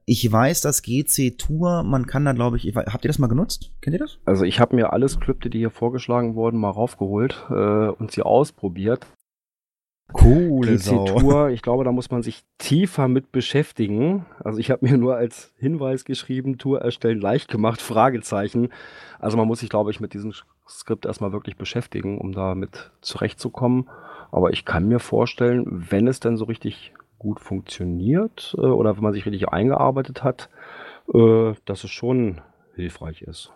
ich 0.06 0.32
weiß, 0.32 0.62
dass 0.62 0.82
GC 0.82 1.38
Tour, 1.38 1.84
man 1.84 2.08
kann 2.08 2.26
da, 2.26 2.34
glaube 2.34 2.58
ich, 2.58 2.76
habt 2.76 3.06
ihr 3.06 3.10
das 3.10 3.20
mal 3.20 3.28
genutzt? 3.28 3.72
Kennt 3.82 3.94
ihr 3.94 4.00
das? 4.00 4.20
Also 4.26 4.44
ich 4.44 4.60
habe 4.60 4.76
mir 4.76 4.94
alle 4.94 5.08
Skripte, 5.08 5.50
die 5.50 5.60
hier 5.60 5.72
vorgeschlagen 5.72 6.36
wurden, 6.36 6.60
mal 6.60 6.70
raufgeholt 6.70 7.46
äh, 7.50 7.90
und 7.90 8.12
sie 8.12 8.24
ausprobiert. 8.24 9.06
Coole 10.14 10.78
GC 10.78 11.06
Tour, 11.06 11.50
ich 11.52 11.62
glaube, 11.62 11.84
da 11.84 11.92
muss 11.92 12.10
man 12.10 12.24
sich 12.24 12.44
tiefer 12.58 13.08
mit 13.08 13.32
beschäftigen. 13.32 14.26
Also 14.44 14.60
ich 14.60 14.72
habe 14.72 14.88
mir 14.88 14.98
nur 14.98 15.16
als 15.18 15.54
Hinweis 15.58 16.06
geschrieben, 16.06 16.58
Tour 16.58 16.82
erstellen 16.82 17.20
leicht 17.20 17.50
gemacht, 17.50 17.82
Fragezeichen. 17.82 18.70
Also 19.20 19.38
man 19.38 19.48
muss 19.48 19.60
sich, 19.60 19.70
glaube 19.70 19.92
ich, 19.92 20.00
mit 20.00 20.14
diesem 20.14 20.34
Skript 20.68 21.06
erstmal 21.06 21.34
wirklich 21.34 21.58
beschäftigen, 21.58 22.18
um 22.18 22.32
damit 22.32 22.92
zurechtzukommen. 23.02 23.90
Aber 24.32 24.52
ich 24.52 24.66
kann 24.66 24.88
mir 24.88 25.00
vorstellen, 25.00 25.66
wenn 25.90 26.08
es 26.08 26.20
denn 26.20 26.38
so 26.38 26.46
richtig 26.46 26.94
gut 27.18 27.40
funktioniert 27.40 28.56
äh, 28.58 28.62
oder 28.62 28.96
wenn 28.96 29.04
man 29.04 29.14
sich 29.14 29.26
richtig 29.26 29.50
eingearbeitet 29.50 30.24
hat, 30.24 30.50
äh, 31.14 31.54
dass 31.66 31.84
es 31.84 31.92
schon 31.92 32.42
hilfreich 32.76 33.22
ist. 33.22 33.52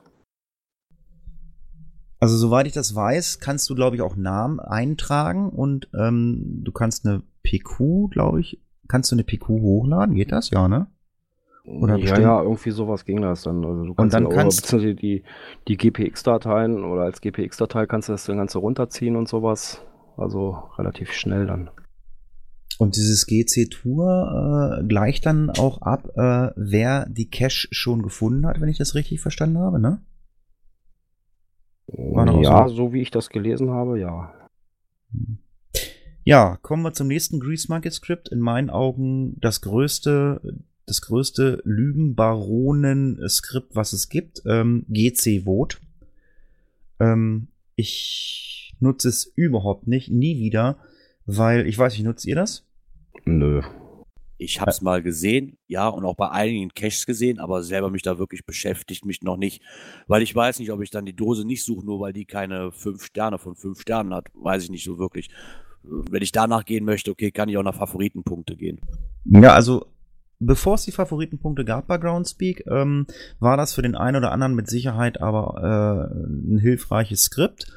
Also 2.19 2.37
soweit 2.37 2.67
ich 2.67 2.73
das 2.73 2.93
weiß, 2.93 3.39
kannst 3.39 3.69
du, 3.69 3.75
glaube 3.75 3.95
ich, 3.95 4.01
auch 4.01 4.15
Namen 4.15 4.59
eintragen 4.59 5.49
und 5.49 5.89
ähm, 5.97 6.61
du 6.63 6.71
kannst 6.71 7.05
eine 7.05 7.23
PQ, 7.43 8.11
glaube 8.11 8.39
ich, 8.39 8.61
kannst 8.87 9.11
du 9.11 9.15
eine 9.15 9.23
PQ 9.23 9.47
hochladen? 9.49 10.15
Geht 10.15 10.31
das? 10.31 10.51
Ja, 10.51 10.67
ne? 10.67 10.87
Oder 11.63 11.95
ja, 11.95 12.01
bestimmt? 12.01 12.23
ja, 12.23 12.41
irgendwie 12.41 12.71
sowas 12.71 13.05
ging 13.05 13.21
das 13.21 13.43
dann. 13.43 13.63
Also 13.63 13.85
du 13.85 13.93
kannst 13.93 14.15
und 14.15 14.23
dann 14.23 14.33
kannst 14.33 14.71
du 14.71 14.95
die, 14.95 15.23
die 15.67 15.77
GPX-Dateien 15.77 16.83
oder 16.83 17.03
als 17.03 17.21
GPX-Datei 17.21 17.85
kannst 17.85 18.09
du 18.09 18.13
das 18.13 18.25
dann 18.25 18.37
Ganze 18.37 18.59
runterziehen 18.59 19.15
und 19.15 19.27
sowas. 19.27 19.81
Also 20.17 20.57
relativ 20.77 21.11
schnell 21.11 21.45
dann. 21.45 21.69
Und 22.81 22.95
dieses 22.95 23.27
GC 23.27 23.69
Tour 23.69 24.79
äh, 24.81 24.87
gleicht 24.87 25.27
dann 25.27 25.51
auch 25.51 25.83
ab, 25.83 26.09
äh, 26.15 26.49
wer 26.55 27.07
die 27.07 27.29
Cache 27.29 27.67
schon 27.69 28.01
gefunden 28.01 28.47
hat, 28.47 28.59
wenn 28.59 28.69
ich 28.69 28.79
das 28.79 28.95
richtig 28.95 29.21
verstanden 29.21 29.59
habe, 29.59 29.79
ne? 29.79 30.01
ja, 32.41 32.67
so? 32.67 32.73
so? 32.73 32.91
wie 32.91 33.03
ich 33.03 33.11
das 33.11 33.29
gelesen 33.29 33.69
habe, 33.69 33.99
ja. 33.99 34.33
Ja, 36.23 36.57
kommen 36.63 36.81
wir 36.81 36.93
zum 36.93 37.07
nächsten 37.07 37.39
Grease 37.39 37.67
Market 37.69 37.93
Script. 37.93 38.29
In 38.29 38.39
meinen 38.39 38.71
Augen 38.71 39.39
das 39.39 39.61
größte, 39.61 40.41
das 40.87 41.03
größte 41.03 41.61
Lügenbaronen-Skript, 41.63 43.75
was 43.75 43.93
es 43.93 44.09
gibt. 44.09 44.41
Ähm, 44.47 44.87
GC 44.89 45.43
Vote. 45.43 45.77
Ähm, 46.99 47.49
ich 47.75 48.75
nutze 48.79 49.09
es 49.09 49.31
überhaupt 49.35 49.85
nicht, 49.85 50.09
nie 50.09 50.39
wieder 50.39 50.79
weil 51.25 51.67
ich 51.67 51.77
weiß 51.77 51.93
nicht, 51.93 52.03
nutzt 52.03 52.25
ihr 52.25 52.35
das? 52.35 52.65
Nö. 53.25 53.61
Ich 54.37 54.59
habe 54.59 54.71
es 54.71 54.81
mal 54.81 55.03
gesehen, 55.03 55.57
ja, 55.67 55.87
und 55.87 56.03
auch 56.03 56.15
bei 56.15 56.29
einigen 56.31 56.69
Caches 56.69 57.05
gesehen, 57.05 57.39
aber 57.39 57.61
selber 57.61 57.91
mich 57.91 58.01
da 58.01 58.17
wirklich 58.17 58.43
beschäftigt 58.43 59.05
mich 59.05 59.21
noch 59.21 59.37
nicht, 59.37 59.61
weil 60.07 60.23
ich 60.23 60.33
weiß 60.33 60.57
nicht, 60.59 60.71
ob 60.71 60.81
ich 60.81 60.89
dann 60.89 61.05
die 61.05 61.15
Dose 61.15 61.45
nicht 61.45 61.63
suche, 61.63 61.85
nur 61.85 61.99
weil 61.99 62.11
die 62.11 62.25
keine 62.25 62.71
fünf 62.71 63.05
Sterne 63.05 63.37
von 63.37 63.55
fünf 63.55 63.81
Sternen 63.81 64.15
hat, 64.15 64.29
weiß 64.33 64.63
ich 64.63 64.71
nicht 64.71 64.83
so 64.83 64.97
wirklich. 64.97 65.29
Wenn 65.83 66.23
ich 66.23 66.31
danach 66.31 66.65
gehen 66.65 66.85
möchte, 66.85 67.11
okay, 67.11 67.31
kann 67.31 67.49
ich 67.49 67.57
auch 67.57 67.63
nach 67.63 67.75
Favoritenpunkte 67.75 68.55
gehen. 68.55 68.81
Ja, 69.25 69.53
also 69.53 69.85
bevor 70.39 70.75
es 70.75 70.85
die 70.85 70.91
Favoritenpunkte 70.91 71.63
gab 71.63 71.87
bei 71.87 71.97
Groundspeak, 71.97 72.65
ähm, 72.67 73.05
war 73.39 73.57
das 73.57 73.73
für 73.73 73.81
den 73.81 73.95
einen 73.95 74.17
oder 74.17 74.31
anderen 74.31 74.55
mit 74.55 74.67
Sicherheit 74.67 75.21
aber 75.21 76.09
äh, 76.11 76.15
ein 76.15 76.57
hilfreiches 76.57 77.23
Skript. 77.23 77.71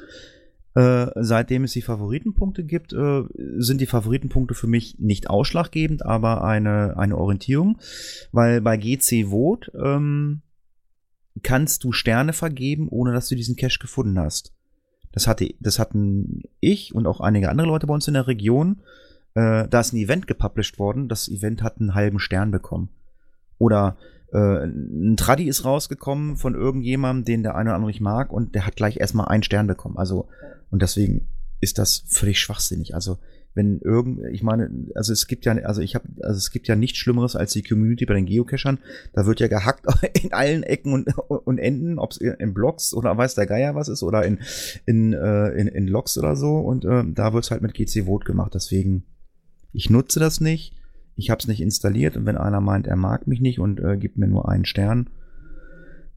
Äh, 0.75 1.07
seitdem 1.14 1.64
es 1.64 1.72
die 1.72 1.83
Favoritenpunkte 1.83 2.64
gibt, 2.64 2.93
äh, 2.93 3.22
sind 3.59 3.81
die 3.81 3.87
Favoritenpunkte 3.87 4.55
für 4.55 4.66
mich 4.66 4.99
nicht 4.99 5.31
ausschlaggebend, 5.31 6.05
aber 6.05 6.43
eine, 6.43 6.97
eine 6.97 7.16
Orientierung, 7.16 7.79
weil 8.33 8.61
bei 8.61 8.77
GC 8.77 9.29
Vote 9.31 9.70
ähm, 9.75 10.43
kannst 11.43 11.85
du 11.85 11.93
Sterne 11.93 12.33
vergeben, 12.33 12.89
ohne 12.89 13.12
dass 13.12 13.29
du 13.29 13.37
diesen 13.37 13.57
Cache 13.57 13.79
gefunden 13.79 14.18
hast. 14.18 14.53
Das 15.12 15.29
hatte, 15.29 15.55
das 15.61 15.79
hatten 15.79 16.43
ich 16.59 16.93
und 16.93 17.07
auch 17.07 17.20
einige 17.20 17.51
andere 17.51 17.68
Leute 17.68 17.87
bei 17.87 17.95
uns 17.95 18.09
in 18.09 18.14
der 18.14 18.27
Region. 18.27 18.81
Äh, 19.35 19.68
da 19.68 19.81
ist 19.81 19.93
ein 19.93 19.99
Event 19.99 20.27
gepublished 20.27 20.81
worden. 20.81 21.09
Das 21.09 21.29
Event 21.29 21.62
hat 21.62 21.81
einen 21.81 21.95
halben 21.95 22.18
Stern 22.18 22.51
bekommen. 22.51 22.89
Oder 23.59 23.97
äh, 24.35 24.64
ein 24.64 25.16
Traddy 25.16 25.45
ist 25.45 25.64
rausgekommen 25.64 26.37
von 26.37 26.55
irgendjemandem, 26.55 27.24
den 27.24 27.43
der 27.45 27.55
eine 27.55 27.70
oder 27.70 27.76
andere 27.76 27.91
nicht 27.91 28.01
mag, 28.01 28.32
und 28.32 28.55
der 28.55 28.66
hat 28.66 28.74
gleich 28.74 28.97
erstmal 28.97 29.28
einen 29.28 29.45
Stern 29.45 29.68
bekommen. 29.68 29.97
Also, 29.97 30.28
und 30.70 30.82
deswegen 30.82 31.28
ist 31.61 31.78
das 31.78 32.05
völlig 32.09 32.41
schwachsinnig. 32.41 32.95
Also, 32.95 33.18
wenn 33.55 33.78
irgend, 33.78 34.18
ich 34.32 34.43
meine, 34.43 34.68
also 34.97 35.12
es 35.12 35.28
gibt 35.28 35.45
ja, 35.45 35.53
also 35.59 35.80
ich 35.80 35.95
habe, 35.95 36.09
also 36.22 36.37
es 36.37 36.51
gibt 36.51 36.66
ja 36.66 36.74
nichts 36.74 36.99
Schlimmeres 36.99 37.37
als 37.37 37.53
die 37.53 37.62
Community 37.62 38.05
bei 38.05 38.14
den 38.14 38.26
Geocachern. 38.26 38.78
Da 39.12 39.24
wird 39.26 39.39
ja 39.39 39.47
gehackt 39.47 39.87
in 40.24 40.32
allen 40.32 40.64
Ecken 40.64 40.93
und, 40.93 41.16
und 41.28 41.59
Enden, 41.59 42.01
ob 42.01 42.11
es 42.11 42.16
in 42.16 42.53
Blogs 42.53 42.93
oder 42.93 43.16
weiß 43.16 43.37
der 43.37 43.47
Geier 43.47 43.76
was 43.76 43.87
ist 43.87 44.03
oder 44.03 44.24
in 44.24 44.41
in 44.87 45.12
äh, 45.12 45.51
in, 45.51 45.68
in 45.68 45.87
Logs 45.87 46.18
oder 46.18 46.35
so. 46.35 46.59
Und 46.59 46.85
äh, 46.85 47.05
da 47.07 47.32
wird's 47.32 47.53
halt 47.53 47.62
mit 47.62 47.74
GC 47.74 48.07
Vote 48.07 48.24
gemacht. 48.24 48.53
Deswegen, 48.55 49.05
ich 49.72 49.89
nutze 49.89 50.18
das 50.18 50.41
nicht 50.41 50.74
ich 51.17 51.31
habe 51.31 51.39
es 51.39 51.47
nicht 51.49 51.61
installiert 51.61 52.17
und 52.17 52.27
wenn 52.27 52.37
einer 52.37 52.61
meint, 52.61 52.87
er 52.87 52.97
mag 52.97 53.27
mich 53.27 53.41
nicht 53.41 53.59
und 53.61 53.81
äh, 53.81 53.97
gibt 53.97 54.17
mir 54.19 54.27
nur 54.29 54.49
einen 54.49 54.65
Stern, 54.65 55.11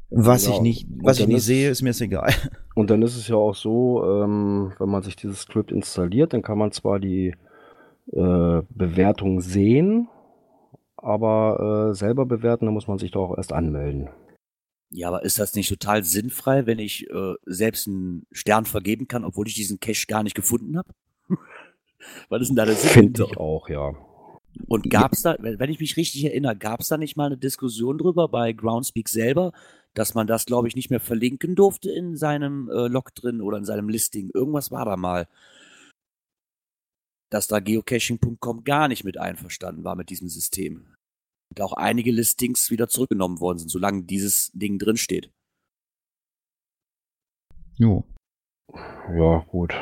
was 0.09 0.45
Ja, 0.45 0.53
ich 0.53 0.61
nicht, 0.61 0.87
was 1.03 1.17
ich 1.17 1.23
dann 1.23 1.29
nicht 1.29 1.37
ist- 1.39 1.45
sehe, 1.45 1.69
ist 1.69 1.81
mir 1.81 1.89
jetzt 1.89 2.01
egal. 2.01 2.31
Und 2.75 2.89
dann 2.91 3.01
ist 3.01 3.17
es 3.17 3.27
ja 3.27 3.35
auch 3.35 3.55
so, 3.55 4.03
ähm, 4.05 4.71
wenn 4.77 4.87
man 4.89 5.01
sich 5.01 5.15
dieses 5.15 5.41
Skript 5.41 5.71
installiert, 5.71 6.31
dann 6.33 6.43
kann 6.43 6.57
man 6.59 6.71
zwar 6.71 6.99
die 6.99 7.33
äh, 8.13 8.61
Bewertung 8.69 9.41
sehen, 9.41 10.07
aber 10.95 11.89
äh, 11.91 11.95
selber 11.95 12.25
bewerten, 12.25 12.65
da 12.67 12.71
muss 12.71 12.87
man 12.87 12.99
sich 12.99 13.11
doch 13.11 13.31
auch 13.31 13.37
erst 13.37 13.51
anmelden. 13.51 14.09
Ja, 14.91 15.09
aber 15.09 15.23
ist 15.23 15.39
das 15.39 15.55
nicht 15.55 15.67
total 15.69 16.03
sinnfrei, 16.03 16.65
wenn 16.67 16.79
ich 16.79 17.09
äh, 17.09 17.33
selbst 17.45 17.87
einen 17.87 18.25
Stern 18.31 18.65
vergeben 18.65 19.07
kann, 19.07 19.25
obwohl 19.25 19.47
ich 19.47 19.55
diesen 19.55 19.79
Cache 19.79 20.05
gar 20.07 20.23
nicht 20.23 20.35
gefunden 20.35 20.77
habe? 20.77 20.87
Was 22.29 22.41
ist 22.43 22.47
denn 22.49 22.55
da 22.55 22.65
der 22.65 22.75
Sinn 22.75 22.89
Finde 22.91 23.23
ich 23.29 23.37
auch, 23.37 23.67
ja. 23.69 23.91
Und 24.67 24.89
gab's 24.89 25.21
da, 25.21 25.35
wenn 25.39 25.69
ich 25.69 25.79
mich 25.79 25.97
richtig 25.97 26.25
erinnere, 26.25 26.55
gab's 26.55 26.87
da 26.87 26.97
nicht 26.97 27.15
mal 27.15 27.27
eine 27.27 27.37
Diskussion 27.37 27.97
drüber 27.97 28.27
bei 28.27 28.53
Groundspeak 28.53 29.09
selber, 29.09 29.51
dass 29.93 30.13
man 30.13 30.27
das, 30.27 30.45
glaube 30.45 30.67
ich, 30.67 30.75
nicht 30.75 30.89
mehr 30.89 30.99
verlinken 30.99 31.55
durfte 31.55 31.91
in 31.91 32.15
seinem 32.15 32.69
äh, 32.69 32.87
Log 32.87 33.13
drin 33.15 33.41
oder 33.41 33.57
in 33.57 33.65
seinem 33.65 33.89
Listing? 33.89 34.29
Irgendwas 34.33 34.71
war 34.71 34.85
da 34.85 34.97
mal. 34.97 35.27
Dass 37.29 37.47
da 37.47 37.59
geocaching.com 37.59 38.63
gar 38.63 38.87
nicht 38.87 39.03
mit 39.03 39.17
einverstanden 39.17 39.83
war 39.83 39.95
mit 39.95 40.09
diesem 40.09 40.29
System. 40.29 40.93
Und 41.49 41.61
auch 41.61 41.73
einige 41.73 42.11
Listings 42.11 42.71
wieder 42.71 42.87
zurückgenommen 42.87 43.39
worden 43.39 43.59
sind, 43.59 43.69
solange 43.69 44.03
dieses 44.03 44.51
Ding 44.53 44.79
drin 44.79 44.97
steht. 44.97 45.31
Jo. 47.77 48.03
Ja, 49.15 49.45
gut. 49.49 49.73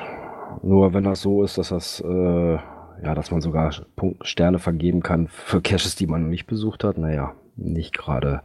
Nur 0.63 0.93
wenn 0.93 1.03
das 1.03 1.21
so 1.21 1.43
ist, 1.43 1.57
dass 1.57 1.69
das, 1.69 2.01
äh, 2.01 2.57
ja, 3.04 3.16
dass 3.16 3.32
man 3.32 3.41
sogar 3.41 3.74
Punkt 3.96 4.28
Sterne 4.28 4.60
vergeben 4.60 5.02
kann 5.02 5.28
für 5.28 5.62
Caches, 5.62 5.96
die 5.96 6.08
man 6.08 6.24
noch 6.24 6.30
nicht 6.30 6.48
besucht 6.48 6.84
hat, 6.84 6.98
naja, 6.98 7.36
nicht 7.56 7.98
gerade. 7.98 8.41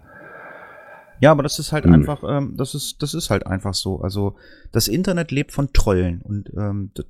Ja, 1.21 1.33
aber 1.33 1.43
das 1.43 1.59
ist 1.59 1.73
halt 1.73 1.85
Hm. 1.85 1.93
einfach, 1.93 2.23
ähm, 2.27 2.55
das 2.57 2.75
ist, 2.75 3.03
das 3.03 3.15
ist 3.15 3.31
halt 3.31 3.47
einfach 3.47 3.75
so. 3.75 4.01
Also 4.01 4.37
das 4.73 4.89
Internet 4.89 5.31
lebt 5.31 5.53
von 5.53 5.73
Trollen 5.73 6.23
und 6.23 6.51
ähm, 6.57 6.91
das, 6.95 7.07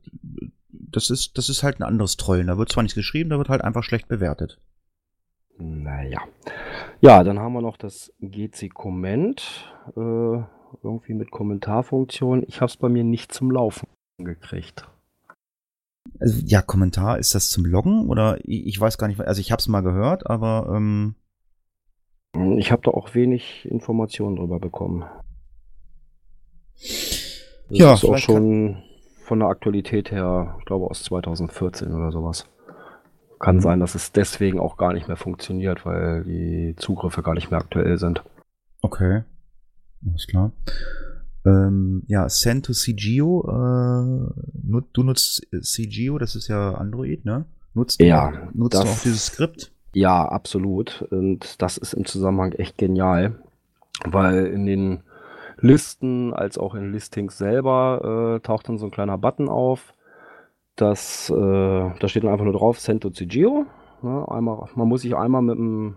das 0.72 1.11
ist, 1.11 1.38
das 1.38 1.49
ist 1.49 1.62
halt 1.62 1.78
ein 1.80 1.84
anderes 1.84 2.16
Trollen. 2.16 2.49
Da 2.49 2.59
wird 2.59 2.70
zwar 2.70 2.82
nichts 2.82 2.97
geschrieben, 2.97 3.30
da 3.30 3.38
wird 3.38 3.49
halt 3.49 3.62
einfach 3.62 3.84
schlecht 3.84 4.09
bewertet. 4.09 4.61
Naja. 5.59 6.20
Ja, 7.01 7.22
dann 7.22 7.38
haben 7.38 7.53
wir 7.53 7.61
noch 7.62 7.76
das 7.76 8.12
GC 8.20 8.72
Comment, 8.72 9.43
äh, 9.97 10.43
irgendwie 10.82 11.14
mit 11.14 11.30
Kommentarfunktion. 11.30 12.43
Ich 12.47 12.57
habe 12.57 12.70
es 12.70 12.76
bei 12.76 12.88
mir 12.88 13.05
nicht 13.05 13.32
zum 13.32 13.51
Laufen 13.51 13.86
gekriegt. 14.18 14.88
Also, 16.20 16.42
ja, 16.44 16.62
Kommentar, 16.62 17.18
ist 17.18 17.34
das 17.34 17.50
zum 17.50 17.64
Loggen 17.64 18.08
oder 18.08 18.38
ich, 18.42 18.66
ich 18.66 18.80
weiß 18.80 18.98
gar 18.98 19.08
nicht, 19.08 19.20
also 19.20 19.40
ich 19.40 19.52
habe 19.52 19.60
es 19.60 19.68
mal 19.68 19.80
gehört, 19.80 20.28
aber 20.28 20.72
ähm, 20.76 21.14
Ich 22.58 22.72
habe 22.72 22.82
da 22.82 22.90
auch 22.90 23.14
wenig 23.14 23.64
Informationen 23.70 24.36
drüber 24.36 24.58
bekommen. 24.58 25.04
Das 27.68 27.78
Ja, 27.78 27.92
ist 27.94 28.04
auch 28.04 28.18
schon 28.18 28.82
von 29.24 29.38
der 29.38 29.48
Aktualität 29.48 30.10
her, 30.10 30.56
ich 30.58 30.64
glaube 30.66 30.86
aus 30.90 31.02
2014 31.04 31.92
oder 31.94 32.10
sowas. 32.10 32.48
Kann 33.38 33.60
sein, 33.60 33.80
dass 33.80 33.94
es 33.94 34.12
deswegen 34.12 34.60
auch 34.60 34.76
gar 34.76 34.92
nicht 34.92 35.08
mehr 35.08 35.16
funktioniert, 35.16 35.86
weil 35.86 36.24
die 36.24 36.74
Zugriffe 36.76 37.22
gar 37.22 37.34
nicht 37.34 37.50
mehr 37.50 37.60
aktuell 37.60 37.98
sind. 37.98 38.22
okay, 38.82 39.22
alles 40.06 40.26
klar. 40.26 40.52
Ähm, 41.47 42.03
ja, 42.07 42.28
Send 42.28 42.66
to 42.66 42.72
CGO, 42.72 43.45
äh, 43.49 44.82
du 44.93 45.03
nutzt 45.03 45.47
CGO, 45.62 46.18
das 46.18 46.36
ist 46.36 46.49
ja 46.49 46.74
Android, 46.74 47.24
ne? 47.24 47.47
Nutzt 47.74 48.01
du, 48.01 48.05
Ja, 48.07 48.30
nutzt 48.53 48.74
du 48.78 48.82
das- 48.84 48.88
auch 48.99 49.03
dieses 49.03 49.26
Skript? 49.26 49.72
Ja, 49.95 50.24
absolut. 50.28 51.03
Und 51.11 51.61
das 51.62 51.78
ist 51.78 51.95
im 51.95 52.05
Zusammenhang 52.05 52.53
echt 52.53 52.78
genial, 52.78 53.36
weil 54.05 54.47
in 54.47 54.66
den 54.66 55.01
Listen 55.59 56.32
als 56.32 56.59
auch 56.59 56.74
in 56.74 56.93
Listings 56.93 57.36
selber 57.38 58.36
äh, 58.36 58.41
taucht 58.41 58.68
dann 58.68 58.78
so 58.78 58.86
ein 58.86 58.91
kleiner 58.91 59.18
Button 59.18 59.49
auf. 59.49 59.95
Das, 60.76 61.28
äh, 61.30 61.34
da 61.36 62.09
steht 62.09 62.24
dann 62.24 62.30
einfach 62.32 62.45
nur 62.45 62.55
drauf, 62.55 62.78
Send 62.80 63.03
to 63.03 63.11
CGO. 63.11 63.66
Ne, 64.03 64.24
einmal, 64.28 64.68
man 64.74 64.88
muss 64.88 65.03
sich 65.03 65.14
einmal 65.14 65.43
mit 65.43 65.57
dem, 65.59 65.97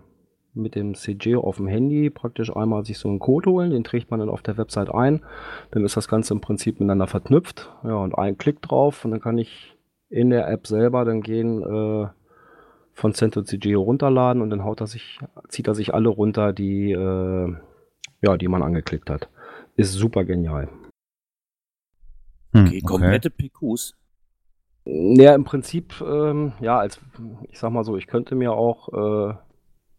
mit 0.54 0.74
dem 0.74 0.94
CGO 0.94 1.40
auf 1.40 1.56
dem 1.56 1.66
Handy 1.66 2.10
praktisch 2.10 2.54
einmal 2.54 2.84
sich 2.84 2.98
so 2.98 3.08
einen 3.08 3.18
Code 3.18 3.50
holen, 3.50 3.70
den 3.70 3.84
trägt 3.84 4.10
man 4.10 4.20
dann 4.20 4.28
auf 4.28 4.42
der 4.42 4.56
Website 4.56 4.92
ein. 4.94 5.22
Dann 5.70 5.84
ist 5.84 5.96
das 5.96 6.08
Ganze 6.08 6.34
im 6.34 6.40
Prinzip 6.40 6.80
miteinander 6.80 7.06
verknüpft. 7.06 7.72
Ja, 7.82 7.96
und 7.96 8.16
ein 8.16 8.38
Klick 8.38 8.62
drauf 8.62 9.04
und 9.04 9.10
dann 9.10 9.20
kann 9.20 9.38
ich 9.38 9.76
in 10.08 10.30
der 10.30 10.48
App 10.48 10.66
selber 10.66 11.04
dann 11.04 11.22
gehen, 11.22 11.62
äh, 11.62 12.08
von 12.92 13.12
Cento 13.12 13.42
CGO 13.42 13.82
runterladen 13.82 14.40
und 14.40 14.50
dann 14.50 14.64
haut 14.64 14.80
er 14.80 14.86
sich, 14.86 15.18
zieht 15.48 15.66
er 15.66 15.74
sich 15.74 15.92
alle 15.92 16.08
runter, 16.08 16.52
die, 16.52 16.92
äh, 16.92 17.54
ja, 18.22 18.36
die 18.36 18.48
man 18.48 18.62
angeklickt 18.62 19.10
hat. 19.10 19.28
Ist 19.76 19.92
super 19.92 20.24
genial. 20.24 20.68
Hm, 22.52 22.66
Okay, 22.66 22.80
komplette 22.80 23.30
PQs. 23.30 23.96
Ja, 24.86 25.34
im 25.34 25.44
Prinzip, 25.44 26.00
ähm, 26.00 26.52
ja, 26.60 26.78
als, 26.78 27.00
ich 27.48 27.58
sag 27.58 27.72
mal 27.72 27.84
so, 27.84 27.96
ich 27.96 28.06
könnte 28.06 28.34
mir 28.34 28.52
auch 28.52 28.88
äh, 29.30 29.34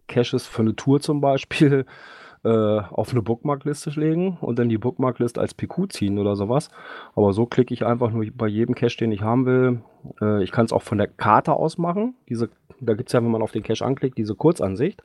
Caches 0.08 0.48
für 0.48 0.62
eine 0.62 0.76
Tour 0.76 1.00
zum 1.00 1.22
Beispiel 1.22 1.86
äh, 2.44 2.48
auf 2.48 3.12
eine 3.12 3.22
Bookmarkliste 3.22 3.90
legen 4.00 4.38
und 4.42 4.60
dann 4.60 4.70
die 4.70 4.78
Bookmarkliste 4.78 5.42
als 5.42 5.54
PQ 5.54 5.92
ziehen 5.92 6.20
oder 6.20 6.36
sowas. 6.36 6.70
Aber 7.16 7.34
so 7.34 7.46
klicke 7.46 7.74
ich 7.74 7.86
einfach 7.86 8.12
nur 8.12 8.26
bei 8.34 8.48
jedem 8.48 8.76
Cache, 8.76 8.98
den 8.98 9.12
ich 9.12 9.22
haben 9.22 9.46
will. 9.46 9.82
Äh, 10.22 10.44
ich 10.44 10.52
kann 10.52 10.66
es 10.66 10.74
auch 10.74 10.84
von 10.84 10.98
der 10.98 11.08
Karte 11.08 11.54
aus 11.54 11.78
machen. 11.78 12.16
Diese, 12.30 12.50
da 12.80 12.94
gibt 12.94 13.10
es 13.10 13.14
ja, 13.14 13.24
wenn 13.24 13.32
man 13.32 13.42
auf 13.42 13.52
den 13.52 13.64
Cache 13.64 13.86
anklickt, 13.86 14.18
diese 14.18 14.36
Kurzansicht. 14.36 15.04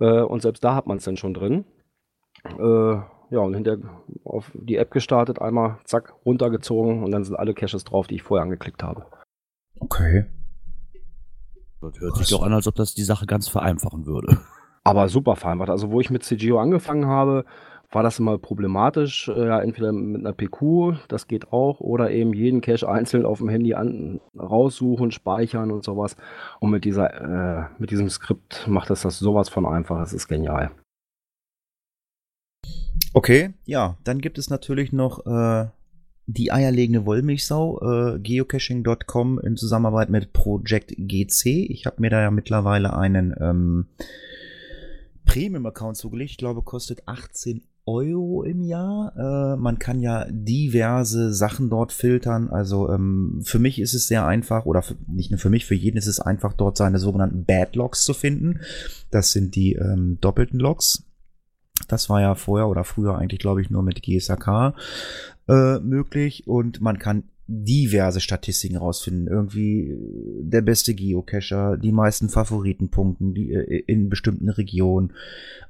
Äh, 0.00 0.22
und 0.22 0.42
selbst 0.42 0.64
da 0.64 0.74
hat 0.74 0.86
man 0.86 0.96
es 0.96 1.04
dann 1.04 1.16
schon 1.16 1.34
drin. 1.34 1.64
Äh, 2.58 3.00
ja, 3.32 3.40
und 3.40 3.54
hinter 3.54 3.78
auf 4.24 4.50
die 4.54 4.76
App 4.76 4.90
gestartet, 4.90 5.40
einmal 5.40 5.78
zack, 5.84 6.14
runtergezogen 6.26 7.02
und 7.02 7.10
dann 7.12 7.24
sind 7.24 7.36
alle 7.36 7.54
Caches 7.54 7.84
drauf, 7.84 8.06
die 8.06 8.16
ich 8.16 8.22
vorher 8.22 8.42
angeklickt 8.42 8.82
habe. 8.82 9.06
Okay. 9.80 10.26
Das 11.82 12.00
hört 12.00 12.12
Krass. 12.14 12.18
sich 12.28 12.30
doch 12.36 12.42
an, 12.42 12.52
als 12.52 12.66
ob 12.66 12.74
das 12.76 12.94
die 12.94 13.02
Sache 13.02 13.26
ganz 13.26 13.48
vereinfachen 13.48 14.06
würde. 14.06 14.38
Aber 14.84 15.08
super 15.08 15.36
vereinfacht. 15.36 15.70
Also, 15.70 15.90
wo 15.90 16.00
ich 16.00 16.10
mit 16.10 16.22
CGO 16.24 16.58
angefangen 16.58 17.06
habe, 17.06 17.44
war 17.90 18.02
das 18.02 18.18
immer 18.18 18.38
problematisch. 18.38 19.28
Äh, 19.28 19.46
Ja, 19.46 19.60
entweder 19.60 19.92
mit 19.92 20.20
einer 20.20 20.32
PQ, 20.32 20.96
das 21.08 21.28
geht 21.28 21.52
auch, 21.52 21.80
oder 21.80 22.10
eben 22.10 22.32
jeden 22.32 22.60
Cache 22.62 22.88
einzeln 22.88 23.26
auf 23.26 23.38
dem 23.38 23.48
Handy 23.48 23.74
an, 23.74 24.20
raussuchen, 24.38 25.10
speichern 25.10 25.70
und 25.70 25.84
sowas. 25.84 26.16
Und 26.58 26.70
mit 26.70 26.84
dieser, 26.84 27.60
äh, 27.60 27.64
mit 27.78 27.90
diesem 27.90 28.08
Skript 28.08 28.66
macht 28.66 28.88
das 28.90 29.02
das 29.02 29.18
sowas 29.18 29.48
von 29.50 29.66
einfach. 29.66 30.00
Es 30.00 30.12
ist 30.14 30.26
genial. 30.26 30.70
Okay, 33.14 33.52
ja, 33.64 33.96
dann 34.04 34.20
gibt 34.20 34.38
es 34.38 34.48
natürlich 34.48 34.92
noch 34.92 35.26
äh, 35.26 35.66
die 36.26 36.52
eierlegende 36.52 37.04
Wollmilchsau, 37.04 38.14
äh, 38.14 38.18
geocaching.com 38.18 39.40
in 39.40 39.56
Zusammenarbeit 39.56 40.10
mit 40.10 40.32
Project 40.32 40.94
GC. 40.96 41.66
Ich 41.70 41.86
habe 41.86 42.00
mir 42.00 42.10
da 42.10 42.20
ja 42.20 42.30
mittlerweile 42.30 42.96
einen 42.96 43.34
ähm, 43.40 43.86
Premium-Account 45.24 45.96
zugelegt. 45.96 46.32
Ich 46.32 46.36
glaube, 46.36 46.62
kostet 46.62 47.06
18 47.06 47.62
Euro 47.86 48.44
im 48.44 48.62
Jahr. 48.62 49.12
Äh, 49.16 49.56
man 49.56 49.78
kann 49.78 50.00
ja 50.00 50.26
diverse 50.30 51.32
Sachen 51.34 51.68
dort 51.68 51.92
filtern. 51.92 52.48
Also 52.48 52.88
ähm, 52.90 53.40
für 53.44 53.58
mich 53.58 53.80
ist 53.80 53.94
es 53.94 54.06
sehr 54.06 54.24
einfach, 54.24 54.66
oder 54.66 54.82
für, 54.82 54.96
nicht 55.08 55.30
nur 55.30 55.40
für 55.40 55.50
mich, 55.50 55.66
für 55.66 55.74
jeden 55.74 55.96
ist 55.96 56.06
es 56.06 56.20
einfach, 56.20 56.52
dort 56.52 56.76
seine 56.76 56.98
sogenannten 56.98 57.44
Bad 57.44 57.74
Logs 57.74 58.04
zu 58.04 58.14
finden. 58.14 58.60
Das 59.10 59.32
sind 59.32 59.56
die 59.56 59.74
ähm, 59.74 60.18
doppelten 60.20 60.60
Logs. 60.60 61.04
Das 61.88 62.08
war 62.08 62.20
ja 62.20 62.34
vorher 62.34 62.68
oder 62.68 62.84
früher 62.84 63.18
eigentlich, 63.18 63.40
glaube 63.40 63.62
ich, 63.62 63.70
nur 63.70 63.82
mit 63.82 64.02
GSAK 64.02 64.74
äh, 65.48 65.78
möglich 65.80 66.46
und 66.46 66.80
man 66.80 66.98
kann 66.98 67.24
diverse 67.48 68.20
Statistiken 68.20 68.76
rausfinden. 68.76 69.26
Irgendwie 69.26 69.90
äh, 69.90 69.98
der 70.42 70.62
beste 70.62 70.94
Geocacher, 70.94 71.76
die 71.76 71.92
meisten 71.92 72.28
Favoritenpunkten 72.28 73.34
die, 73.34 73.52
äh, 73.52 73.82
in 73.86 74.08
bestimmten 74.08 74.48
Regionen. 74.48 75.12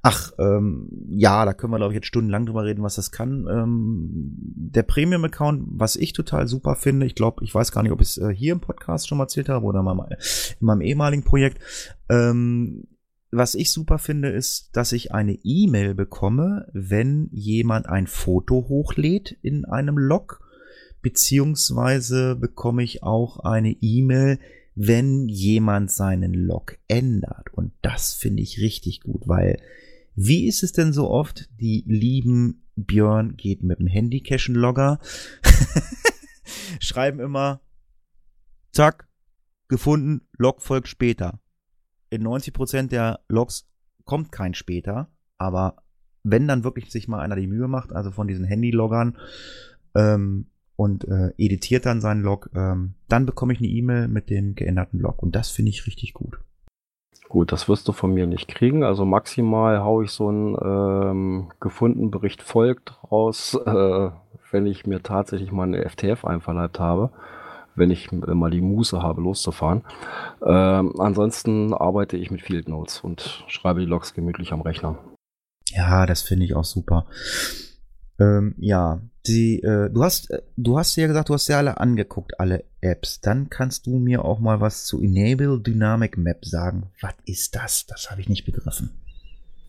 Ach, 0.02 0.32
ähm, 0.38 0.88
ja, 1.08 1.44
da 1.44 1.54
können 1.54 1.72
wir, 1.72 1.78
glaube 1.78 1.92
ich, 1.92 1.96
jetzt 1.96 2.06
stundenlang 2.06 2.46
drüber 2.46 2.64
reden, 2.64 2.82
was 2.82 2.96
das 2.96 3.10
kann. 3.10 3.46
Ähm, 3.50 4.32
der 4.54 4.82
Premium-Account, 4.82 5.64
was 5.66 5.96
ich 5.96 6.12
total 6.12 6.46
super 6.46 6.76
finde, 6.76 7.06
ich 7.06 7.14
glaube, 7.14 7.42
ich 7.44 7.54
weiß 7.54 7.72
gar 7.72 7.82
nicht, 7.82 7.92
ob 7.92 8.00
ich 8.00 8.08
es 8.08 8.18
äh, 8.18 8.34
hier 8.34 8.52
im 8.52 8.60
Podcast 8.60 9.08
schon 9.08 9.18
mal 9.18 9.24
erzählt 9.24 9.48
habe 9.48 9.64
oder 9.64 9.82
mal 9.82 10.16
in 10.60 10.66
meinem 10.66 10.82
ehemaligen 10.82 11.24
Projekt. 11.24 11.58
Ähm, 12.08 12.84
was 13.32 13.54
ich 13.54 13.72
super 13.72 13.98
finde, 13.98 14.28
ist, 14.28 14.76
dass 14.76 14.92
ich 14.92 15.12
eine 15.12 15.38
E-Mail 15.42 15.94
bekomme, 15.94 16.68
wenn 16.74 17.30
jemand 17.32 17.86
ein 17.86 18.06
Foto 18.06 18.66
hochlädt 18.68 19.38
in 19.40 19.64
einem 19.64 19.96
Log, 19.96 20.40
beziehungsweise 21.00 22.36
bekomme 22.36 22.82
ich 22.82 23.02
auch 23.02 23.38
eine 23.40 23.72
E-Mail, 23.80 24.38
wenn 24.74 25.28
jemand 25.28 25.90
seinen 25.90 26.34
Log 26.34 26.78
ändert. 26.88 27.52
Und 27.54 27.72
das 27.80 28.12
finde 28.12 28.42
ich 28.42 28.60
richtig 28.60 29.00
gut, 29.00 29.26
weil 29.26 29.60
wie 30.14 30.46
ist 30.46 30.62
es 30.62 30.72
denn 30.72 30.92
so 30.92 31.08
oft, 31.08 31.48
die 31.58 31.84
lieben 31.86 32.66
Björn 32.76 33.36
geht 33.38 33.62
mit 33.62 33.78
dem 33.78 33.86
Handy-Cachen-Logger, 33.86 35.00
schreiben 36.80 37.18
immer, 37.18 37.62
zack, 38.72 39.08
gefunden, 39.68 40.28
Log 40.36 40.60
folgt 40.60 40.88
später 40.88 41.41
in 42.12 42.26
90% 42.26 42.88
der 42.88 43.20
Logs 43.28 43.68
kommt 44.04 44.32
kein 44.32 44.54
später, 44.54 45.08
aber 45.38 45.76
wenn 46.22 46.46
dann 46.46 46.64
wirklich 46.64 46.90
sich 46.90 47.08
mal 47.08 47.20
einer 47.20 47.36
die 47.36 47.46
Mühe 47.46 47.68
macht, 47.68 47.92
also 47.92 48.10
von 48.10 48.28
diesen 48.28 48.44
Handy-Loggern, 48.44 49.18
ähm, 49.94 50.46
und 50.76 51.06
äh, 51.06 51.32
editiert 51.36 51.86
dann 51.86 52.00
seinen 52.00 52.22
Log, 52.22 52.50
ähm, 52.54 52.94
dann 53.08 53.26
bekomme 53.26 53.52
ich 53.52 53.60
eine 53.60 53.68
E-Mail 53.68 54.08
mit 54.08 54.30
dem 54.30 54.54
geänderten 54.54 54.98
Log 55.00 55.22
und 55.22 55.36
das 55.36 55.50
finde 55.50 55.70
ich 55.70 55.86
richtig 55.86 56.12
gut. 56.14 56.38
Gut, 57.28 57.52
das 57.52 57.68
wirst 57.68 57.86
du 57.88 57.92
von 57.92 58.12
mir 58.12 58.26
nicht 58.26 58.48
kriegen. 58.48 58.82
Also 58.82 59.04
maximal 59.04 59.82
haue 59.82 60.04
ich 60.04 60.10
so 60.10 60.28
einen 60.28 60.56
ähm, 60.62 61.52
gefunden 61.60 62.10
Bericht 62.10 62.42
folgt 62.42 62.98
raus, 63.10 63.58
äh, 63.66 64.10
wenn 64.50 64.66
ich 64.66 64.86
mir 64.86 65.02
tatsächlich 65.02 65.52
mal 65.52 65.64
eine 65.64 65.88
FTF 65.88 66.24
einverleibt 66.24 66.80
habe 66.80 67.10
wenn 67.74 67.90
ich 67.90 68.12
mal 68.12 68.50
die 68.50 68.60
Muße 68.60 69.02
habe, 69.02 69.22
loszufahren. 69.22 69.82
Ähm, 70.44 70.94
ansonsten 70.98 71.74
arbeite 71.74 72.16
ich 72.16 72.30
mit 72.30 72.42
Field 72.42 72.68
Notes 72.68 73.00
und 73.00 73.44
schreibe 73.48 73.80
die 73.80 73.86
Logs 73.86 74.14
gemütlich 74.14 74.52
am 74.52 74.60
Rechner. 74.60 74.98
Ja, 75.70 76.06
das 76.06 76.22
finde 76.22 76.44
ich 76.44 76.54
auch 76.54 76.64
super. 76.64 77.06
Ähm, 78.18 78.54
ja, 78.58 79.00
die, 79.26 79.62
äh, 79.62 79.88
du 79.90 80.02
hast, 80.02 80.30
äh, 80.30 80.42
du 80.56 80.78
hast 80.78 80.96
ja 80.96 81.06
gesagt, 81.06 81.28
du 81.28 81.34
hast 81.34 81.48
ja 81.48 81.58
alle 81.58 81.78
angeguckt, 81.78 82.38
alle 82.38 82.64
Apps. 82.80 83.20
Dann 83.20 83.48
kannst 83.48 83.86
du 83.86 83.98
mir 83.98 84.24
auch 84.24 84.38
mal 84.38 84.60
was 84.60 84.84
zu 84.84 85.00
Enable 85.00 85.60
Dynamic 85.60 86.18
Map 86.18 86.44
sagen. 86.44 86.90
Was 87.00 87.14
ist 87.24 87.54
das? 87.54 87.86
Das 87.86 88.10
habe 88.10 88.20
ich 88.20 88.28
nicht 88.28 88.44
begriffen. 88.44 88.90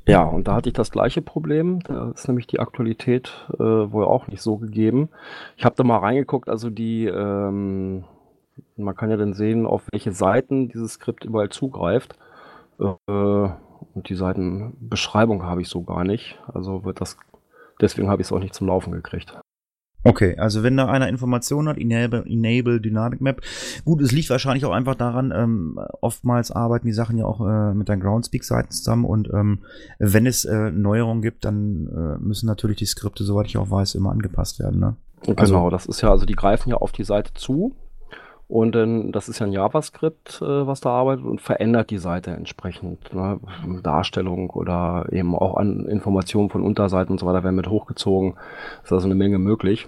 Ja, 0.06 0.24
und 0.24 0.47
da 0.47 0.56
hatte 0.56 0.70
ich 0.70 0.74
das 0.74 0.91
gleiche 0.91 1.22
Problem. 1.22 1.80
Da 1.82 2.12
ist 2.12 2.28
nämlich 2.28 2.47
die 2.47 2.60
Aktualität 2.60 3.47
äh, 3.54 3.60
wohl 3.64 4.04
auch 4.04 4.28
nicht 4.28 4.41
so 4.41 4.58
gegeben. 4.58 5.10
Ich 5.56 5.64
habe 5.64 5.76
da 5.76 5.84
mal 5.84 5.99
reingeguckt, 5.99 6.49
also 6.49 6.70
die, 6.70 7.06
ähm, 7.06 8.04
man 8.76 8.95
kann 8.95 9.10
ja 9.10 9.18
dann 9.18 9.34
sehen, 9.34 9.66
auf 9.66 9.84
welche 9.91 10.12
Seiten 10.12 10.68
dieses 10.68 10.93
Skript 10.93 11.24
überall 11.24 11.49
zugreift. 11.49 12.18
Äh, 12.80 12.86
und 13.08 14.10
die 14.10 14.16
Seitenbeschreibung 14.16 15.43
habe 15.43 15.62
ich 15.62 15.70
so 15.70 15.84
gar 15.84 16.04
nicht. 16.04 16.39
Also 16.51 16.84
wird 16.84 16.99
das, 16.99 17.18
deswegen 17.80 18.10
habe 18.10 18.22
ich 18.22 18.28
es 18.28 18.32
auch 18.34 18.39
nicht 18.39 18.54
zum 18.54 18.68
Laufen 18.68 18.91
gekriegt. 18.91 19.38
Okay, 20.04 20.36
also 20.38 20.64
wenn 20.64 20.76
da 20.76 20.88
einer 20.88 21.08
Informationen 21.08 21.70
hat, 21.70 21.78
Enable, 21.78 22.26
Enable 22.26 22.82
Dynamic 22.82 23.22
Map. 23.22 23.41
Gut, 23.86 24.01
es 24.01 24.12
liegt 24.12 24.30
wahrscheinlich 24.30 24.66
auch 24.66 24.72
einfach 24.72 24.95
daran, 24.95 25.34
ähm, 25.36 25.80
oftmals 26.01 26.51
arbeiten 26.51 26.88
die 26.88 26.93
Sachen 26.93 27.18
ja 27.18 27.26
auch 27.26 27.39
äh, 27.41 27.74
mit 27.74 27.88
den 27.88 28.01
Groundspeak-Seiten 28.01 28.72
zusammen 28.72 29.06
und 29.06 29.30
ähm, 29.34 29.60
wenn 29.99 30.26
es 30.26 30.45
äh, 30.45 30.72
Neuerungen 30.72 31.22
gibt, 31.22 31.45
dann 31.45 31.88
äh, 31.88 32.24
müssen 32.24 32.47
natürlich 32.47 32.78
die 32.78 32.86
Skripte, 32.86 33.24
soweit 33.24 33.47
ich 33.47 33.58
auch 33.58 33.70
weiß, 33.70 33.95
immer 33.95 34.12
angepasst 34.12 34.60
werden. 34.60 34.80
Ne? 34.80 34.95
Genau, 35.22 35.39
also, 35.39 35.70
das 35.70 35.86
ist 35.86 36.01
ja, 36.01 36.12
also 36.12 36.26
die 36.26 36.36
greifen 36.36 36.70
ja 36.70 36.78
auf 36.78 36.91
die 36.91 37.06
Seite 37.06 37.34
zu 37.34 37.74
und 38.48 38.76
dann, 38.76 39.12
das 39.12 39.30
ist 39.30 39.39
ja 39.39 39.46
ein 39.46 39.54
JavaScript, 39.54 40.41
äh, 40.41 40.68
was 40.68 40.82
da 40.82 40.89
arbeitet 40.89 41.26
und 41.26 41.41
verändert 41.41 41.89
die 41.89 41.98
Seite 41.98 42.32
entsprechend. 42.32 43.14
Ne? 43.14 43.39
Darstellung 43.82 44.50
oder 44.50 45.08
eben 45.12 45.36
auch 45.36 45.56
an 45.58 45.86
Informationen 45.86 46.50
von 46.50 46.64
Unterseiten 46.64 47.14
und 47.14 47.20
so 47.20 47.26
weiter 47.26 47.44
werden 47.44 47.56
mit 47.56 47.70
hochgezogen. 47.70 48.36
Ist 48.84 48.91
also 48.91 49.08
eine 49.08 49.16
Menge 49.16 49.39
möglich. 49.39 49.88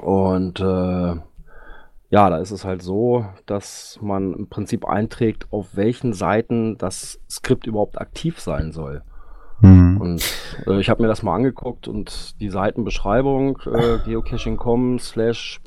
Und 0.00 0.60
äh, 0.60 1.16
ja, 2.12 2.28
da 2.28 2.36
ist 2.36 2.50
es 2.50 2.64
halt 2.64 2.82
so, 2.82 3.26
dass 3.46 3.98
man 4.02 4.34
im 4.34 4.48
Prinzip 4.48 4.86
einträgt, 4.86 5.46
auf 5.50 5.74
welchen 5.74 6.12
Seiten 6.12 6.76
das 6.76 7.18
Skript 7.30 7.66
überhaupt 7.66 7.98
aktiv 8.00 8.38
sein 8.38 8.72
soll. 8.72 9.02
Mhm. 9.62 9.98
Und 10.00 10.34
äh, 10.66 10.78
ich 10.78 10.90
habe 10.90 11.02
mir 11.02 11.08
das 11.08 11.22
mal 11.22 11.34
angeguckt 11.34 11.88
und 11.88 12.38
die 12.40 12.50
Seitenbeschreibung 12.50 13.58
äh, 13.64 13.98
geocaching.com 14.04 14.98
slash 14.98 15.60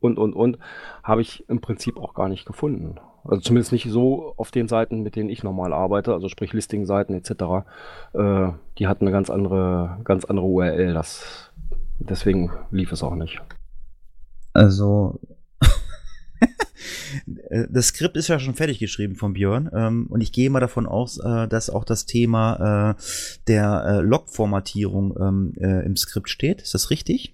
und 0.00 0.18
und 0.18 0.34
und 0.34 0.58
habe 1.02 1.22
ich 1.22 1.48
im 1.48 1.60
Prinzip 1.60 1.98
auch 1.98 2.14
gar 2.14 2.28
nicht 2.28 2.46
gefunden. 2.46 2.98
Also 3.24 3.40
zumindest 3.40 3.72
nicht 3.72 3.88
so 3.90 4.34
auf 4.36 4.50
den 4.50 4.68
Seiten, 4.68 5.02
mit 5.02 5.16
denen 5.16 5.30
ich 5.30 5.42
normal 5.42 5.72
arbeite, 5.72 6.12
also 6.12 6.28
sprich 6.28 6.52
Listing-Seiten 6.52 7.14
etc. 7.14 7.66
Äh, 8.12 8.52
die 8.78 8.86
hatten 8.86 9.04
eine 9.04 9.12
ganz 9.12 9.30
andere, 9.30 9.98
ganz 10.04 10.24
andere 10.24 10.46
URL. 10.46 10.94
Das, 10.94 11.50
deswegen 11.98 12.52
lief 12.70 12.92
es 12.92 13.02
auch 13.02 13.14
nicht. 13.14 13.40
Also 14.52 15.18
das 17.68 17.88
Skript 17.88 18.16
ist 18.16 18.28
ja 18.28 18.38
schon 18.38 18.54
fertig 18.54 18.78
geschrieben 18.78 19.16
von 19.16 19.32
Björn 19.32 19.70
ähm, 19.74 20.06
und 20.08 20.20
ich 20.20 20.32
gehe 20.32 20.50
mal 20.50 20.60
davon 20.60 20.86
aus, 20.86 21.18
äh, 21.18 21.48
dass 21.48 21.70
auch 21.70 21.84
das 21.84 22.06
Thema 22.06 22.94
äh, 22.96 23.02
der 23.48 23.84
äh, 23.86 24.00
Log-Formatierung 24.00 25.16
ähm, 25.20 25.52
äh, 25.58 25.84
im 25.84 25.96
Skript 25.96 26.28
steht. 26.28 26.62
Ist 26.62 26.74
das 26.74 26.90
richtig? 26.90 27.32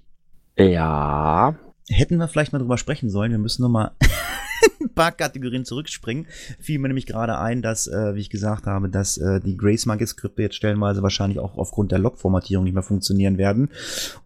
Ja. 0.56 1.54
Hätten 1.92 2.16
wir 2.16 2.28
vielleicht 2.28 2.52
mal 2.52 2.58
drüber 2.58 2.78
sprechen 2.78 3.10
sollen. 3.10 3.30
Wir 3.30 3.38
müssen 3.38 3.62
nochmal 3.62 3.92
ein 4.80 4.94
paar 4.94 5.12
Kategorien 5.12 5.64
zurückspringen. 5.64 6.26
Fiel 6.60 6.78
mir 6.78 6.88
nämlich 6.88 7.06
gerade 7.06 7.38
ein, 7.38 7.62
dass, 7.62 7.86
äh, 7.86 8.14
wie 8.14 8.20
ich 8.20 8.30
gesagt 8.30 8.66
habe, 8.66 8.88
dass 8.88 9.18
äh, 9.18 9.40
die 9.40 9.56
Grace 9.56 9.86
Monkey 9.86 10.06
Skripte 10.06 10.42
jetzt 10.42 10.56
stellenweise 10.56 11.02
wahrscheinlich 11.02 11.38
auch 11.38 11.56
aufgrund 11.58 11.92
der 11.92 11.98
Log-Formatierung 11.98 12.64
nicht 12.64 12.74
mehr 12.74 12.82
funktionieren 12.82 13.38
werden. 13.38 13.70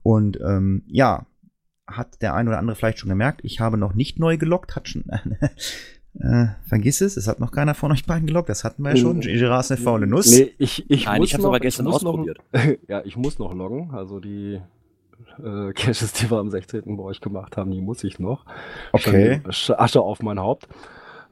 Und 0.02 0.38
ähm, 0.40 0.84
ja, 0.88 1.26
hat 1.86 2.20
der 2.22 2.34
ein 2.34 2.48
oder 2.48 2.58
andere 2.58 2.76
vielleicht 2.76 2.98
schon 2.98 3.10
gemerkt, 3.10 3.40
ich 3.44 3.60
habe 3.60 3.78
noch 3.78 3.94
nicht 3.94 4.18
neu 4.18 4.36
gelockt, 4.36 4.76
hat 4.76 4.88
schon. 4.88 5.04
Äh, 6.18 6.46
vergiss 6.66 7.02
es, 7.02 7.18
es 7.18 7.28
hat 7.28 7.40
noch 7.40 7.52
keiner 7.52 7.74
von 7.74 7.92
euch 7.92 8.06
beiden 8.06 8.26
gelockt, 8.26 8.48
das 8.48 8.64
hatten 8.64 8.82
wir 8.82 8.92
ja 8.92 8.96
schon. 8.96 9.20
Gerard 9.20 9.66
ist 9.66 9.72
eine 9.72 9.80
faule 9.82 10.06
Nuss. 10.06 10.30
Nee, 10.30 10.50
ich, 10.56 10.88
ich 10.90 11.04
Nein, 11.04 11.20
muss 11.20 11.28
ich 11.28 11.34
habe 11.34 11.46
aber 11.46 11.60
gestern 11.60 11.88
ausprobiert. 11.88 12.38
Noch, 12.54 12.64
ja, 12.88 13.04
ich 13.04 13.18
muss 13.18 13.38
noch 13.38 13.52
loggen. 13.52 13.90
Also 13.92 14.18
die 14.18 14.62
äh, 15.42 15.72
Caches, 15.74 16.12
die 16.14 16.30
wir 16.30 16.38
am 16.38 16.50
16. 16.50 16.96
bei 16.96 17.02
euch 17.02 17.20
gemacht 17.20 17.56
haben, 17.56 17.70
die 17.70 17.80
muss 17.80 18.04
ich 18.04 18.18
noch. 18.18 18.44
Okay. 18.92 19.40
Asche 19.46 20.00
auf 20.00 20.22
mein 20.22 20.40
Haupt. 20.40 20.68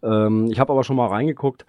Ähm, 0.03 0.49
ich 0.51 0.61
habe 0.61 0.73
aber 0.73 0.85
schon 0.85 0.97
mal 0.97 1.09
reingeguckt. 1.09 1.67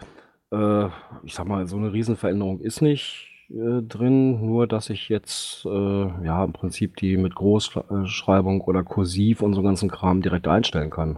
Äh, 0.52 0.86
ich 1.24 1.34
sag 1.34 1.48
mal, 1.48 1.68
so 1.68 1.78
eine 1.78 1.94
Riesenveränderung 1.94 2.60
ist 2.60 2.82
nicht 2.82 3.32
äh, 3.50 3.82
drin, 3.82 4.46
nur 4.46 4.68
dass 4.68 4.90
ich 4.90 5.10
jetzt 5.10 5.66
äh, 5.66 6.26
ja 6.26 6.44
im 6.44 6.54
Prinzip 6.54 6.96
die 6.98 7.18
mit 7.18 7.36
Großschreibung 7.36 8.62
oder 8.62 8.84
Kursiv 8.84 9.42
und 9.42 9.54
so 9.54 9.62
ganzen 9.62 9.90
Kram 9.90 10.22
direkt 10.22 10.48
einstellen 10.48 10.90
kann. 10.90 11.18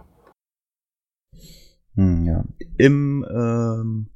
Hm, 1.94 2.26
ja. 2.26 2.44
Im 2.76 3.26
ähm, 3.28 4.08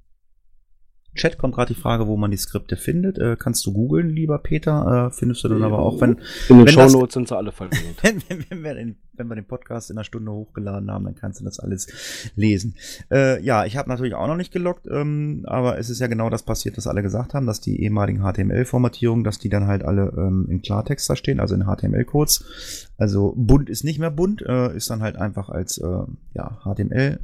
Chat 1.15 1.37
kommt 1.37 1.55
gerade 1.55 1.75
die 1.75 1.81
Frage, 1.81 2.07
wo 2.07 2.17
man 2.17 2.31
die 2.31 2.37
Skripte 2.39 2.77
findet. 2.77 3.19
Äh, 3.19 3.37
kannst 3.39 3.67
du 3.67 3.73
googeln, 3.73 4.09
lieber 4.09 4.39
Peter? 4.39 5.09
Äh, 5.09 5.15
findest 5.15 5.45
du 5.45 5.49
dann 5.49 5.63
aber 5.63 5.81
auch, 5.81 6.01
wenn, 6.01 6.19
In 6.49 6.59
den 6.59 6.69
Shownotes 6.69 7.15
sind 7.15 7.29
sie 7.29 7.37
alle 7.37 7.53
verlinkt. 7.53 8.03
wenn, 8.03 8.23
wenn, 8.29 8.45
wenn, 8.49 8.65
wir 8.65 8.75
den, 8.75 8.97
wenn 9.13 9.29
wir 9.29 9.35
den 9.35 9.45
Podcast 9.45 9.91
in 9.91 9.99
einer 9.99 10.05
Stunde 10.05 10.33
hochgeladen 10.33 10.91
haben, 10.91 11.05
dann 11.05 11.15
kannst 11.15 11.41
du 11.41 11.45
das 11.45 11.59
alles 11.59 12.33
lesen. 12.35 12.77
Äh, 13.11 13.43
ja, 13.45 13.67
ich 13.67 13.77
habe 13.77 13.91
natürlich 13.91 14.15
auch 14.15 14.27
noch 14.27 14.37
nicht 14.37 14.53
gelockt, 14.53 14.87
ähm, 14.91 15.45
aber 15.47 15.79
es 15.79 15.91
ist 15.91 16.01
ja 16.01 16.07
genau 16.07 16.31
das 16.31 16.45
passiert, 16.45 16.79
was 16.79 16.87
alle 16.87 17.03
gesagt 17.03 17.35
haben, 17.35 17.47
dass 17.47 17.61
die 17.61 17.83
ehemaligen 17.83 18.23
HTML-Formatierungen, 18.23 19.25
dass 19.25 19.39
die 19.39 19.51
dann 19.51 19.67
halt 19.67 19.85
alle 19.85 20.13
ähm, 20.17 20.47
in 20.49 20.63
Klartext 20.63 21.11
da 21.11 21.17
stehen, 21.17 21.41
also 21.41 21.55
in 21.55 21.65
HTML-Codes. 21.65 22.89
Also 22.97 23.35
bunt 23.37 23.69
ist 23.69 23.85
nicht 23.85 23.99
mehr 23.99 24.11
bunt, 24.11 24.41
äh, 24.43 24.75
ist 24.75 24.89
dann 24.89 25.03
halt 25.03 25.17
einfach 25.17 25.51
als 25.51 25.77
äh, 25.77 26.05
ja, 26.35 26.59
HTML. 26.65 27.21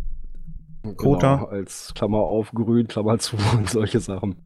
Quota. 0.96 1.36
Genau, 1.36 1.48
als 1.48 1.92
Klammer 1.94 2.18
auf, 2.18 2.52
grün, 2.52 2.88
Klammer 2.88 3.18
zu 3.18 3.36
und 3.56 3.68
solche 3.68 4.00
Sachen. 4.00 4.36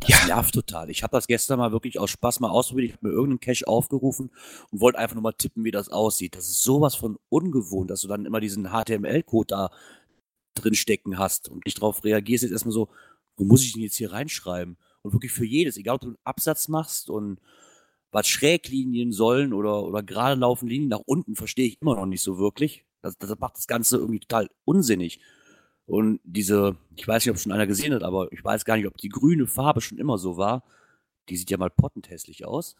Das 0.00 0.26
nervt 0.26 0.54
total. 0.54 0.90
Ich 0.90 1.02
habe 1.02 1.10
das 1.16 1.26
gestern 1.26 1.58
mal 1.58 1.72
wirklich 1.72 1.98
aus 1.98 2.10
Spaß 2.10 2.40
mal 2.40 2.50
ausprobiert. 2.50 2.90
Ich 2.90 2.96
habe 2.96 3.08
mir 3.08 3.12
irgendeinen 3.12 3.40
Cache 3.40 3.66
aufgerufen 3.66 4.30
und 4.70 4.80
wollte 4.80 4.98
einfach 4.98 5.14
nur 5.14 5.22
mal 5.22 5.32
tippen, 5.32 5.64
wie 5.64 5.70
das 5.70 5.88
aussieht. 5.88 6.36
Das 6.36 6.48
ist 6.48 6.62
sowas 6.62 6.94
von 6.94 7.18
ungewohnt, 7.28 7.90
dass 7.90 8.02
du 8.02 8.08
dann 8.08 8.24
immer 8.24 8.40
diesen 8.40 8.68
HTML-Code 8.68 9.46
da 9.48 9.70
drin 10.54 10.74
stecken 10.74 11.18
hast 11.18 11.48
und 11.48 11.64
nicht 11.64 11.78
darauf 11.78 12.04
reagierst. 12.04 12.42
Jetzt 12.42 12.52
erstmal 12.52 12.72
so, 12.72 12.88
wo 13.36 13.44
muss 13.44 13.64
ich 13.64 13.72
denn 13.72 13.82
jetzt 13.82 13.96
hier 13.96 14.12
reinschreiben? 14.12 14.76
Und 15.02 15.12
wirklich 15.12 15.32
für 15.32 15.44
jedes, 15.44 15.76
egal 15.76 15.96
ob 15.96 16.00
du 16.00 16.08
einen 16.08 16.18
Absatz 16.24 16.68
machst 16.68 17.10
und 17.10 17.40
was 18.10 18.28
Schräglinien 18.28 19.12
sollen 19.12 19.52
oder, 19.52 19.82
oder 19.82 20.02
gerade 20.02 20.40
laufen 20.40 20.68
Linien 20.68 20.88
nach 20.90 21.02
unten, 21.06 21.34
verstehe 21.34 21.66
ich 21.66 21.82
immer 21.82 21.96
noch 21.96 22.06
nicht 22.06 22.22
so 22.22 22.38
wirklich. 22.38 22.84
Das, 23.02 23.16
das 23.18 23.38
macht 23.38 23.56
das 23.56 23.66
Ganze 23.66 23.96
irgendwie 23.98 24.20
total 24.20 24.48
unsinnig. 24.64 25.20
Und 25.88 26.20
diese, 26.22 26.76
ich 26.96 27.08
weiß 27.08 27.24
nicht, 27.24 27.30
ob 27.30 27.38
schon 27.38 27.50
einer 27.50 27.66
gesehen 27.66 27.94
hat, 27.94 28.02
aber 28.02 28.30
ich 28.30 28.44
weiß 28.44 28.66
gar 28.66 28.76
nicht, 28.76 28.86
ob 28.86 28.98
die 28.98 29.08
grüne 29.08 29.46
Farbe 29.46 29.80
schon 29.80 29.96
immer 29.96 30.18
so 30.18 30.36
war. 30.36 30.62
Die 31.30 31.36
sieht 31.36 31.50
ja 31.50 31.56
mal 31.56 31.70
pottendhässlich 31.70 32.44
aus. 32.44 32.76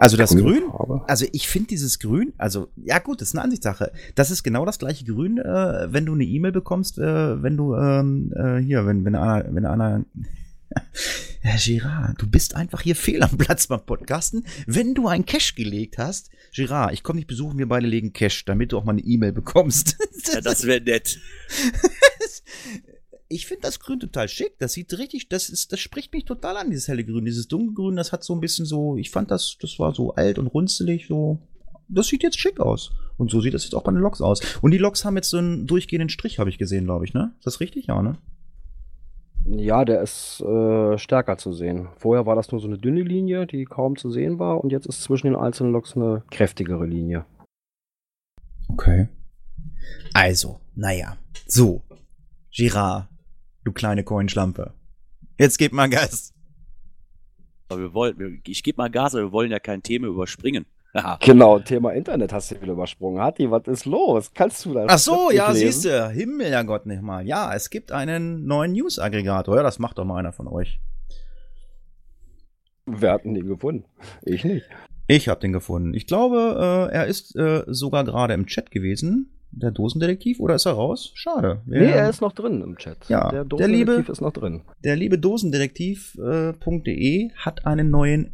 Also 0.00 0.16
das 0.16 0.36
Grün, 0.36 0.70
Farbe. 0.70 1.04
also 1.06 1.24
ich 1.32 1.48
finde 1.48 1.68
dieses 1.68 2.00
Grün, 2.00 2.32
also 2.36 2.68
ja 2.76 2.98
gut, 2.98 3.20
das 3.20 3.28
ist 3.28 3.36
eine 3.36 3.44
Ansichtssache. 3.44 3.92
Das 4.16 4.32
ist 4.32 4.42
genau 4.42 4.66
das 4.66 4.80
gleiche 4.80 5.04
Grün, 5.04 5.38
äh, 5.38 5.92
wenn 5.92 6.04
du 6.04 6.14
eine 6.14 6.24
E-Mail 6.24 6.52
bekommst, 6.52 6.98
äh, 6.98 7.42
wenn 7.42 7.56
du 7.56 7.76
ähm, 7.76 8.32
äh, 8.36 8.58
hier, 8.58 8.84
wenn 8.86 9.04
wenn 9.04 9.14
einer, 9.14 9.54
wenn 9.54 9.66
einer 9.66 10.04
Herr 11.44 11.58
Girard, 11.58 12.22
du 12.22 12.28
bist 12.28 12.54
einfach 12.54 12.82
hier 12.82 12.94
fehl 12.94 13.20
am 13.20 13.36
Platz 13.36 13.66
beim 13.66 13.84
Podcasten. 13.84 14.46
Wenn 14.66 14.94
du 14.94 15.08
einen 15.08 15.26
Cash 15.26 15.56
gelegt 15.56 15.98
hast, 15.98 16.30
Girard, 16.54 16.92
ich 16.92 17.02
komme 17.02 17.18
dich 17.18 17.26
besuchen, 17.26 17.58
wir 17.58 17.66
beide 17.66 17.88
legen 17.88 18.12
Cash, 18.12 18.44
damit 18.44 18.70
du 18.70 18.78
auch 18.78 18.84
mal 18.84 18.92
eine 18.92 19.02
E-Mail 19.02 19.32
bekommst. 19.32 19.96
Ja, 20.32 20.40
das 20.40 20.64
wäre 20.64 20.80
nett. 20.80 21.18
ich 23.28 23.46
finde 23.46 23.62
das 23.62 23.80
Grün 23.80 23.98
total 23.98 24.28
schick. 24.28 24.56
Das 24.60 24.72
sieht 24.72 24.96
richtig, 24.96 25.28
das 25.28 25.48
ist, 25.48 25.72
das 25.72 25.80
spricht 25.80 26.12
mich 26.12 26.26
total 26.26 26.56
an, 26.56 26.70
dieses 26.70 26.86
helle 26.86 27.04
Grün. 27.04 27.24
Dieses 27.24 27.48
dunkelgrün, 27.48 27.96
das 27.96 28.12
hat 28.12 28.22
so 28.22 28.32
ein 28.32 28.40
bisschen 28.40 28.64
so, 28.64 28.96
ich 28.96 29.10
fand 29.10 29.32
das, 29.32 29.56
das 29.60 29.80
war 29.80 29.92
so 29.92 30.14
alt 30.14 30.38
und 30.38 30.46
runzelig, 30.46 31.08
so. 31.08 31.40
Das 31.88 32.06
sieht 32.06 32.22
jetzt 32.22 32.38
schick 32.38 32.60
aus. 32.60 32.92
Und 33.16 33.32
so 33.32 33.40
sieht 33.40 33.52
das 33.52 33.64
jetzt 33.64 33.74
auch 33.74 33.82
bei 33.82 33.90
den 33.90 34.00
Loks 34.00 34.20
aus. 34.20 34.40
Und 34.62 34.70
die 34.70 34.78
Loks 34.78 35.04
haben 35.04 35.16
jetzt 35.16 35.30
so 35.30 35.38
einen 35.38 35.66
durchgehenden 35.66 36.08
Strich, 36.08 36.38
habe 36.38 36.50
ich 36.50 36.56
gesehen, 36.56 36.84
glaube 36.84 37.04
ich, 37.04 37.14
ne? 37.14 37.34
Ist 37.38 37.46
das 37.46 37.58
richtig? 37.58 37.86
Ja, 37.86 38.00
ne? 38.00 38.16
Ja, 39.44 39.84
der 39.84 40.02
ist 40.02 40.40
äh, 40.40 40.96
stärker 40.98 41.36
zu 41.36 41.52
sehen. 41.52 41.88
Vorher 41.96 42.26
war 42.26 42.36
das 42.36 42.52
nur 42.52 42.60
so 42.60 42.68
eine 42.68 42.78
dünne 42.78 43.02
Linie, 43.02 43.46
die 43.46 43.64
kaum 43.64 43.96
zu 43.96 44.10
sehen 44.10 44.38
war, 44.38 44.62
und 44.62 44.70
jetzt 44.70 44.86
ist 44.86 45.02
zwischen 45.02 45.26
den 45.26 45.36
einzelnen 45.36 45.72
Loks 45.72 45.96
eine 45.96 46.22
kräftigere 46.30 46.86
Linie. 46.86 47.24
Okay. 48.68 49.08
Also, 50.14 50.60
naja. 50.74 51.16
So. 51.46 51.82
Girard, 52.54 53.08
du 53.64 53.72
kleine 53.72 54.04
Coinschlampe. 54.04 54.74
Jetzt 55.38 55.58
gib 55.58 55.72
mal 55.72 55.88
Gas. 55.88 56.32
Aber 57.68 57.80
wir 57.80 57.94
wollen, 57.94 58.42
ich 58.46 58.62
gebe 58.62 58.76
mal 58.76 58.90
Gas, 58.90 59.14
aber 59.14 59.24
wir 59.24 59.32
wollen 59.32 59.50
ja 59.50 59.58
kein 59.58 59.82
Thema 59.82 60.06
überspringen. 60.06 60.66
Genau, 61.20 61.58
Thema 61.58 61.92
Internet 61.92 62.32
hast 62.32 62.50
du 62.50 62.60
wieder 62.60 62.72
übersprungen. 62.72 63.22
Hatti, 63.22 63.50
was 63.50 63.66
ist 63.66 63.84
los? 63.86 64.30
Kannst 64.34 64.64
du 64.66 64.74
das? 64.74 64.84
Ach 64.88 64.98
so, 64.98 65.30
ja, 65.30 65.52
siehst 65.54 65.84
du. 65.86 66.08
Himmel, 66.10 66.50
ja 66.50 66.62
Gott, 66.62 66.84
nicht 66.86 67.00
mal. 67.02 67.26
Ja, 67.26 67.54
es 67.54 67.70
gibt 67.70 67.92
einen 67.92 68.44
neuen 68.46 68.72
News-Aggregator. 68.72 69.56
Ja, 69.56 69.62
das 69.62 69.78
macht 69.78 69.96
doch 69.98 70.04
mal 70.04 70.18
einer 70.18 70.32
von 70.32 70.48
euch. 70.48 70.80
Wir 72.86 73.10
hatten 73.12 73.34
den 73.34 73.46
gefunden. 73.46 73.84
Ich 74.22 74.44
nicht. 74.44 74.66
Ich 75.06 75.28
habe 75.28 75.40
den 75.40 75.52
gefunden. 75.52 75.94
Ich 75.94 76.06
glaube, 76.06 76.88
äh, 76.90 76.94
er 76.94 77.06
ist 77.06 77.36
äh, 77.36 77.62
sogar 77.68 78.04
gerade 78.04 78.34
im 78.34 78.46
Chat 78.46 78.70
gewesen. 78.70 79.28
Der 79.54 79.70
Dosendetektiv, 79.70 80.40
oder 80.40 80.54
ist 80.54 80.64
er 80.66 80.72
raus? 80.72 81.10
Schade. 81.14 81.60
Nee, 81.66 81.84
er 81.90 82.08
ist 82.08 82.22
noch 82.22 82.32
drin 82.32 82.62
im 82.62 82.76
Chat. 82.78 82.96
Ja, 83.08 83.30
der 83.30 83.44
der 83.44 83.68
liebe- 83.68 83.84
Dosendetektiv 83.92 84.08
ist 84.08 84.20
noch 84.22 84.32
drin. 84.32 84.62
Der 84.82 84.96
liebe 84.96 85.18
Dosendetektiv.de 85.18 87.30
hat 87.36 87.66
einen 87.66 87.90
neuen 87.90 88.32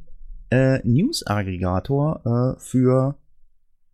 äh, 0.50 0.86
News-Aggregator 0.86 2.56
äh, 2.56 2.60
für 2.60 3.16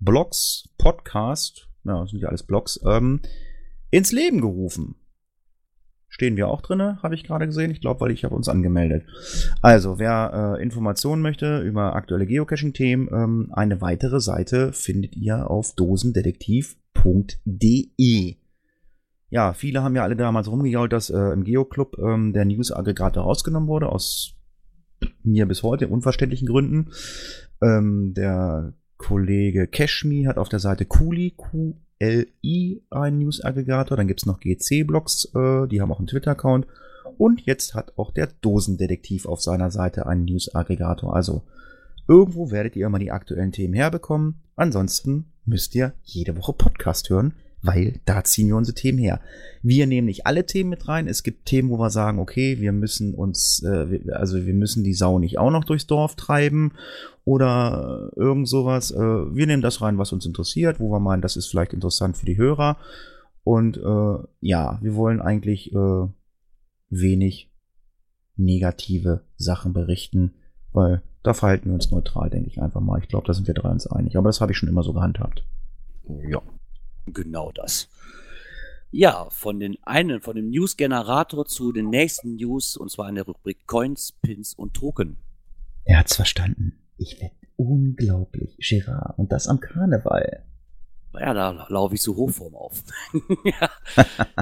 Blogs, 0.00 0.68
Podcast, 0.78 1.68
ja, 1.84 2.00
das 2.00 2.10
sind 2.10 2.20
ja 2.20 2.28
alles 2.28 2.42
Blogs, 2.42 2.80
ähm, 2.86 3.20
ins 3.90 4.12
Leben 4.12 4.40
gerufen. 4.40 4.96
Stehen 6.08 6.36
wir 6.36 6.48
auch 6.48 6.60
drinne, 6.60 6.98
habe 7.02 7.14
ich 7.16 7.24
gerade 7.24 7.46
gesehen. 7.46 7.72
Ich 7.72 7.80
glaube, 7.80 8.02
weil 8.02 8.12
ich 8.12 8.22
habe 8.22 8.36
uns 8.36 8.48
angemeldet. 8.48 9.04
Also, 9.62 9.98
wer 9.98 10.58
äh, 10.58 10.62
Informationen 10.62 11.22
möchte 11.22 11.58
über 11.58 11.96
aktuelle 11.96 12.26
Geocaching-Themen, 12.26 13.08
ähm, 13.12 13.50
eine 13.52 13.80
weitere 13.80 14.20
Seite 14.20 14.72
findet 14.72 15.16
ihr 15.16 15.50
auf 15.50 15.74
dosendetektiv.de. 15.74 18.36
Ja, 19.30 19.52
viele 19.54 19.82
haben 19.82 19.96
ja 19.96 20.04
alle 20.04 20.14
damals 20.14 20.48
rumgejault, 20.48 20.92
dass 20.92 21.10
äh, 21.10 21.18
im 21.18 21.42
Geoclub 21.42 21.98
ähm, 21.98 22.32
der 22.32 22.44
News-Aggregator 22.44 23.24
rausgenommen 23.24 23.68
wurde, 23.68 23.88
aus 23.88 24.36
mir 25.22 25.46
bis 25.46 25.62
heute 25.62 25.88
unverständlichen 25.88 26.48
Gründen. 26.48 26.90
Ähm, 27.62 28.14
der 28.14 28.74
Kollege 28.96 29.66
Cashme 29.66 30.26
hat 30.26 30.38
auf 30.38 30.48
der 30.48 30.58
Seite 30.60 30.84
Kuli, 30.84 31.32
Q-L-I, 31.36 32.82
einen 32.90 33.18
News-Aggregator. 33.18 33.96
Dann 33.96 34.08
gibt's 34.08 34.26
noch 34.26 34.40
GC-Blogs, 34.40 35.30
äh, 35.34 35.66
die 35.68 35.80
haben 35.80 35.92
auch 35.92 35.98
einen 35.98 36.06
Twitter-Account. 36.06 36.66
Und 37.18 37.42
jetzt 37.42 37.74
hat 37.74 37.96
auch 37.96 38.10
der 38.10 38.28
Dosendetektiv 38.40 39.26
auf 39.26 39.40
seiner 39.40 39.70
Seite 39.70 40.06
einen 40.06 40.24
News-Aggregator. 40.24 41.14
Also 41.14 41.42
irgendwo 42.08 42.50
werdet 42.50 42.76
ihr 42.76 42.86
immer 42.86 42.98
die 42.98 43.12
aktuellen 43.12 43.52
Themen 43.52 43.74
herbekommen. 43.74 44.40
Ansonsten 44.56 45.32
müsst 45.44 45.74
ihr 45.74 45.92
jede 46.02 46.36
Woche 46.36 46.52
Podcast 46.52 47.10
hören, 47.10 47.34
weil 47.64 48.00
da 48.04 48.22
ziehen 48.24 48.48
wir 48.48 48.56
unsere 48.56 48.74
Themen 48.74 48.98
her. 48.98 49.20
Wir 49.62 49.86
nehmen 49.86 50.06
nicht 50.06 50.26
alle 50.26 50.44
Themen 50.44 50.68
mit 50.68 50.86
rein. 50.86 51.08
Es 51.08 51.22
gibt 51.22 51.46
Themen, 51.46 51.70
wo 51.70 51.78
wir 51.78 51.88
sagen, 51.88 52.18
okay, 52.18 52.60
wir 52.60 52.72
müssen 52.72 53.14
uns, 53.14 53.62
äh, 53.64 54.00
also 54.12 54.44
wir 54.44 54.52
müssen 54.52 54.84
die 54.84 54.92
Sau 54.92 55.18
nicht 55.18 55.38
auch 55.38 55.50
noch 55.50 55.64
durchs 55.64 55.86
Dorf 55.86 56.14
treiben 56.14 56.72
oder 57.24 58.10
irgend 58.16 58.48
sowas. 58.48 58.90
Äh, 58.90 58.98
wir 58.98 59.46
nehmen 59.46 59.62
das 59.62 59.80
rein, 59.80 59.96
was 59.96 60.12
uns 60.12 60.26
interessiert, 60.26 60.78
wo 60.78 60.90
wir 60.90 61.00
meinen, 61.00 61.22
das 61.22 61.36
ist 61.36 61.46
vielleicht 61.46 61.72
interessant 61.72 62.18
für 62.18 62.26
die 62.26 62.36
Hörer. 62.36 62.76
Und 63.44 63.78
äh, 63.78 64.26
ja, 64.40 64.78
wir 64.82 64.94
wollen 64.94 65.22
eigentlich 65.22 65.72
äh, 65.72 66.06
wenig 66.90 67.50
negative 68.36 69.22
Sachen 69.36 69.72
berichten, 69.72 70.34
weil 70.72 71.02
da 71.22 71.32
verhalten 71.32 71.70
wir 71.70 71.74
uns 71.74 71.90
neutral, 71.90 72.28
denke 72.28 72.50
ich 72.50 72.60
einfach 72.60 72.82
mal. 72.82 73.00
Ich 73.00 73.08
glaube, 73.08 73.26
da 73.26 73.32
sind 73.32 73.46
wir 73.46 73.54
drei 73.54 73.70
uns 73.70 73.86
einig. 73.86 74.18
Aber 74.18 74.28
das 74.28 74.42
habe 74.42 74.52
ich 74.52 74.58
schon 74.58 74.68
immer 74.68 74.82
so 74.82 74.92
gehandhabt. 74.92 75.46
Ja. 76.28 76.42
Genau 77.06 77.52
das. 77.52 77.88
Ja, 78.90 79.28
von 79.30 79.58
den 79.58 79.76
einen, 79.82 80.20
von 80.20 80.36
dem 80.36 80.50
News-Generator 80.50 81.46
zu 81.46 81.72
den 81.72 81.90
nächsten 81.90 82.36
News, 82.36 82.76
und 82.76 82.90
zwar 82.90 83.08
in 83.08 83.16
der 83.16 83.24
Rubrik 83.24 83.66
Coins, 83.66 84.12
Pins 84.22 84.54
und 84.54 84.74
Token. 84.74 85.16
Er 85.84 85.98
hat's 85.98 86.14
verstanden. 86.14 86.78
Ich 86.96 87.20
werde 87.20 87.34
unglaublich, 87.56 88.56
Gerard. 88.58 89.18
Und 89.18 89.32
das 89.32 89.48
am 89.48 89.60
Karneval. 89.60 90.44
Ja, 91.12 91.32
da 91.32 91.66
laufe 91.68 91.94
ich 91.94 92.02
so 92.02 92.16
Hochform 92.16 92.54
auf. 92.54 92.82
ja. 93.44 93.70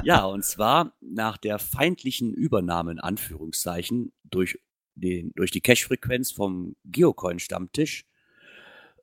ja, 0.03 0.25
und 0.25 0.43
zwar 0.43 0.93
nach 1.01 1.37
der 1.37 1.59
feindlichen 1.59 2.33
Übernahme 2.33 2.91
in 2.91 2.99
Anführungszeichen 2.99 4.11
durch, 4.23 4.59
den, 4.95 5.31
durch 5.35 5.51
die 5.51 5.61
Cache-Frequenz 5.61 6.31
vom 6.31 6.75
Geocoin-Stammtisch 6.85 8.05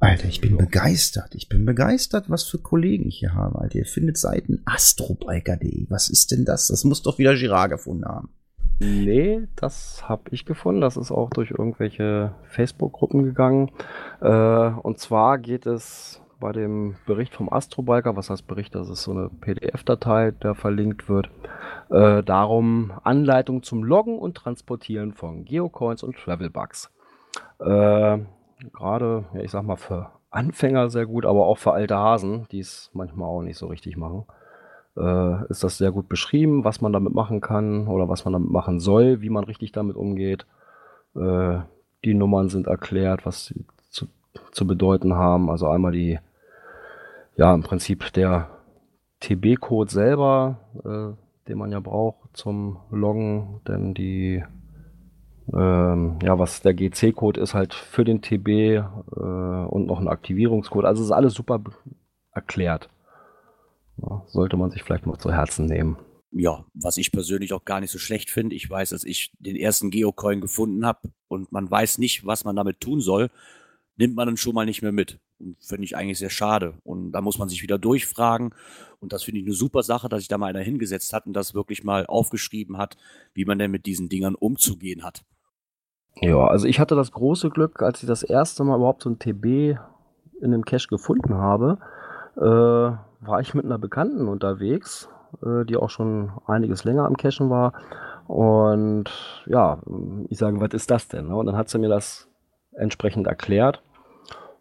Alter, 0.00 0.28
ich 0.28 0.40
bin 0.40 0.58
begeistert. 0.58 1.34
Ich 1.34 1.48
bin 1.48 1.64
begeistert, 1.64 2.28
was 2.28 2.44
für 2.44 2.58
Kollegen 2.58 3.08
ich 3.08 3.18
hier 3.18 3.34
habe. 3.34 3.58
Alter, 3.58 3.78
ihr 3.78 3.86
findet 3.86 4.18
Seiten 4.18 4.60
astrobiker.de. 4.66 5.86
Was 5.88 6.10
ist 6.10 6.30
denn 6.30 6.44
das? 6.44 6.66
Das 6.66 6.84
muss 6.84 7.02
doch 7.02 7.18
wieder 7.18 7.34
Girard 7.34 7.70
gefunden 7.70 8.04
haben. 8.04 8.28
Nee, 8.80 9.46
das 9.56 10.06
habe 10.08 10.24
ich 10.30 10.44
gefunden. 10.44 10.80
Das 10.80 10.96
ist 10.96 11.10
auch 11.10 11.30
durch 11.30 11.52
irgendwelche 11.52 12.34
Facebook-Gruppen 12.48 13.22
gegangen. 13.22 13.70
Äh, 14.20 14.28
und 14.28 14.98
zwar 14.98 15.38
geht 15.38 15.64
es 15.64 16.20
bei 16.40 16.52
dem 16.52 16.96
Bericht 17.06 17.34
vom 17.34 17.52
Astrobiker, 17.52 18.16
was 18.16 18.30
heißt 18.30 18.46
Bericht? 18.46 18.74
Das 18.74 18.88
ist 18.88 19.02
so 19.02 19.12
eine 19.12 19.28
PDF-Datei, 19.28 20.32
der 20.32 20.54
verlinkt 20.54 21.08
wird, 21.08 21.30
äh, 21.90 22.22
darum 22.22 22.92
Anleitung 23.02 23.62
zum 23.62 23.84
Loggen 23.84 24.18
und 24.18 24.36
Transportieren 24.36 25.12
von 25.12 25.44
Geocoins 25.44 26.02
und 26.02 26.16
Travelbugs. 26.16 26.90
Äh, 27.60 28.18
Gerade, 28.72 29.24
ja, 29.34 29.40
ich 29.40 29.50
sag 29.50 29.64
mal, 29.64 29.76
für 29.76 30.10
Anfänger 30.30 30.88
sehr 30.88 31.06
gut, 31.06 31.26
aber 31.26 31.46
auch 31.46 31.58
für 31.58 31.72
alte 31.72 31.96
Hasen, 31.96 32.46
die 32.50 32.60
es 32.60 32.90
manchmal 32.94 33.28
auch 33.28 33.42
nicht 33.42 33.58
so 33.58 33.66
richtig 33.66 33.96
machen 33.96 34.24
äh, 34.96 35.46
ist 35.48 35.64
das 35.64 35.78
sehr 35.78 35.92
gut 35.92 36.08
beschrieben, 36.08 36.64
was 36.64 36.80
man 36.80 36.92
damit 36.92 37.14
machen 37.14 37.40
kann 37.40 37.88
oder 37.88 38.08
was 38.08 38.24
man 38.24 38.32
damit 38.32 38.50
machen 38.50 38.80
soll, 38.80 39.20
wie 39.20 39.30
man 39.30 39.44
richtig 39.44 39.72
damit 39.72 39.96
umgeht. 39.96 40.46
Äh, 41.16 41.58
die 42.04 42.14
Nummern 42.14 42.48
sind 42.48 42.66
erklärt, 42.66 43.26
was 43.26 43.54
zu, 44.52 44.66
bedeuten 44.66 45.14
haben. 45.14 45.50
Also 45.50 45.68
einmal 45.68 45.92
die, 45.92 46.18
ja, 47.36 47.54
im 47.54 47.62
Prinzip 47.62 48.12
der 48.12 48.50
TB-Code 49.20 49.90
selber, 49.90 50.58
äh, 50.84 51.48
den 51.48 51.58
man 51.58 51.72
ja 51.72 51.80
braucht 51.80 52.36
zum 52.36 52.78
Loggen, 52.90 53.60
denn 53.66 53.94
die, 53.94 54.42
ähm, 55.52 56.18
ja, 56.22 56.38
was 56.38 56.62
der 56.62 56.74
GC-Code 56.74 57.40
ist 57.40 57.54
halt 57.54 57.74
für 57.74 58.04
den 58.04 58.22
TB 58.22 58.48
äh, 58.48 58.80
und 58.80 59.86
noch 59.86 60.00
ein 60.00 60.08
Aktivierungscode. 60.08 60.84
Also 60.84 61.02
ist 61.02 61.10
alles 61.10 61.34
super 61.34 61.62
erklärt. 62.32 62.88
Ja, 63.96 64.22
sollte 64.26 64.56
man 64.56 64.70
sich 64.70 64.82
vielleicht 64.82 65.06
mal 65.06 65.18
zu 65.18 65.32
Herzen 65.32 65.66
nehmen. 65.66 65.96
Ja, 66.36 66.64
was 66.74 66.96
ich 66.96 67.12
persönlich 67.12 67.52
auch 67.52 67.64
gar 67.64 67.80
nicht 67.80 67.92
so 67.92 67.98
schlecht 67.98 68.28
finde. 68.28 68.56
Ich 68.56 68.68
weiß, 68.68 68.90
dass 68.90 69.04
ich 69.04 69.32
den 69.38 69.54
ersten 69.54 69.90
Geocoin 69.90 70.40
gefunden 70.40 70.84
habe 70.84 71.10
und 71.28 71.52
man 71.52 71.70
weiß 71.70 71.98
nicht, 71.98 72.26
was 72.26 72.44
man 72.44 72.56
damit 72.56 72.80
tun 72.80 73.00
soll, 73.00 73.30
nimmt 73.96 74.16
man 74.16 74.26
dann 74.26 74.36
schon 74.36 74.54
mal 74.54 74.66
nicht 74.66 74.82
mehr 74.82 74.92
mit. 74.92 75.20
Und 75.38 75.56
finde 75.62 75.84
ich 75.84 75.96
eigentlich 75.96 76.18
sehr 76.18 76.30
schade. 76.30 76.74
Und 76.82 77.12
da 77.12 77.20
muss 77.20 77.38
man 77.38 77.48
sich 77.48 77.62
wieder 77.62 77.78
durchfragen. 77.78 78.54
Und 79.00 79.12
das 79.12 79.24
finde 79.24 79.40
ich 79.40 79.46
eine 79.46 79.54
super 79.54 79.82
Sache, 79.82 80.08
dass 80.08 80.20
sich 80.20 80.28
da 80.28 80.38
mal 80.38 80.46
einer 80.46 80.60
hingesetzt 80.60 81.12
hat 81.12 81.26
und 81.26 81.34
das 81.34 81.54
wirklich 81.54 81.84
mal 81.84 82.06
aufgeschrieben 82.06 82.78
hat, 82.78 82.96
wie 83.34 83.44
man 83.44 83.58
denn 83.58 83.70
mit 83.70 83.86
diesen 83.86 84.08
Dingern 84.08 84.34
umzugehen 84.34 85.04
hat. 85.04 85.24
Ja, 86.20 86.46
also 86.46 86.66
ich 86.66 86.78
hatte 86.78 86.94
das 86.94 87.10
große 87.12 87.50
Glück, 87.50 87.82
als 87.82 88.02
ich 88.02 88.06
das 88.06 88.22
erste 88.22 88.62
Mal 88.64 88.76
überhaupt 88.76 89.02
so 89.02 89.10
ein 89.10 89.18
TB 89.18 89.76
in 90.40 90.52
einem 90.52 90.64
Cache 90.64 90.88
gefunden 90.88 91.34
habe, 91.34 91.78
äh, 92.36 92.40
war 92.40 93.40
ich 93.40 93.54
mit 93.54 93.64
einer 93.64 93.78
Bekannten 93.78 94.28
unterwegs, 94.28 95.08
äh, 95.44 95.64
die 95.64 95.76
auch 95.76 95.90
schon 95.90 96.32
einiges 96.46 96.84
länger 96.84 97.06
am 97.06 97.16
Cachen 97.16 97.50
war. 97.50 97.72
Und 98.26 99.10
ja, 99.46 99.82
ich 100.28 100.38
sage, 100.38 100.60
was 100.60 100.72
ist 100.72 100.90
das 100.90 101.08
denn? 101.08 101.28
ne? 101.28 101.36
Und 101.36 101.46
dann 101.46 101.56
hat 101.56 101.68
sie 101.68 101.78
mir 101.78 101.88
das 101.88 102.28
entsprechend 102.76 103.26
erklärt. 103.26 103.82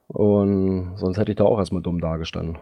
Und 0.08 0.98
sonst 0.98 1.18
hätte 1.18 1.32
ich 1.32 1.38
da 1.38 1.46
auch 1.46 1.58
erstmal 1.58 1.82
dumm 1.82 2.00
dagestanden. 2.00 2.58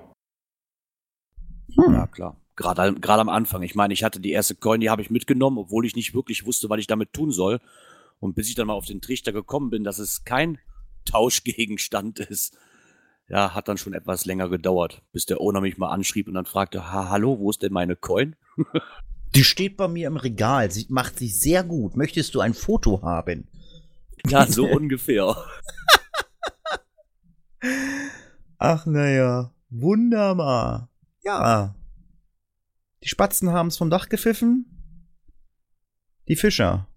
Hm. 1.75 1.93
Ja, 1.93 2.07
klar. 2.07 2.37
Gerade, 2.55 2.93
gerade 2.93 3.21
am 3.21 3.29
Anfang. 3.29 3.63
Ich 3.63 3.75
meine, 3.75 3.93
ich 3.93 4.03
hatte 4.03 4.19
die 4.19 4.31
erste 4.31 4.55
Coin, 4.55 4.81
die 4.81 4.89
habe 4.89 5.01
ich 5.01 5.09
mitgenommen, 5.09 5.57
obwohl 5.57 5.85
ich 5.85 5.95
nicht 5.95 6.13
wirklich 6.13 6.45
wusste, 6.45 6.69
was 6.69 6.79
ich 6.79 6.87
damit 6.87 7.13
tun 7.13 7.31
soll. 7.31 7.59
Und 8.19 8.35
bis 8.35 8.49
ich 8.49 8.55
dann 8.55 8.67
mal 8.67 8.73
auf 8.73 8.85
den 8.85 9.01
Trichter 9.01 9.31
gekommen 9.31 9.69
bin, 9.69 9.83
dass 9.83 9.97
es 9.97 10.23
kein 10.25 10.59
Tauschgegenstand 11.05 12.19
ist, 12.19 12.55
ja, 13.27 13.55
hat 13.55 13.67
dann 13.67 13.77
schon 13.77 13.93
etwas 13.93 14.25
länger 14.25 14.49
gedauert, 14.49 15.01
bis 15.13 15.25
der 15.25 15.39
Owner 15.39 15.61
mich 15.61 15.77
mal 15.77 15.89
anschrieb 15.89 16.27
und 16.27 16.33
dann 16.33 16.45
fragte, 16.45 16.91
ha, 16.91 17.09
hallo, 17.09 17.39
wo 17.39 17.49
ist 17.49 17.63
denn 17.63 17.73
meine 17.73 17.95
Coin? 17.95 18.35
Die 19.35 19.45
steht 19.45 19.77
bei 19.77 19.87
mir 19.87 20.07
im 20.07 20.17
Regal. 20.17 20.69
Sie 20.69 20.85
macht 20.89 21.17
sich 21.17 21.39
sehr 21.39 21.63
gut. 21.63 21.95
Möchtest 21.95 22.35
du 22.35 22.41
ein 22.41 22.53
Foto 22.53 23.01
haben? 23.01 23.47
Ja, 24.27 24.45
so 24.47 24.65
ungefähr. 24.67 25.35
Ach, 28.57 28.85
naja. 28.85 29.53
Wunderbar. 29.69 30.89
Ja. 31.23 31.75
Die 33.03 33.07
Spatzen 33.09 33.51
haben 33.51 33.67
es 33.67 33.77
vom 33.77 33.89
Dach 33.89 34.09
gepfiffen. 34.09 34.65
Die 36.27 36.35
Fischer. 36.35 36.87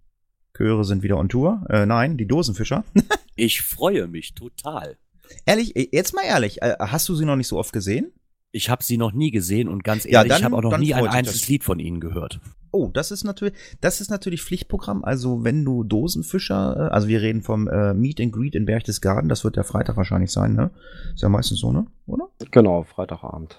Chöre 0.56 0.84
sind 0.84 1.02
wieder 1.02 1.18
on 1.18 1.28
Tour. 1.28 1.64
Äh, 1.68 1.86
nein, 1.86 2.16
die 2.16 2.26
Dosenfischer. 2.26 2.84
Ich 3.36 3.62
freue 3.62 4.06
mich 4.06 4.34
total. 4.34 4.96
ehrlich, 5.44 5.72
jetzt 5.90 6.14
mal 6.14 6.22
ehrlich, 6.22 6.62
äh, 6.62 6.76
hast 6.78 7.08
du 7.08 7.16
sie 7.16 7.24
noch 7.24 7.34
nicht 7.34 7.48
so 7.48 7.58
oft 7.58 7.72
gesehen? 7.72 8.12
Ich 8.54 8.70
habe 8.70 8.84
sie 8.84 8.96
noch 8.96 9.12
nie 9.12 9.30
gesehen 9.32 9.68
und 9.68 9.82
ganz 9.82 10.04
Ja, 10.04 10.18
ehrlich, 10.20 10.28
dann- 10.30 10.38
ich 10.38 10.44
habe 10.44 10.56
auch 10.56 10.62
noch 10.62 10.78
nie 10.78 10.94
ein 10.94 11.08
einziges 11.08 11.40
das. 11.40 11.48
Lied 11.48 11.64
von 11.64 11.80
ihnen 11.80 11.98
gehört. 12.00 12.40
Oh, 12.70 12.88
das 12.92 13.10
ist 13.10 13.24
natürlich, 13.24 13.54
das 13.80 14.00
ist 14.00 14.10
natürlich 14.10 14.42
Pflichtprogramm. 14.42 15.04
Also 15.04 15.42
wenn 15.44 15.64
du 15.64 15.82
Dosenfischer, 15.84 16.76
äh, 16.90 16.94
also 16.94 17.08
wir 17.08 17.20
reden 17.20 17.42
vom 17.42 17.68
äh, 17.68 17.94
Meet 17.94 18.20
and 18.20 18.32
Greet 18.32 18.54
in 18.54 18.64
Berchtesgaden, 18.64 19.28
das 19.28 19.42
wird 19.44 19.56
ja 19.56 19.62
Freitag 19.64 19.96
wahrscheinlich 19.96 20.30
sein, 20.30 20.54
ne? 20.54 20.70
Ist 21.14 21.22
ja 21.22 21.28
meistens 21.28 21.58
so, 21.60 21.72
ne? 21.72 21.86
Oder? 22.06 22.28
Genau, 22.50 22.84
Freitagabend. 22.84 23.58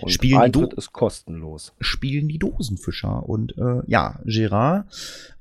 Und 0.00 0.10
Spielen 0.10 0.38
die 0.38 0.44
Eintritt 0.44 0.72
Do- 0.72 0.76
ist 0.76 0.92
kostenlos. 0.92 1.74
Spielen 1.80 2.28
die 2.28 2.38
Dosenfischer 2.38 3.28
und 3.28 3.56
äh, 3.58 3.82
ja, 3.86 4.18
Gerard 4.24 4.86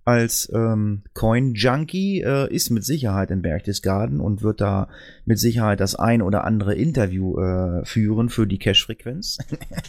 als 0.07 0.49
ähm, 0.53 1.03
Coin 1.13 1.53
Junkie 1.53 2.21
äh, 2.21 2.49
ist 2.53 2.69
mit 2.69 2.85
Sicherheit 2.85 3.29
in 3.29 3.41
Berchtesgaden 3.41 4.21
und 4.21 4.41
wird 4.41 4.61
da 4.61 4.87
mit 5.25 5.37
Sicherheit 5.37 5.81
das 5.81 5.95
ein 5.95 6.21
oder 6.21 6.45
andere 6.45 6.75
Interview 6.75 7.37
äh, 7.37 7.85
führen 7.85 8.29
für 8.29 8.47
die 8.47 8.57
Cash-Frequenz. 8.57 9.37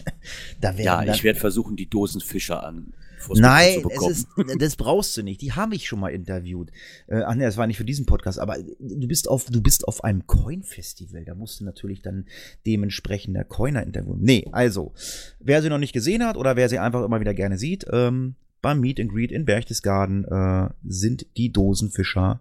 da 0.61 0.73
Ja, 0.73 1.05
ich 1.05 1.23
werde 1.23 1.39
versuchen, 1.39 1.77
die 1.77 1.89
Dosenfischer 1.89 2.65
an 2.65 2.93
Nein, 3.35 3.69
es 3.69 3.75
zu 3.75 3.89
bekommen. 3.89 4.11
ist, 4.11 4.29
das 4.59 4.77
brauchst 4.77 5.17
du 5.17 5.23
nicht. 5.23 5.41
Die 5.41 5.53
habe 5.53 5.77
ich 5.77 5.87
schon 5.87 6.01
mal 6.01 6.09
interviewt. 6.09 6.71
Äh, 7.07 7.23
ach 7.23 7.37
nee, 7.37 7.45
das 7.45 7.57
war 7.57 7.69
nicht 7.69 7.77
für 7.77 7.85
diesen 7.85 8.07
Podcast, 8.07 8.41
aber 8.41 8.57
du 8.81 9.07
bist 9.07 9.29
auf, 9.29 9.45
du 9.47 9.61
bist 9.61 9.87
auf 9.87 10.03
einem 10.03 10.27
Coin-Festival. 10.27 11.25
Da 11.25 11.37
musst 11.37 11.61
du 11.61 11.65
natürlich 11.65 12.03
dann 12.03 12.27
dementsprechend 12.67 13.37
der 13.37 13.45
Coiner 13.45 13.85
interviewen. 13.85 14.19
Nee, 14.21 14.49
also, 14.51 14.95
wer 15.39 15.63
sie 15.63 15.69
noch 15.69 15.79
nicht 15.79 15.93
gesehen 15.93 16.25
hat 16.25 16.37
oder 16.37 16.57
wer 16.57 16.69
sie 16.69 16.79
einfach 16.79 17.05
immer 17.05 17.21
wieder 17.21 17.35
gerne 17.35 17.57
sieht, 17.57 17.87
ähm, 17.93 18.35
beim 18.61 18.81
Meet 18.81 19.01
and 19.01 19.11
Greet 19.11 19.33
in 19.33 19.45
Berchtesgaden 19.45 20.25
äh, 20.25 20.69
sind 20.85 21.27
die 21.37 21.53
Dosenfischer 21.53 22.41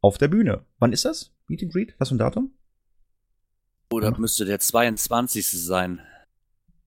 auf 0.00 0.18
der 0.18 0.28
Bühne. 0.28 0.64
Wann 0.78 0.92
ist 0.92 1.04
das? 1.04 1.32
Meet 1.48 1.64
and 1.64 1.72
Greet? 1.72 1.94
Was 1.98 2.08
für 2.08 2.14
ein 2.14 2.18
Datum? 2.18 2.52
Oder 3.90 4.18
müsste 4.18 4.44
der 4.44 4.58
22. 4.58 5.50
sein? 5.50 6.00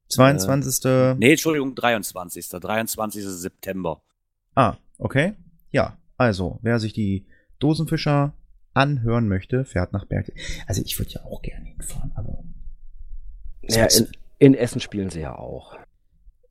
22. 0.10 1.18
Nee, 1.18 1.32
Entschuldigung, 1.32 1.76
23. 1.76 2.48
23. 2.50 3.24
September. 3.24 4.02
Ah, 4.56 4.78
okay. 4.98 5.36
Ja, 5.72 5.98
also, 6.18 6.60
wer 6.62 6.80
sich 6.80 6.94
die 6.94 7.28
Dosenfischer 7.60 8.34
anhören 8.74 9.28
möchte, 9.28 9.66
fährt 9.66 9.94
nach 9.94 10.06
Berg. 10.06 10.32
Also, 10.66 10.82
ich 10.82 10.98
würde 10.98 11.12
ja 11.12 11.24
auch 11.24 11.42
gerne 11.42 11.66
hinfahren, 11.66 12.12
aber. 12.16 12.44
Ja, 13.62 13.86
in, 13.86 14.08
in 14.40 14.54
Essen 14.56 14.82
spielen 14.82 15.10
sie 15.10 15.22
ja 15.22 15.36
auch. 15.36 15.78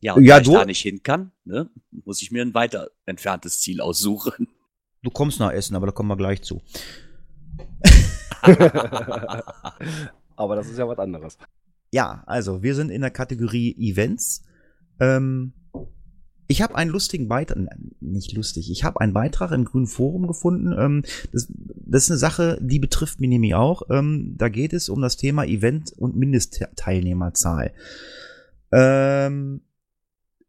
Ja, 0.00 0.14
und 0.14 0.24
Ja, 0.24 0.36
da 0.36 0.40
ich 0.42 0.46
du- 0.48 0.54
da 0.54 0.64
nicht 0.64 0.80
hin 0.82 1.02
kann, 1.02 1.32
ne, 1.44 1.68
muss 2.04 2.22
ich 2.22 2.30
mir 2.30 2.42
ein 2.42 2.54
weiter 2.54 2.90
entferntes 3.06 3.60
Ziel 3.60 3.80
aussuchen. 3.80 4.48
du 5.02 5.10
kommst 5.10 5.40
nach 5.40 5.50
Essen, 5.52 5.74
aber 5.76 5.86
da 5.86 5.92
kommen 5.92 6.08
wir 6.08 6.16
gleich 6.16 6.42
zu. 6.42 6.60
Aber 10.36 10.54
das 10.56 10.68
ist 10.68 10.78
ja 10.78 10.86
was 10.86 10.98
anderes. 10.98 11.36
Ja, 11.92 12.22
also, 12.26 12.62
wir 12.62 12.74
sind 12.74 12.90
in 12.90 13.00
der 13.00 13.10
Kategorie 13.10 13.74
Events. 13.78 14.44
Ähm, 15.00 15.52
ich 16.46 16.62
habe 16.62 16.76
einen 16.76 16.90
lustigen 16.90 17.28
Beitrag, 17.28 17.58
nicht 18.00 18.32
lustig, 18.34 18.70
ich 18.70 18.84
habe 18.84 19.00
einen 19.00 19.12
Beitrag 19.12 19.50
im 19.52 19.64
Grünen 19.64 19.86
Forum 19.86 20.26
gefunden. 20.26 20.72
Ähm, 20.78 21.02
das, 21.32 21.48
das 21.86 22.04
ist 22.04 22.10
eine 22.10 22.18
Sache, 22.18 22.58
die 22.62 22.78
betrifft 22.78 23.20
mich 23.20 23.28
nämlich 23.28 23.54
auch. 23.54 23.82
Ähm, 23.90 24.34
da 24.38 24.48
geht 24.48 24.72
es 24.72 24.88
um 24.88 25.02
das 25.02 25.16
Thema 25.16 25.44
Event 25.44 25.92
und 25.96 26.16
Mindestteilnehmerzahl. 26.16 27.72
Ähm, 28.70 29.62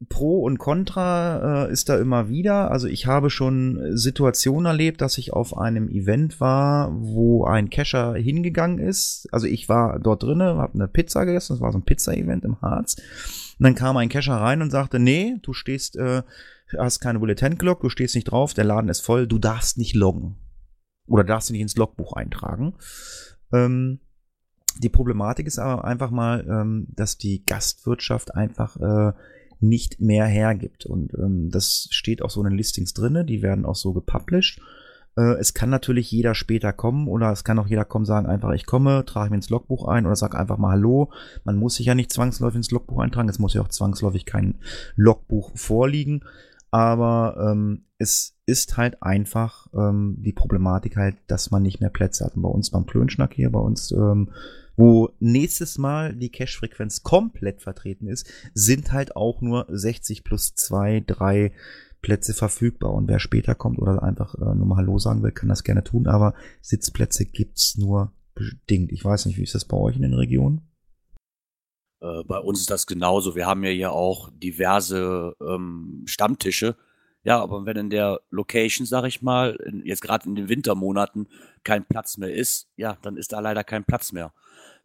Pro 0.07 0.39
und 0.39 0.59
Contra 0.59 1.65
äh, 1.65 1.71
ist 1.71 1.89
da 1.89 1.99
immer 1.99 2.29
wieder. 2.29 2.71
Also 2.71 2.87
ich 2.87 3.05
habe 3.05 3.29
schon 3.29 3.97
Situationen 3.97 4.65
erlebt, 4.65 5.01
dass 5.01 5.17
ich 5.17 5.33
auf 5.33 5.57
einem 5.57 5.89
Event 5.89 6.39
war, 6.39 6.91
wo 6.93 7.43
ein 7.43 7.69
Cacher 7.69 8.13
hingegangen 8.15 8.79
ist. 8.79 9.27
Also 9.33 9.47
ich 9.47 9.67
war 9.67 9.99
dort 9.99 10.23
drinnen, 10.23 10.57
habe 10.57 10.75
eine 10.75 10.87
Pizza 10.87 11.25
gegessen. 11.25 11.53
Das 11.53 11.61
war 11.61 11.73
so 11.73 11.79
ein 11.79 11.83
Pizza-Event 11.83 12.45
im 12.45 12.61
Harz. 12.61 12.95
Und 13.59 13.63
dann 13.65 13.75
kam 13.75 13.97
ein 13.97 14.07
Cacher 14.07 14.35
rein 14.35 14.61
und 14.61 14.71
sagte, 14.71 14.99
nee, 14.99 15.35
du 15.41 15.51
stehst, 15.51 15.97
äh, 15.97 16.23
hast 16.77 17.01
keine 17.01 17.19
Bulletin 17.19 17.57
Clock, 17.57 17.81
du 17.81 17.89
stehst 17.89 18.15
nicht 18.15 18.31
drauf, 18.31 18.53
der 18.53 18.63
Laden 18.63 18.89
ist 18.89 19.01
voll, 19.01 19.27
du 19.27 19.37
darfst 19.37 19.77
nicht 19.77 19.95
loggen. 19.95 20.37
Oder 21.07 21.25
darfst 21.25 21.49
du 21.49 21.53
nicht 21.53 21.63
ins 21.63 21.75
Logbuch 21.75 22.13
eintragen. 22.13 22.75
Ähm, 23.51 23.99
die 24.77 24.89
Problematik 24.89 25.45
ist 25.45 25.59
aber 25.59 25.83
einfach 25.83 26.09
mal, 26.09 26.45
ähm, 26.47 26.87
dass 26.89 27.17
die 27.17 27.43
Gastwirtschaft 27.43 28.33
einfach 28.33 28.77
äh, 28.77 29.13
nicht 29.59 29.99
mehr 29.99 30.25
hergibt. 30.25 30.85
Und 30.85 31.13
ähm, 31.13 31.49
das 31.51 31.87
steht 31.91 32.21
auch 32.21 32.29
so 32.29 32.41
in 32.41 32.49
den 32.49 32.57
Listings 32.57 32.93
drinne, 32.93 33.25
die 33.25 33.41
werden 33.41 33.65
auch 33.65 33.75
so 33.75 33.93
gepublished. 33.93 34.61
Äh, 35.17 35.35
es 35.39 35.53
kann 35.53 35.69
natürlich 35.69 36.11
jeder 36.11 36.35
später 36.35 36.73
kommen 36.73 37.07
oder 37.07 37.31
es 37.31 37.43
kann 37.43 37.59
auch 37.59 37.67
jeder 37.67 37.85
kommen 37.85 38.05
sagen, 38.05 38.27
einfach 38.27 38.51
ich 38.53 38.65
komme, 38.65 39.05
trage 39.05 39.29
mir 39.29 39.37
ins 39.37 39.49
Logbuch 39.49 39.85
ein 39.85 40.05
oder 40.05 40.15
sag 40.15 40.35
einfach 40.35 40.57
mal 40.57 40.71
Hallo. 40.71 41.11
Man 41.43 41.57
muss 41.57 41.75
sich 41.75 41.87
ja 41.87 41.95
nicht 41.95 42.11
zwangsläufig 42.11 42.57
ins 42.57 42.71
Logbuch 42.71 42.99
eintragen, 42.99 43.29
es 43.29 43.39
muss 43.39 43.53
ja 43.53 43.61
auch 43.61 43.67
zwangsläufig 43.67 44.25
kein 44.25 44.59
Logbuch 44.95 45.51
vorliegen. 45.55 46.23
Aber 46.71 47.51
ähm, 47.51 47.85
es 47.97 48.37
ist 48.45 48.77
halt 48.77 49.01
einfach 49.01 49.67
ähm, 49.73 50.17
die 50.19 50.33
Problematik 50.33 50.97
halt, 50.97 51.17
dass 51.27 51.49
man 51.49 51.63
nicht 51.63 51.81
mehr 51.81 51.89
Plätze 51.89 52.25
hat. 52.25 52.35
Und 52.35 52.43
bei 52.43 52.49
uns 52.49 52.69
beim 52.69 52.85
Klönschnack 52.85 53.33
hier, 53.33 53.51
bei 53.51 53.59
uns 53.59 53.91
ähm, 53.91 54.29
wo 54.79 55.09
nächstes 55.19 55.77
Mal 55.77 56.15
die 56.15 56.31
Cache-Frequenz 56.31 57.03
komplett 57.03 57.61
vertreten 57.61 58.07
ist, 58.07 58.31
sind 58.53 58.93
halt 58.93 59.13
auch 59.13 59.41
nur 59.41 59.65
60 59.67 60.23
plus 60.23 60.55
2, 60.55 61.03
3 61.05 61.51
Plätze 62.01 62.33
verfügbar. 62.33 62.93
Und 62.93 63.09
wer 63.09 63.19
später 63.19 63.55
kommt 63.55 63.77
oder 63.79 64.01
einfach 64.01 64.35
äh, 64.35 64.55
nur 64.55 64.65
mal 64.65 64.77
Hallo 64.77 64.97
sagen 64.97 65.21
will, 65.21 65.33
kann 65.33 65.49
das 65.49 65.65
gerne 65.65 65.83
tun. 65.83 66.07
Aber 66.07 66.33
Sitzplätze 66.61 67.25
gibt's 67.25 67.75
nur 67.75 68.13
bedingt. 68.35 68.93
Ich 68.93 69.03
weiß 69.03 69.25
nicht, 69.25 69.37
wie 69.37 69.43
ist 69.43 69.53
das 69.53 69.65
bei 69.65 69.75
euch 69.75 69.97
in 69.97 70.01
den 70.01 70.13
Regionen? 70.13 70.61
Äh, 71.99 72.23
bei 72.23 72.37
uns 72.37 72.61
ist 72.61 72.71
das 72.71 72.87
genauso. 72.87 73.35
Wir 73.35 73.47
haben 73.47 73.65
ja 73.65 73.71
hier 73.71 73.91
auch 73.91 74.29
diverse 74.33 75.35
ähm, 75.45 76.03
Stammtische. 76.05 76.77
Ja, 77.23 77.41
aber 77.41 77.65
wenn 77.65 77.75
in 77.75 77.89
der 77.89 78.21
Location, 78.29 78.87
sag 78.87 79.03
ich 79.03 79.21
mal, 79.21 79.57
in, 79.65 79.85
jetzt 79.85 80.01
gerade 80.01 80.25
in 80.25 80.35
den 80.35 80.47
Wintermonaten 80.47 81.27
kein 81.65 81.83
Platz 81.83 82.17
mehr 82.17 82.33
ist, 82.33 82.69
ja, 82.77 82.97
dann 83.01 83.17
ist 83.17 83.33
da 83.33 83.41
leider 83.41 83.65
kein 83.65 83.83
Platz 83.83 84.13
mehr. 84.13 84.31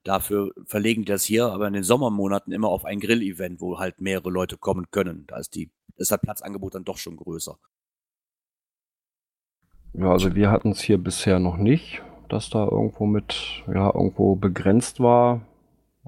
Dafür 0.04 0.52
verlegen 0.66 1.02
die 1.02 1.12
das 1.12 1.24
hier 1.24 1.46
aber 1.46 1.66
in 1.66 1.72
den 1.72 1.82
Sommermonaten 1.82 2.52
immer 2.52 2.68
auf 2.68 2.84
ein 2.84 3.00
Grill-Event, 3.00 3.60
wo 3.60 3.78
halt 3.78 4.00
mehrere 4.00 4.30
Leute 4.30 4.58
kommen 4.58 4.90
können. 4.90 5.24
Da 5.26 5.38
ist 5.38 5.54
die, 5.54 5.70
ist 5.96 6.10
das 6.10 6.20
Platzangebot 6.20 6.74
dann 6.74 6.84
doch 6.84 6.98
schon 6.98 7.16
größer. 7.16 7.56
Ja, 9.94 10.10
also 10.10 10.34
wir 10.34 10.50
hatten 10.50 10.72
es 10.72 10.80
hier 10.80 10.98
bisher 10.98 11.38
noch 11.38 11.56
nicht, 11.56 12.02
dass 12.28 12.50
da 12.50 12.64
irgendwo 12.64 13.06
mit, 13.06 13.62
ja, 13.66 13.94
irgendwo 13.94 14.34
begrenzt 14.34 15.00
war. 15.00 15.40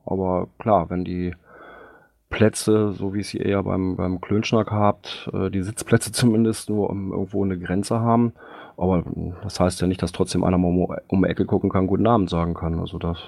Aber 0.04 0.48
klar, 0.58 0.90
wenn 0.90 1.04
die 1.04 1.34
Plätze, 2.28 2.92
so 2.92 3.14
wie 3.14 3.20
es 3.20 3.32
ihr 3.32 3.46
eher 3.46 3.62
beim, 3.62 3.96
beim 3.96 4.20
Klönschnack 4.20 4.70
habt, 4.70 5.30
äh, 5.32 5.50
die 5.50 5.62
Sitzplätze 5.62 6.12
zumindest 6.12 6.68
nur 6.68 6.90
um, 6.90 7.12
irgendwo 7.12 7.44
eine 7.44 7.58
Grenze 7.58 8.00
haben. 8.00 8.34
Aber 8.76 9.04
das 9.42 9.58
heißt 9.58 9.80
ja 9.80 9.86
nicht, 9.86 10.02
dass 10.02 10.12
trotzdem 10.12 10.44
einer 10.44 10.58
mal 10.58 10.68
um, 10.68 10.94
um 11.08 11.22
die 11.22 11.30
Ecke 11.30 11.46
gucken 11.46 11.70
kann, 11.70 11.86
guten 11.86 12.06
Abend 12.06 12.28
sagen 12.28 12.52
kann. 12.52 12.78
Also 12.78 12.98
das, 12.98 13.18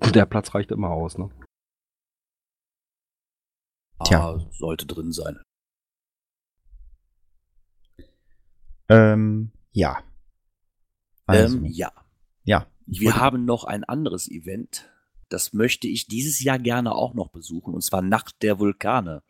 der 0.14 0.26
Platz 0.26 0.54
reicht 0.54 0.70
immer 0.70 0.90
aus, 0.90 1.18
ne? 1.18 1.30
Tja. 4.04 4.30
Ah, 4.30 4.50
sollte 4.52 4.86
drin 4.86 5.12
sein. 5.12 5.40
Ähm, 8.88 9.52
ja. 9.72 10.02
Also, 11.26 11.58
ähm, 11.58 11.64
ja. 11.66 11.92
Ja. 12.44 12.66
Wir 12.86 13.16
haben 13.16 13.44
noch 13.44 13.64
ein 13.64 13.84
anderes 13.84 14.30
Event. 14.30 14.88
Das 15.28 15.52
möchte 15.52 15.88
ich 15.88 16.06
dieses 16.06 16.42
Jahr 16.42 16.58
gerne 16.58 16.94
auch 16.94 17.12
noch 17.12 17.28
besuchen. 17.28 17.74
Und 17.74 17.82
zwar 17.82 18.00
Nacht 18.00 18.42
der 18.42 18.58
Vulkane. 18.58 19.22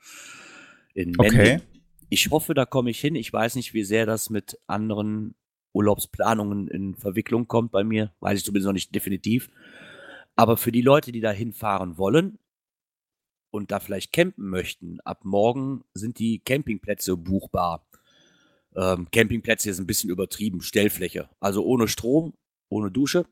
In 0.95 1.13
Mending. 1.13 1.41
Okay. 1.41 1.61
Ich 2.09 2.31
hoffe, 2.31 2.55
da 2.55 2.65
komme 2.65 2.91
ich 2.91 3.01
hin. 3.01 3.17
Ich 3.17 3.33
weiß 3.33 3.57
nicht, 3.57 3.75
wie 3.75 3.85
sehr 3.85 4.07
das 4.07 4.31
mit 4.31 4.59
anderen 4.67 5.35
Urlaubsplanungen 5.73 6.69
in 6.69 6.95
Verwicklung 6.95 7.49
kommt 7.49 7.73
bei 7.73 7.85
mir. 7.85 8.13
Weiß 8.21 8.39
ich 8.39 8.45
zumindest 8.45 8.67
noch 8.67 8.73
nicht 8.73 8.95
definitiv. 8.95 9.51
Aber 10.39 10.57
für 10.57 10.71
die 10.71 10.83
Leute, 10.83 11.11
die 11.11 11.21
da 11.21 11.33
hinfahren 11.33 11.99
wollen 11.99 12.39
und 13.51 13.73
da 13.73 13.81
vielleicht 13.81 14.13
campen 14.13 14.49
möchten, 14.49 15.01
ab 15.01 15.25
morgen 15.25 15.83
sind 15.95 16.21
die 16.21 16.39
Campingplätze 16.39 17.17
buchbar. 17.17 17.85
Ähm, 18.77 19.09
Campingplätze 19.11 19.69
ist 19.69 19.81
ein 19.81 19.89
bisschen 19.89 20.11
übertrieben, 20.11 20.61
Stellfläche. 20.61 21.29
Also 21.41 21.65
ohne 21.65 21.89
Strom, 21.89 22.35
ohne 22.69 22.93
Dusche, 22.93 23.27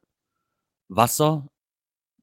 Wasser 0.88 1.48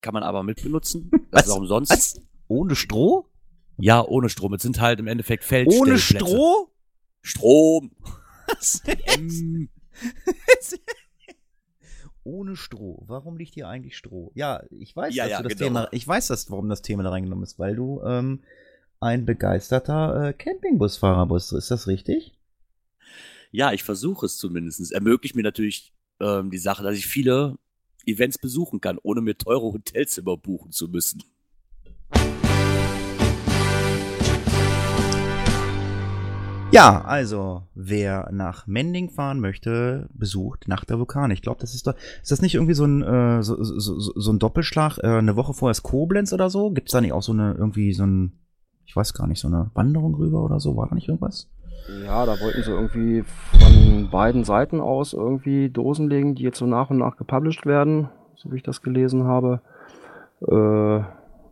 kann 0.01 0.13
man 0.13 0.23
aber 0.23 0.43
mitbenutzen. 0.43 1.09
Das 1.31 1.34
was? 1.43 1.45
ist 1.45 1.51
auch 1.51 1.59
umsonst. 1.59 1.91
Was? 1.91 2.21
Ohne 2.49 2.75
Stroh? 2.75 3.29
Ja, 3.77 4.05
ohne 4.05 4.27
Strom. 4.27 4.53
Es 4.53 4.63
sind 4.63 4.81
halt 4.81 4.99
im 4.99 5.07
Endeffekt 5.07 5.45
Feldstellplätze. 5.45 5.91
Ohne 5.91 5.97
Stroh? 5.97 6.75
Strom. 7.21 7.95
Was? 8.47 8.84
ohne 12.24 12.55
Stroh. 12.55 13.03
Warum 13.07 13.38
liegt 13.38 13.53
hier 13.53 13.67
eigentlich 13.67 13.97
Stroh? 13.97 14.32
Ja, 14.36 14.63
ich 14.69 14.95
weiß, 14.95 15.13
ja, 15.13 15.24
dass 15.24 15.32
ja, 15.32 15.38
du 15.38 15.43
das 15.43 15.57
genau. 15.57 15.67
Thema, 15.67 15.88
ich 15.91 16.07
weiß, 16.07 16.28
dass, 16.28 16.49
warum 16.49 16.69
das 16.69 16.82
Thema 16.82 17.03
da 17.03 17.09
reingenommen 17.09 17.43
ist, 17.43 17.59
weil 17.59 17.76
du 17.76 18.01
ähm, 18.03 18.41
ein 18.99 19.26
begeisterter 19.26 20.30
äh, 20.30 20.34
Campingbusfahrer 20.34 21.28
bist. 21.28 21.53
Ist 21.53 21.71
das 21.71 21.88
richtig? 21.88 22.38
Ja, 23.51 23.71
ich 23.74 23.84
versuche 23.84 24.26
es 24.26 24.38
zumindest. 24.38 24.80
Es 24.80 24.91
ermöglicht 24.91 25.36
mir 25.36 25.43
natürlich 25.43 25.93
ähm, 26.19 26.49
die 26.49 26.57
Sache, 26.57 26.84
dass 26.84 26.97
ich 26.97 27.05
viele 27.05 27.57
Events 28.05 28.38
besuchen 28.38 28.82
kann, 28.82 28.99
ohne 29.01 29.21
mir 29.21 29.38
teure 29.38 29.74
Hotelzimmer 29.74 30.38
buchen 30.38 30.71
zu 30.71 30.88
müssen. 30.88 31.24
Ja, 36.74 37.03
also 37.05 37.63
wer 37.76 38.30
nach 38.32 38.65
Mending 38.65 39.11
fahren 39.11 39.39
möchte, 39.39 40.09
besucht 40.13 40.67
Nacht 40.67 40.89
der 40.89 40.97
Vulkane. 40.97 41.34
Ich 41.34 41.43
glaube, 41.43 41.61
das 41.61 41.76
ist 41.76 41.86
doch, 41.86 41.93
ist 42.21 42.32
das 42.32 42.41
nicht 42.41 42.55
irgendwie 42.55 42.74
so 42.74 42.86
ein 42.86 43.03
äh, 43.03 43.43
so, 43.43 43.63
so, 43.63 43.80
so, 43.80 44.13
so 44.15 44.32
ein 44.32 44.39
Doppelschlag? 44.39 44.97
Äh, 44.97 45.07
eine 45.07 45.36
Woche 45.36 45.53
vorher 45.53 45.71
ist 45.71 45.84
Koblenz 45.84 46.34
oder 46.34 46.49
so? 46.49 46.71
Gibt 46.71 46.89
es 46.89 46.93
da 46.93 47.01
nicht 47.01 47.13
auch 47.13 47.21
so 47.21 47.32
eine 47.32 47.53
irgendwie 47.53 47.93
so 47.93 48.05
ein, 48.05 48.34
ich 48.86 48.95
weiß 48.95 49.13
gar 49.13 49.28
nicht, 49.28 49.39
so 49.39 49.47
eine 49.47 49.69
Wanderung 49.76 50.15
rüber 50.15 50.43
oder 50.43 50.59
so? 50.59 50.76
War 50.76 50.88
da 50.88 50.95
nicht 50.95 51.07
irgendwas? 51.07 51.47
Ja, 52.05 52.26
da 52.26 52.39
wollten 52.39 52.63
sie 52.63 52.71
irgendwie 52.71 53.24
von 53.51 54.09
beiden 54.09 54.43
Seiten 54.43 54.80
aus 54.80 55.13
irgendwie 55.13 55.69
Dosen 55.69 56.09
legen, 56.09 56.34
die 56.34 56.43
jetzt 56.43 56.57
so 56.57 56.65
nach 56.65 56.89
und 56.89 56.97
nach 56.97 57.17
gepublished 57.17 57.67
werden, 57.67 58.09
so 58.36 58.51
wie 58.51 58.55
ich 58.55 58.63
das 58.63 58.82
gelesen 58.82 59.26
habe. 59.26 59.61
Äh, 60.41 61.03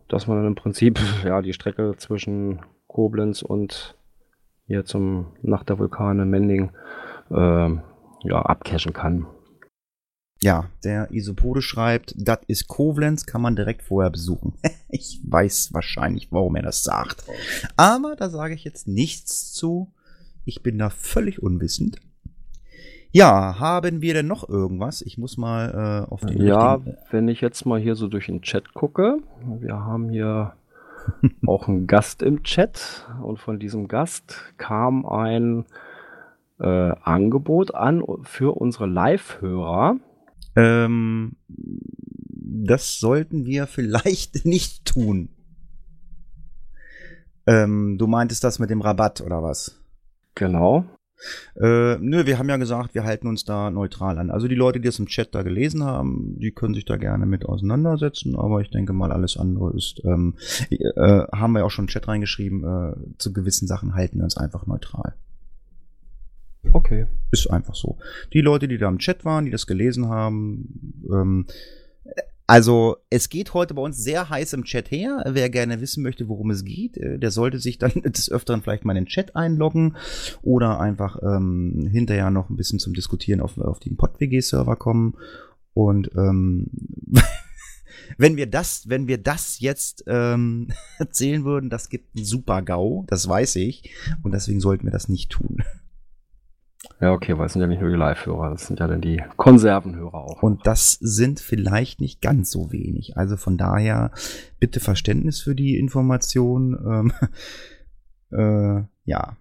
dass 0.07 0.27
man 0.27 0.37
dann 0.37 0.47
im 0.47 0.55
Prinzip 0.55 0.99
ja 1.25 1.41
die 1.41 1.53
Strecke 1.53 1.93
zwischen 1.97 2.61
Koblenz 2.87 3.43
und 3.43 3.95
hier 4.71 4.85
zum 4.85 5.25
Nacht 5.41 5.67
der 5.67 5.79
Vulkane 5.79 6.25
Mending 6.25 6.71
äh, 7.29 7.35
ja, 7.35 8.41
abcashen 8.41 8.93
kann. 8.93 9.27
Ja, 10.41 10.69
der 10.85 11.11
Isopode 11.11 11.61
schreibt, 11.61 12.15
das 12.17 12.39
ist 12.47 12.67
Koblenz, 12.67 13.25
kann 13.25 13.41
man 13.41 13.57
direkt 13.57 13.83
vorher 13.83 14.09
besuchen. 14.09 14.53
ich 14.89 15.19
weiß 15.27 15.73
wahrscheinlich, 15.73 16.31
warum 16.31 16.55
er 16.55 16.63
das 16.63 16.83
sagt. 16.83 17.25
Aber 17.75 18.15
da 18.15 18.29
sage 18.29 18.53
ich 18.53 18.63
jetzt 18.63 18.87
nichts 18.87 19.51
zu. 19.51 19.91
Ich 20.45 20.63
bin 20.63 20.79
da 20.79 20.89
völlig 20.89 21.43
unwissend. 21.43 21.99
Ja, 23.11 23.59
haben 23.59 24.01
wir 24.01 24.13
denn 24.13 24.27
noch 24.27 24.47
irgendwas? 24.47 25.01
Ich 25.01 25.17
muss 25.17 25.35
mal 25.35 26.05
äh, 26.07 26.11
auf 26.11 26.21
den. 26.21 26.41
Ja, 26.41 26.79
wenn 27.11 27.27
ich 27.27 27.41
jetzt 27.41 27.65
mal 27.65 27.79
hier 27.79 27.95
so 27.95 28.07
durch 28.07 28.27
den 28.27 28.41
Chat 28.41 28.73
gucke. 28.73 29.17
Wir 29.59 29.75
haben 29.75 30.09
hier 30.09 30.53
auch 31.47 31.67
einen 31.67 31.87
Gast 31.87 32.21
im 32.21 32.43
Chat 32.43 33.07
und 33.21 33.39
von 33.39 33.59
diesem 33.59 33.87
Gast 33.87 34.53
kam 34.57 35.05
ein 35.05 35.65
äh, 36.59 36.65
Angebot 37.01 37.73
an 37.73 38.03
für 38.23 38.55
unsere 38.55 38.87
Live-Hörer. 38.87 39.97
Ähm, 40.55 41.35
das 41.47 42.99
sollten 42.99 43.45
wir 43.45 43.67
vielleicht 43.67 44.45
nicht 44.45 44.85
tun. 44.85 45.29
Ähm, 47.47 47.97
du 47.97 48.07
meintest 48.07 48.43
das 48.43 48.59
mit 48.59 48.69
dem 48.69 48.81
Rabatt 48.81 49.21
oder 49.21 49.41
was? 49.41 49.81
Genau. 50.35 50.85
Äh, 51.55 51.97
nö, 51.97 52.25
wir 52.25 52.37
haben 52.39 52.49
ja 52.49 52.57
gesagt, 52.57 52.95
wir 52.95 53.03
halten 53.03 53.27
uns 53.27 53.45
da 53.45 53.69
neutral 53.69 54.17
an. 54.17 54.31
Also 54.31 54.47
die 54.47 54.55
Leute, 54.55 54.79
die 54.79 54.87
das 54.87 54.99
im 54.99 55.07
Chat 55.07 55.33
da 55.35 55.43
gelesen 55.43 55.83
haben, 55.83 56.39
die 56.39 56.51
können 56.51 56.73
sich 56.73 56.85
da 56.85 56.97
gerne 56.97 57.25
mit 57.25 57.45
auseinandersetzen, 57.45 58.35
aber 58.35 58.61
ich 58.61 58.69
denke 58.69 58.93
mal, 58.93 59.11
alles 59.11 59.37
andere 59.37 59.75
ist, 59.75 60.01
ähm, 60.05 60.35
äh, 60.69 61.23
haben 61.31 61.53
wir 61.53 61.65
auch 61.65 61.71
schon 61.71 61.85
im 61.85 61.89
Chat 61.89 62.07
reingeschrieben, 62.07 62.63
äh, 62.63 63.17
zu 63.17 63.33
gewissen 63.33 63.67
Sachen 63.67 63.93
halten 63.93 64.17
wir 64.17 64.23
uns 64.23 64.37
einfach 64.37 64.65
neutral. 64.65 65.13
Okay. 66.73 67.07
Ist 67.31 67.49
einfach 67.49 67.75
so. 67.75 67.97
Die 68.33 68.41
Leute, 68.41 68.67
die 68.67 68.77
da 68.77 68.87
im 68.87 68.99
Chat 68.99 69.25
waren, 69.25 69.45
die 69.45 69.51
das 69.51 69.67
gelesen 69.67 70.09
haben, 70.09 70.93
ähm, 71.11 71.47
also 72.51 72.97
es 73.09 73.29
geht 73.29 73.53
heute 73.53 73.75
bei 73.75 73.81
uns 73.81 73.95
sehr 73.95 74.29
heiß 74.29 74.51
im 74.51 74.65
Chat 74.65 74.91
her. 74.91 75.23
Wer 75.25 75.49
gerne 75.49 75.79
wissen 75.79 76.03
möchte, 76.03 76.27
worum 76.27 76.51
es 76.51 76.65
geht, 76.65 76.97
äh, 76.97 77.17
der 77.17 77.31
sollte 77.31 77.59
sich 77.59 77.77
dann 77.77 77.91
des 78.03 78.29
Öfteren 78.29 78.61
vielleicht 78.61 78.83
mal 78.83 78.91
in 78.97 79.05
den 79.05 79.09
Chat 79.09 79.37
einloggen 79.37 79.95
oder 80.41 80.77
einfach 80.81 81.17
ähm, 81.23 81.87
hinterher 81.89 82.29
noch 82.29 82.49
ein 82.49 82.57
bisschen 82.57 82.79
zum 82.79 82.93
Diskutieren 82.93 83.39
auf, 83.39 83.57
auf 83.57 83.79
den 83.79 83.95
PodWG-Server 83.95 84.75
kommen. 84.75 85.13
Und 85.73 86.11
ähm, 86.17 86.67
wenn 88.17 88.35
wir 88.35 88.47
das, 88.47 88.89
wenn 88.89 89.07
wir 89.07 89.17
das 89.17 89.61
jetzt 89.61 90.03
ähm, 90.07 90.73
erzählen 90.97 91.45
würden, 91.45 91.69
das 91.69 91.87
gibt 91.87 92.17
einen 92.17 92.25
super 92.25 92.61
GAU, 92.63 93.05
das 93.07 93.29
weiß 93.29 93.55
ich. 93.55 93.93
Und 94.23 94.33
deswegen 94.33 94.59
sollten 94.59 94.83
wir 94.83 94.91
das 94.91 95.07
nicht 95.07 95.29
tun. 95.29 95.63
Ja, 96.99 97.13
okay, 97.13 97.37
weil 97.37 97.45
es 97.45 97.53
sind 97.53 97.61
ja 97.61 97.67
nicht 97.67 97.81
nur 97.81 97.91
die 97.91 97.95
Live-Hörer, 97.95 98.51
das 98.51 98.67
sind 98.67 98.79
ja 98.79 98.87
dann 98.87 99.01
die 99.01 99.21
Konservenhörer 99.37 100.15
auch. 100.15 100.43
Und 100.43 100.65
das 100.65 100.93
sind 100.93 101.39
vielleicht 101.39 102.01
nicht 102.01 102.21
ganz 102.21 102.49
so 102.51 102.71
wenig. 102.71 103.17
Also 103.17 103.37
von 103.37 103.57
daher 103.57 104.11
bitte 104.59 104.79
Verständnis 104.79 105.41
für 105.41 105.55
die 105.55 105.77
Information. 105.77 106.77
Ähm, 106.85 107.13
äh, 108.31 108.83
ja. 109.05 109.37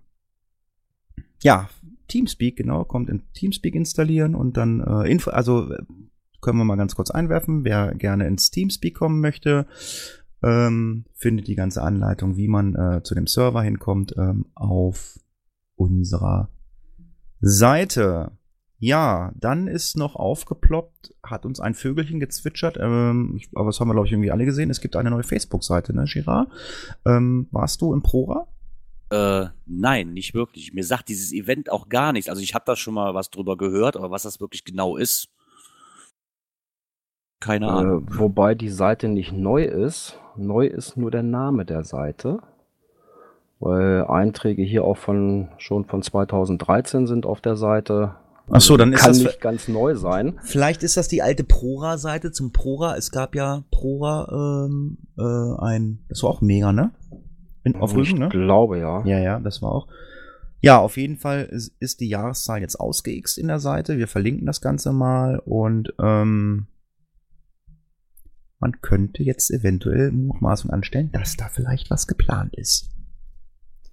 Ja, 1.42 1.68
Teamspeak, 2.08 2.56
genau, 2.56 2.84
kommt 2.84 3.08
in 3.08 3.22
Teamspeak 3.32 3.74
installieren 3.74 4.34
und 4.34 4.56
dann 4.56 4.80
äh, 4.80 5.10
Info, 5.10 5.30
also 5.30 5.72
äh, 5.72 5.82
können 6.42 6.58
wir 6.58 6.64
mal 6.64 6.76
ganz 6.76 6.94
kurz 6.94 7.10
einwerfen, 7.10 7.64
wer 7.64 7.94
gerne 7.94 8.26
ins 8.26 8.50
Teamspeak 8.50 8.94
kommen 8.94 9.20
möchte, 9.20 9.66
ähm, 10.42 11.04
findet 11.14 11.46
die 11.46 11.54
ganze 11.54 11.82
Anleitung, 11.82 12.36
wie 12.36 12.48
man 12.48 12.74
äh, 12.74 13.02
zu 13.02 13.14
dem 13.14 13.26
Server 13.26 13.62
hinkommt, 13.62 14.14
ähm, 14.18 14.46
auf 14.54 15.18
unserer 15.76 16.50
Seite. 17.40 18.32
Ja, 18.82 19.32
dann 19.36 19.66
ist 19.68 19.96
noch 19.96 20.16
aufgeploppt, 20.16 21.14
hat 21.22 21.44
uns 21.44 21.60
ein 21.60 21.74
Vögelchen 21.74 22.18
gezwitschert, 22.18 22.78
ähm, 22.80 23.34
ich, 23.36 23.48
aber 23.54 23.66
das 23.66 23.78
haben 23.78 23.88
wir, 23.88 23.92
glaube 23.92 24.06
ich, 24.06 24.12
irgendwie 24.12 24.30
alle 24.30 24.46
gesehen. 24.46 24.70
Es 24.70 24.80
gibt 24.80 24.96
eine 24.96 25.10
neue 25.10 25.22
Facebook-Seite, 25.22 25.94
ne, 25.94 26.04
Girard? 26.06 26.48
Ähm, 27.04 27.46
warst 27.50 27.82
du 27.82 27.92
im 27.92 28.02
Prora? 28.02 28.46
Äh, 29.10 29.48
nein, 29.66 30.14
nicht 30.14 30.32
wirklich. 30.32 30.72
Mir 30.72 30.84
sagt 30.84 31.08
dieses 31.10 31.32
Event 31.32 31.70
auch 31.70 31.90
gar 31.90 32.12
nichts. 32.12 32.30
Also 32.30 32.40
ich 32.40 32.54
habe 32.54 32.64
da 32.64 32.74
schon 32.74 32.94
mal 32.94 33.12
was 33.14 33.28
drüber 33.30 33.58
gehört, 33.58 33.96
aber 33.96 34.10
was 34.10 34.22
das 34.22 34.40
wirklich 34.40 34.64
genau 34.64 34.96
ist, 34.96 35.28
keine 37.40 37.66
Äh, 37.66 37.70
Ahnung. 37.70 38.06
wobei 38.12 38.54
die 38.54 38.68
Seite 38.70 39.08
nicht 39.08 39.32
neu 39.32 39.64
ist. 39.64 40.18
Neu 40.36 40.66
ist 40.66 40.96
nur 40.96 41.10
der 41.10 41.22
Name 41.22 41.64
der 41.66 41.84
Seite. 41.84 42.40
Weil 43.60 44.06
Einträge 44.06 44.62
hier 44.62 44.84
auch 44.84 44.96
von 44.96 45.50
schon 45.58 45.84
von 45.84 46.02
2013 46.02 47.06
sind 47.06 47.26
auf 47.26 47.42
der 47.42 47.56
Seite. 47.56 48.16
Ach 48.50 48.60
so, 48.60 48.76
dann 48.76 48.92
ist 48.92 49.00
Kann 49.00 49.10
das 49.10 49.18
nicht 49.18 49.40
ganz 49.40 49.68
neu 49.68 49.94
sein. 49.94 50.40
Vielleicht 50.42 50.82
ist 50.82 50.96
das 50.96 51.08
die 51.08 51.22
alte 51.22 51.44
Prora-Seite 51.44 52.32
zum 52.32 52.52
Prora. 52.52 52.96
Es 52.96 53.10
gab 53.12 53.36
ja 53.36 53.62
Prora 53.70 54.66
ähm, 54.66 54.98
äh, 55.18 55.62
ein, 55.62 56.00
das 56.08 56.22
war 56.22 56.30
auch 56.30 56.40
mega, 56.40 56.72
ne? 56.72 56.92
In, 57.62 57.76
auf 57.76 57.92
ich 57.92 57.98
Rügen, 57.98 58.18
ne? 58.18 58.28
glaube 58.30 58.78
ja. 58.78 59.04
Ja, 59.04 59.18
ja, 59.18 59.38
das 59.38 59.60
war 59.60 59.72
auch. 59.72 59.88
Ja, 60.62 60.78
auf 60.78 60.96
jeden 60.96 61.18
Fall 61.18 61.44
ist, 61.44 61.74
ist 61.80 62.00
die 62.00 62.08
Jahreszahl 62.08 62.60
jetzt 62.60 62.80
ausgeixt 62.80 63.38
in 63.38 63.48
der 63.48 63.60
Seite. 63.60 63.98
Wir 63.98 64.08
verlinken 64.08 64.46
das 64.46 64.62
Ganze 64.62 64.92
mal 64.92 65.38
und 65.38 65.92
ähm, 66.02 66.66
man 68.58 68.80
könnte 68.80 69.22
jetzt 69.22 69.50
eventuell 69.50 70.12
Mutmaßung 70.12 70.70
anstellen, 70.70 71.10
dass 71.12 71.36
da 71.36 71.48
vielleicht 71.48 71.90
was 71.90 72.06
geplant 72.06 72.54
ist. 72.56 72.90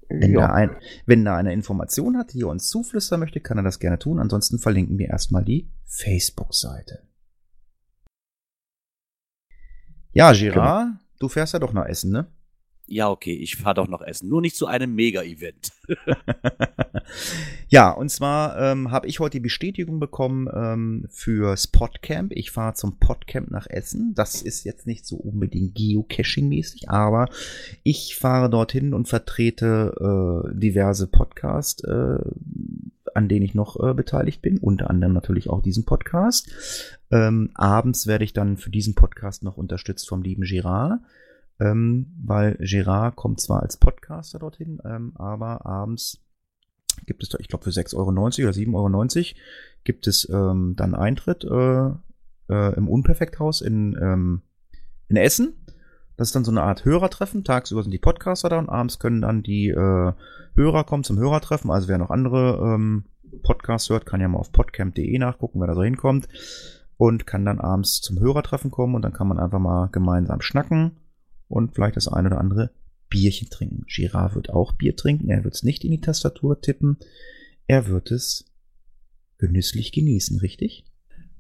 Wenn, 0.10 0.34
da 0.34 0.54
ein, 0.54 0.76
wenn 1.06 1.26
da 1.26 1.36
eine 1.36 1.54
Information 1.54 2.18
hat, 2.18 2.34
die 2.34 2.42
er 2.42 2.48
uns 2.48 2.70
zuflüstern 2.70 3.20
möchte, 3.20 3.42
kann 3.42 3.58
er 3.58 3.64
das 3.64 3.80
gerne 3.80 4.00
tun. 4.00 4.20
Ansonsten 4.20 4.58
verlinken 4.60 4.98
wir 4.98 5.08
erstmal 5.08 5.44
die 5.44 5.70
Facebook-Seite. 5.86 7.04
Ja, 10.14 10.32
Girard, 10.32 10.90
du 11.20 11.30
fährst 11.30 11.54
ja 11.54 11.60
doch 11.60 11.74
nach 11.74 11.86
Essen, 11.86 12.12
ne? 12.12 12.28
Ja, 12.90 13.10
okay, 13.10 13.34
ich 13.34 13.58
fahre 13.58 13.76
doch 13.76 13.88
noch 13.90 14.02
essen. 14.02 14.30
Nur 14.30 14.42
nicht 14.42 14.56
zu 14.56 14.66
einem 14.66 14.96
Mega-Event. 14.96 15.72
ja, 17.68 17.92
und 17.92 18.10
zwar 18.10 18.58
ähm, 18.58 18.92
habe 18.92 19.08
ich 19.08 19.20
heute 19.20 19.38
die 19.38 19.42
Bestätigung 19.42 20.00
bekommen 20.00 20.48
ähm, 20.54 21.06
für 21.10 21.58
Spotcamp. 21.58 22.32
Ich 22.34 22.52
fahre 22.52 22.76
zum 22.76 22.98
Podcamp 22.98 23.52
nach 23.52 23.68
Essen. 23.68 24.14
Das 24.16 24.42
ist 24.42 24.64
jetzt 24.64 24.88
nicht 24.88 25.06
so 25.06 25.18
unbedingt 25.18 25.76
Geocaching-mäßig, 25.76 26.90
aber 26.90 27.28
ich 27.84 28.16
fahre 28.16 28.50
dorthin 28.50 28.94
und 28.94 29.10
vertrete 29.10 30.46
äh, 30.48 30.58
diverse 30.58 31.08
Podcasts, 31.08 31.84
äh, 31.84 32.20
an 33.14 33.28
denen 33.28 33.44
ich 33.44 33.54
noch 33.54 33.78
äh, 33.84 33.94
beteiligt 33.94 34.42
bin. 34.42 34.60
Unter 34.60 34.90
anderem 34.90 35.14
natürlich 35.14 35.50
auch 35.50 35.62
diesen 35.62 35.84
Podcast. 35.84 36.50
Ähm, 37.12 37.50
abends 37.54 38.08
werde 38.08 38.24
ich 38.24 38.32
dann 38.32 38.56
für 38.56 38.70
diesen 38.70 38.96
Podcast 38.96 39.44
noch 39.44 39.58
unterstützt 39.58 40.08
vom 40.08 40.22
lieben 40.22 40.44
Girard 40.44 41.02
ähm, 41.60 42.14
weil 42.24 42.58
Gerard 42.60 43.16
kommt 43.16 43.42
zwar 43.42 43.64
als 43.64 43.78
Podcaster 43.78 44.40
dorthin, 44.40 44.80
ähm, 44.86 45.14
aber 45.16 45.66
abends 45.66 46.20
gibt 47.06 47.24
es, 47.24 47.36
ich 47.40 47.48
glaube, 47.48 47.64
für 47.64 47.70
6,90 47.72 47.98
Euro 47.98 48.10
oder 48.10 48.58
7,90 48.58 48.74
Euro 48.74 49.40
gibt 49.84 50.08
es 50.08 50.28
ähm, 50.30 50.74
dann 50.76 50.96
Eintritt 50.96 51.44
äh, 51.44 51.90
äh, 52.50 52.76
im 52.76 52.88
Unperfekthaus 52.88 53.62
in, 53.62 53.98
ähm, 54.02 54.42
in 55.08 55.18
Essen. 55.18 55.54
Das 56.16 56.30
ist 56.30 56.36
dann 56.36 56.46
so 56.46 56.52
eine 56.52 56.64
Art 56.64 56.84
Hörertreffen. 56.84 57.44
Tagsüber 57.44 57.84
sind 57.84 57.92
die 57.92 58.00
Podcaster 58.00 58.50
da 58.50 58.58
und 58.58 58.70
abends 58.70 59.00
können 59.00 59.22
dann 59.22 59.44
die 59.44 59.70
äh, 59.70 60.14
Hörer 60.56 60.84
kommen 60.84 61.04
zum 61.04 61.20
Hörertreffen. 61.20 61.70
Also 61.70 61.88
wer 61.88 62.00
noch 62.00 62.10
andere 62.10 62.60
ähm, 62.64 63.06
Podcasts 63.44 63.90
hört, 63.90 64.06
kann 64.06 64.22
ja 64.22 64.28
mal 64.28 64.40
auf 64.40 64.52
podcamp.de 64.52 65.18
nachgucken, 65.20 65.60
wer 65.60 65.68
da 65.68 65.76
so 65.76 65.84
hinkommt. 65.84 66.28
Und 66.98 67.28
kann 67.28 67.46
dann 67.46 67.60
abends 67.60 68.02
zum 68.02 68.20
Hörertreffen 68.20 68.72
kommen 68.72 68.96
und 68.96 69.04
dann 69.04 69.14
kann 69.14 69.28
man 69.28 69.38
einfach 69.38 69.60
mal 69.60 69.88
gemeinsam 69.92 70.42
schnacken 70.42 70.98
und 71.48 71.76
vielleicht 71.76 71.96
das 71.96 72.08
ein 72.08 72.26
oder 72.26 72.40
andere 72.40 72.72
Bierchen 73.10 73.50
trinken. 73.50 73.86
Girard 73.88 74.36
wird 74.36 74.50
auch 74.50 74.74
Bier 74.74 74.96
trinken. 74.96 75.30
Er 75.30 75.44
wird 75.44 75.54
es 75.56 75.64
nicht 75.64 75.84
in 75.86 75.92
die 75.92 76.02
Tastatur 76.02 76.60
tippen. 76.62 76.98
Er 77.68 77.88
wird 77.88 78.12
es 78.12 78.46
genüsslich 79.38 79.92
genießen, 79.92 80.40
richtig? 80.40 80.86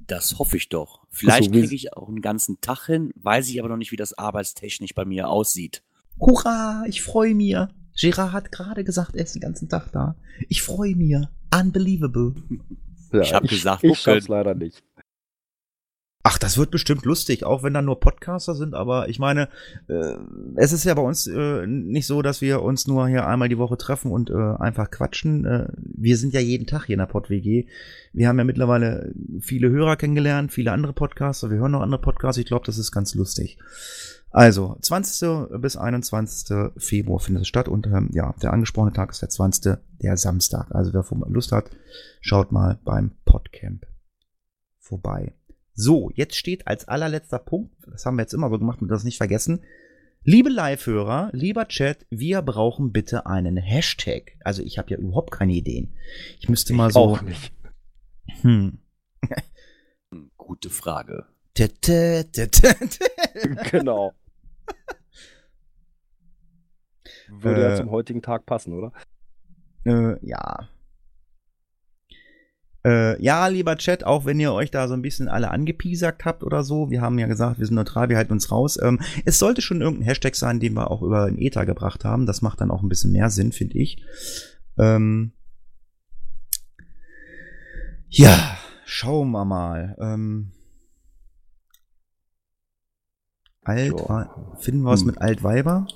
Das 0.07 0.39
hoffe 0.39 0.55
ich 0.57 0.69
doch. 0.69 1.05
Vielleicht 1.09 1.51
kriege 1.51 1.75
ich 1.75 1.93
auch 1.93 2.07
einen 2.07 2.21
ganzen 2.21 2.61
Tag 2.61 2.85
hin, 2.85 3.11
weiß 3.17 3.49
ich 3.49 3.59
aber 3.59 3.67
noch 3.69 3.77
nicht, 3.77 3.91
wie 3.91 3.97
das 3.97 4.17
arbeitstechnisch 4.17 4.95
bei 4.95 5.03
mir 5.03 5.27
aussieht. 5.29 5.83
Hurra, 6.19 6.85
ich 6.87 7.01
freue 7.01 7.35
mich. 7.35 7.55
Girard 7.99 8.31
hat 8.31 8.51
gerade 8.51 8.83
gesagt, 8.83 9.15
er 9.15 9.23
ist 9.23 9.35
den 9.35 9.41
ganzen 9.41 9.67
Tag 9.67 9.91
da. 9.91 10.15
Ich 10.47 10.61
freue 10.61 10.95
mich. 10.95 11.17
Unbelievable. 11.53 12.35
Ja, 13.11 13.21
Ich 13.21 13.33
hab 13.33 13.43
gesagt, 13.47 13.83
ich 13.83 13.89
gucken. 13.89 14.01
schaff's 14.01 14.27
leider 14.27 14.53
nicht. 14.55 14.83
Ach, 16.30 16.38
das 16.38 16.57
wird 16.57 16.71
bestimmt 16.71 17.05
lustig, 17.05 17.45
auch 17.45 17.63
wenn 17.63 17.73
da 17.73 17.82
nur 17.82 18.01
Podcaster 18.01 18.53
sind, 18.53 18.73
aber 18.73 19.07
ich 19.07 19.17
meine, 19.17 19.47
äh, 19.88 20.15
es 20.57 20.73
ist 20.73 20.84
ja 20.84 20.93
bei 20.93 21.01
uns 21.01 21.25
äh, 21.25 21.65
nicht 21.65 22.05
so, 22.05 22.21
dass 22.21 22.41
wir 22.41 22.63
uns 22.63 22.86
nur 22.86 23.07
hier 23.07 23.25
einmal 23.25 23.47
die 23.47 23.57
Woche 23.57 23.78
treffen 23.78 24.11
und 24.11 24.30
äh, 24.30 24.34
einfach 24.34 24.91
quatschen. 24.91 25.45
Äh, 25.45 25.69
wir 25.78 26.17
sind 26.17 26.34
ja 26.34 26.41
jeden 26.41 26.67
Tag 26.67 26.84
hier 26.84 26.95
in 26.95 26.99
der 26.99 27.05
PodWG. 27.05 27.69
Wir 28.11 28.28
haben 28.28 28.38
ja 28.38 28.43
mittlerweile 28.43 29.13
viele 29.39 29.69
Hörer 29.69 29.95
kennengelernt, 29.95 30.51
viele 30.51 30.73
andere 30.73 30.91
Podcaster, 30.91 31.49
wir 31.49 31.59
hören 31.59 31.71
noch 31.71 31.80
andere 31.80 32.01
Podcasts, 32.01 32.38
ich 32.38 32.45
glaube, 32.45 32.65
das 32.65 32.78
ist 32.78 32.91
ganz 32.91 33.15
lustig. 33.15 33.57
Also, 34.30 34.78
20. 34.82 35.61
bis 35.61 35.78
21. 35.78 36.73
Februar 36.75 37.21
findet 37.21 37.43
es 37.43 37.47
statt 37.47 37.69
und 37.69 37.88
ähm, 37.88 38.09
ja, 38.11 38.36
der 38.43 38.51
angesprochene 38.51 38.91
Tag 38.91 39.11
ist 39.11 39.21
der 39.21 39.30
20. 39.30 39.78
der 40.01 40.17
Samstag. 40.17 40.67
Also 40.71 40.93
wer 40.93 41.05
Lust 41.30 41.53
hat, 41.53 41.71
schaut 42.19 42.51
mal 42.51 42.80
beim 42.84 43.11
Podcamp 43.23 43.88
vorbei. 44.78 45.34
So, 45.80 46.09
jetzt 46.15 46.36
steht 46.36 46.65
als 46.67 46.88
allerletzter 46.88 47.38
Punkt, 47.38 47.71
das 47.86 48.03
haben 48.03 48.15
wir 48.17 48.23
jetzt 48.23 48.34
immer 48.34 48.49
so 48.49 48.57
gemacht 48.57 48.82
und 48.82 48.88
das 48.88 49.03
nicht 49.03 49.17
vergessen. 49.17 49.59
Liebe 50.23 50.49
Live-Hörer, 50.49 51.30
lieber 51.34 51.67
Chat, 51.67 52.07
wir 52.09 52.41
brauchen 52.41 52.91
bitte 52.91 53.28
einen 53.28 53.57
Hashtag. 53.57 54.36
Also 54.43 54.63
ich 54.63 54.80
habe 54.80 54.89
ja 54.89 54.97
überhaupt 54.97 55.30
keine 55.32 55.53
Ideen. 55.53 55.93
Ich 56.39 56.49
müsste 56.49 56.73
mal 56.73 56.89
so. 56.91 56.99
Auch 56.99 57.21
nicht. 57.21 57.53
Hm. 58.41 58.80
Gute 60.38 60.71
Frage. 60.71 61.25
Genau. 63.71 64.13
Würde 67.30 67.61
ja 67.61 67.73
Äh. 67.73 67.78
zum 67.78 67.91
heutigen 67.91 68.21
Tag 68.23 68.47
passen, 68.47 68.73
oder? 68.73 68.93
Äh, 69.86 70.15
ja. 70.25 70.69
Äh, 72.88 73.21
ja, 73.21 73.47
lieber 73.47 73.75
Chat, 73.75 74.05
auch 74.05 74.23
wenn 74.23 74.39
ihr 74.39 74.53
euch 74.53 74.71
da 74.71 74.88
so 74.88 74.93
ein 74.93 75.01
bisschen 75.01 75.27
alle 75.27 75.51
angepiesackt 75.51 76.23
habt 76.23 76.41
oder 76.43 76.63
so, 76.63 76.89
wir 76.89 77.01
haben 77.01 77.19
ja 77.19 77.27
gesagt, 77.27 77.59
wir 77.59 77.65
sind 77.65 77.75
neutral, 77.75 78.07
wir 78.07 78.15
halten 78.15 78.31
uns 78.31 78.49
raus. 78.49 78.79
Ähm, 78.81 78.99
es 79.25 79.39
sollte 79.39 79.61
schon 79.61 79.81
irgendein 79.81 80.05
Hashtag 80.07 80.35
sein, 80.35 80.59
den 80.61 80.73
wir 80.73 80.89
auch 80.89 81.01
über 81.01 81.25
den 81.25 81.38
Ether 81.38 81.65
gebracht 81.65 82.05
haben. 82.05 82.25
Das 82.25 82.41
macht 82.41 82.61
dann 82.61 82.71
auch 82.71 82.83
ein 82.83 82.89
bisschen 82.89 83.11
mehr 83.11 83.29
Sinn, 83.29 83.51
finde 83.51 83.77
ich. 83.77 84.01
Ähm, 84.77 85.31
Ja, 88.09 88.57
schauen 88.85 89.31
wir 89.31 89.43
mal. 89.43 89.95
Ähm, 89.99 90.51
Alt, 93.63 93.95
finden 94.59 94.83
wir 94.83 94.91
was 94.91 95.01
Hm. 95.01 95.07
mit 95.07 95.21
Altweiber? 95.21 95.88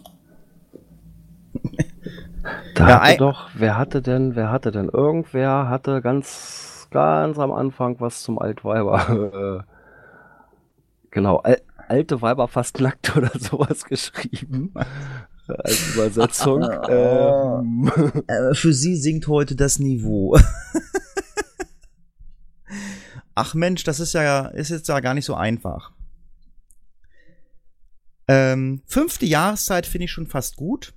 Da 2.75 2.89
Ja, 2.89 3.01
hatte 3.01 3.17
doch, 3.17 3.49
wer 3.53 3.77
hatte 3.77 4.01
denn, 4.01 4.35
wer 4.35 4.51
hatte 4.51 4.71
denn? 4.71 4.89
Irgendwer 4.89 5.69
hatte 5.69 6.01
ganz, 6.01 6.80
ganz 6.91 7.39
am 7.39 7.51
Anfang 7.51 7.99
was 7.99 8.21
zum 8.21 8.37
Altweiber. 8.39 9.63
äh, 9.65 9.71
genau, 11.09 11.37
al 11.37 11.61
alte 11.87 12.21
Weiber 12.21 12.47
fast 12.47 12.79
nackt 12.79 13.17
oder 13.17 13.31
sowas 13.37 13.83
geschrieben. 13.83 14.73
Als 15.47 15.93
Übersetzung. 15.93 16.63
ähm, 16.89 17.91
Äh, 18.27 18.53
für 18.53 18.71
sie 18.71 18.95
sinkt 18.95 19.27
heute 19.27 19.57
das 19.57 19.79
Niveau. 19.79 20.37
Ach 23.35 23.53
Mensch, 23.53 23.83
das 23.83 23.99
ist 23.99 24.13
ja 24.13 24.47
ist 24.47 24.69
jetzt 24.69 24.87
ja 24.87 24.99
gar 25.01 25.13
nicht 25.13 25.25
so 25.25 25.35
einfach. 25.35 25.91
Ähm, 28.27 28.81
fünfte 28.85 29.25
Jahreszeit 29.25 29.85
finde 29.85 30.05
ich 30.05 30.11
schon 30.11 30.27
fast 30.27 30.55
gut. 30.55 30.93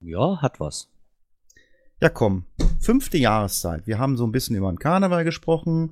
Ja, 0.00 0.42
hat 0.42 0.58
was. 0.58 0.88
Ja, 2.00 2.08
komm. 2.08 2.44
Fünfte 2.80 3.18
Jahreszeit. 3.18 3.86
Wir 3.86 3.98
haben 3.98 4.16
so 4.16 4.24
ein 4.24 4.32
bisschen 4.32 4.56
über 4.56 4.70
den 4.70 4.78
Karneval 4.78 5.24
gesprochen. 5.24 5.90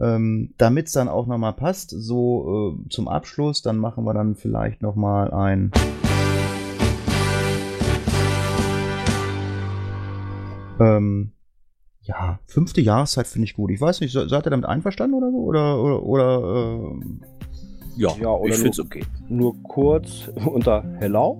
Ähm, 0.00 0.54
Damit 0.58 0.86
es 0.86 0.92
dann 0.92 1.08
auch 1.08 1.26
nochmal 1.26 1.52
passt, 1.52 1.90
so 1.90 2.76
äh, 2.84 2.88
zum 2.88 3.08
Abschluss, 3.08 3.62
dann 3.62 3.76
machen 3.78 4.04
wir 4.04 4.14
dann 4.14 4.34
vielleicht 4.36 4.82
nochmal 4.82 5.30
ein. 5.32 5.70
Ähm, 10.80 11.32
ja, 12.02 12.38
fünfte 12.46 12.80
Jahreszeit 12.80 13.26
finde 13.26 13.44
ich 13.46 13.54
gut. 13.54 13.70
Ich 13.70 13.80
weiß 13.80 14.00
nicht, 14.00 14.12
se- 14.12 14.28
seid 14.28 14.46
ihr 14.46 14.50
damit 14.50 14.66
einverstanden 14.66 15.14
oder 15.16 15.30
so? 15.30 15.38
Oder, 15.38 15.80
oder, 15.82 16.02
oder 16.02 16.90
ähm, 16.92 17.20
Ja, 17.96 18.10
Ja, 18.20 18.28
oder 18.30 18.52
ich 18.54 18.58
nur- 18.62 18.64
finde 18.64 18.70
es 18.70 18.80
okay. 18.80 19.04
nur 19.28 19.62
kurz 19.62 20.28
unter 20.46 20.84
Hello. 20.98 21.38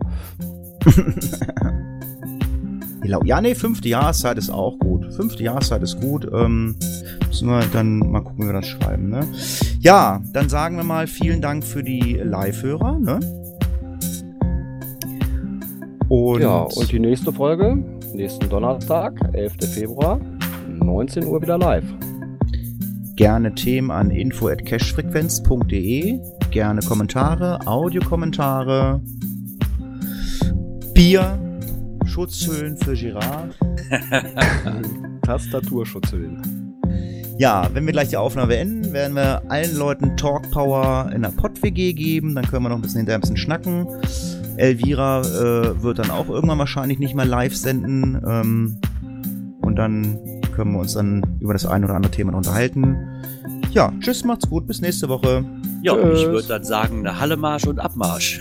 Hello. 3.05 3.21
Ja, 3.23 3.39
nee, 3.43 3.55
fünfte 3.55 3.91
Jahreszeit 3.91 4.39
ist 4.39 4.49
auch 4.49 4.79
gut. 4.79 5.13
Fünfte 5.13 5.43
Jahreszeit 5.43 5.83
ist 5.83 6.01
gut. 6.01 6.27
Ähm, 6.33 6.75
müssen 7.27 7.49
wir 7.49 7.61
dann 7.71 7.99
mal 7.99 8.23
gucken, 8.23 8.45
wie 8.45 8.49
wir 8.49 8.55
das 8.55 8.67
schreiben. 8.67 9.11
Ne? 9.11 9.29
Ja, 9.81 10.23
dann 10.33 10.49
sagen 10.49 10.79
wir 10.79 10.85
mal 10.85 11.07
vielen 11.07 11.43
Dank 11.43 11.65
für 11.65 11.83
die 11.83 12.15
Live-Hörer. 12.15 12.99
Ne? 12.99 13.21
Und, 16.09 16.41
Ja, 16.41 16.61
und 16.61 16.91
die 16.91 16.99
nächste 16.99 17.31
Folge, 17.31 17.77
nächsten 18.15 18.49
Donnerstag, 18.49 19.13
11. 19.35 19.53
Februar, 19.75 20.19
19 20.71 21.27
Uhr 21.27 21.43
wieder 21.43 21.59
live. 21.59 21.85
gerne 23.17 23.55
Themen 23.55 23.91
an 23.91 24.11
info@cashfrequenz.de. 24.11 26.21
Gerne 26.51 26.81
Kommentare, 26.81 27.59
Audiokommentare, 27.67 29.03
Bier, 30.95 31.39
Schutzhüllen 32.15 32.77
für 32.77 32.93
Girard. 32.93 33.59
Tastaturschutzhüllen. 35.23 36.77
Ja, 37.39 37.69
wenn 37.73 37.85
wir 37.87 37.93
gleich 37.93 38.11
die 38.11 38.17
Aufnahme 38.17 38.47
beenden, 38.47 38.93
werden 38.93 39.17
wir 39.17 39.43
allen 39.51 39.77
Leuten 39.77 40.17
Talk 40.17 40.49
Power 40.53 41.11
in 41.13 41.23
der 41.23 41.31
Pod-WG 41.31 41.93
geben. 41.93 42.37
Dann 42.37 42.47
können 42.47 42.63
wir 42.63 42.69
noch 42.69 42.77
ein 42.77 42.83
bisschen 42.83 42.99
hinterher 42.99 43.19
ein 43.19 43.21
bisschen 43.21 43.37
schnacken. 43.37 43.89
Elvira 44.57 45.23
äh, 45.23 45.83
wird 45.83 45.99
dann 45.99 46.13
auch 46.13 46.29
irgendwann 46.29 46.61
wahrscheinlich 46.61 47.01
nicht 47.01 47.17
mehr 47.17 47.25
live 47.25 47.57
senden. 47.57 48.23
Ähm, 48.25 48.79
und 49.63 49.75
dann 49.75 50.17
können 50.55 50.71
wir 50.71 50.79
uns 50.79 50.95
dann 50.95 51.39
über 51.41 51.53
das 51.53 51.67
ein 51.67 51.83
oder 51.83 51.97
andere 51.97 52.13
Thema 52.13 52.35
unterhalten. 52.35 52.97
Ja, 53.73 53.93
tschüss, 53.99 54.23
macht's 54.23 54.49
gut, 54.49 54.69
bis 54.69 54.81
nächste 54.81 55.09
Woche. 55.09 55.45
Ja, 55.83 55.97
ich 56.13 56.29
würde 56.29 56.47
dann 56.47 56.63
sagen, 56.63 57.01
eine 57.01 57.19
Halle 57.19 57.37
Marsch 57.37 57.67
und 57.67 57.81
Abmarsch. 57.81 58.41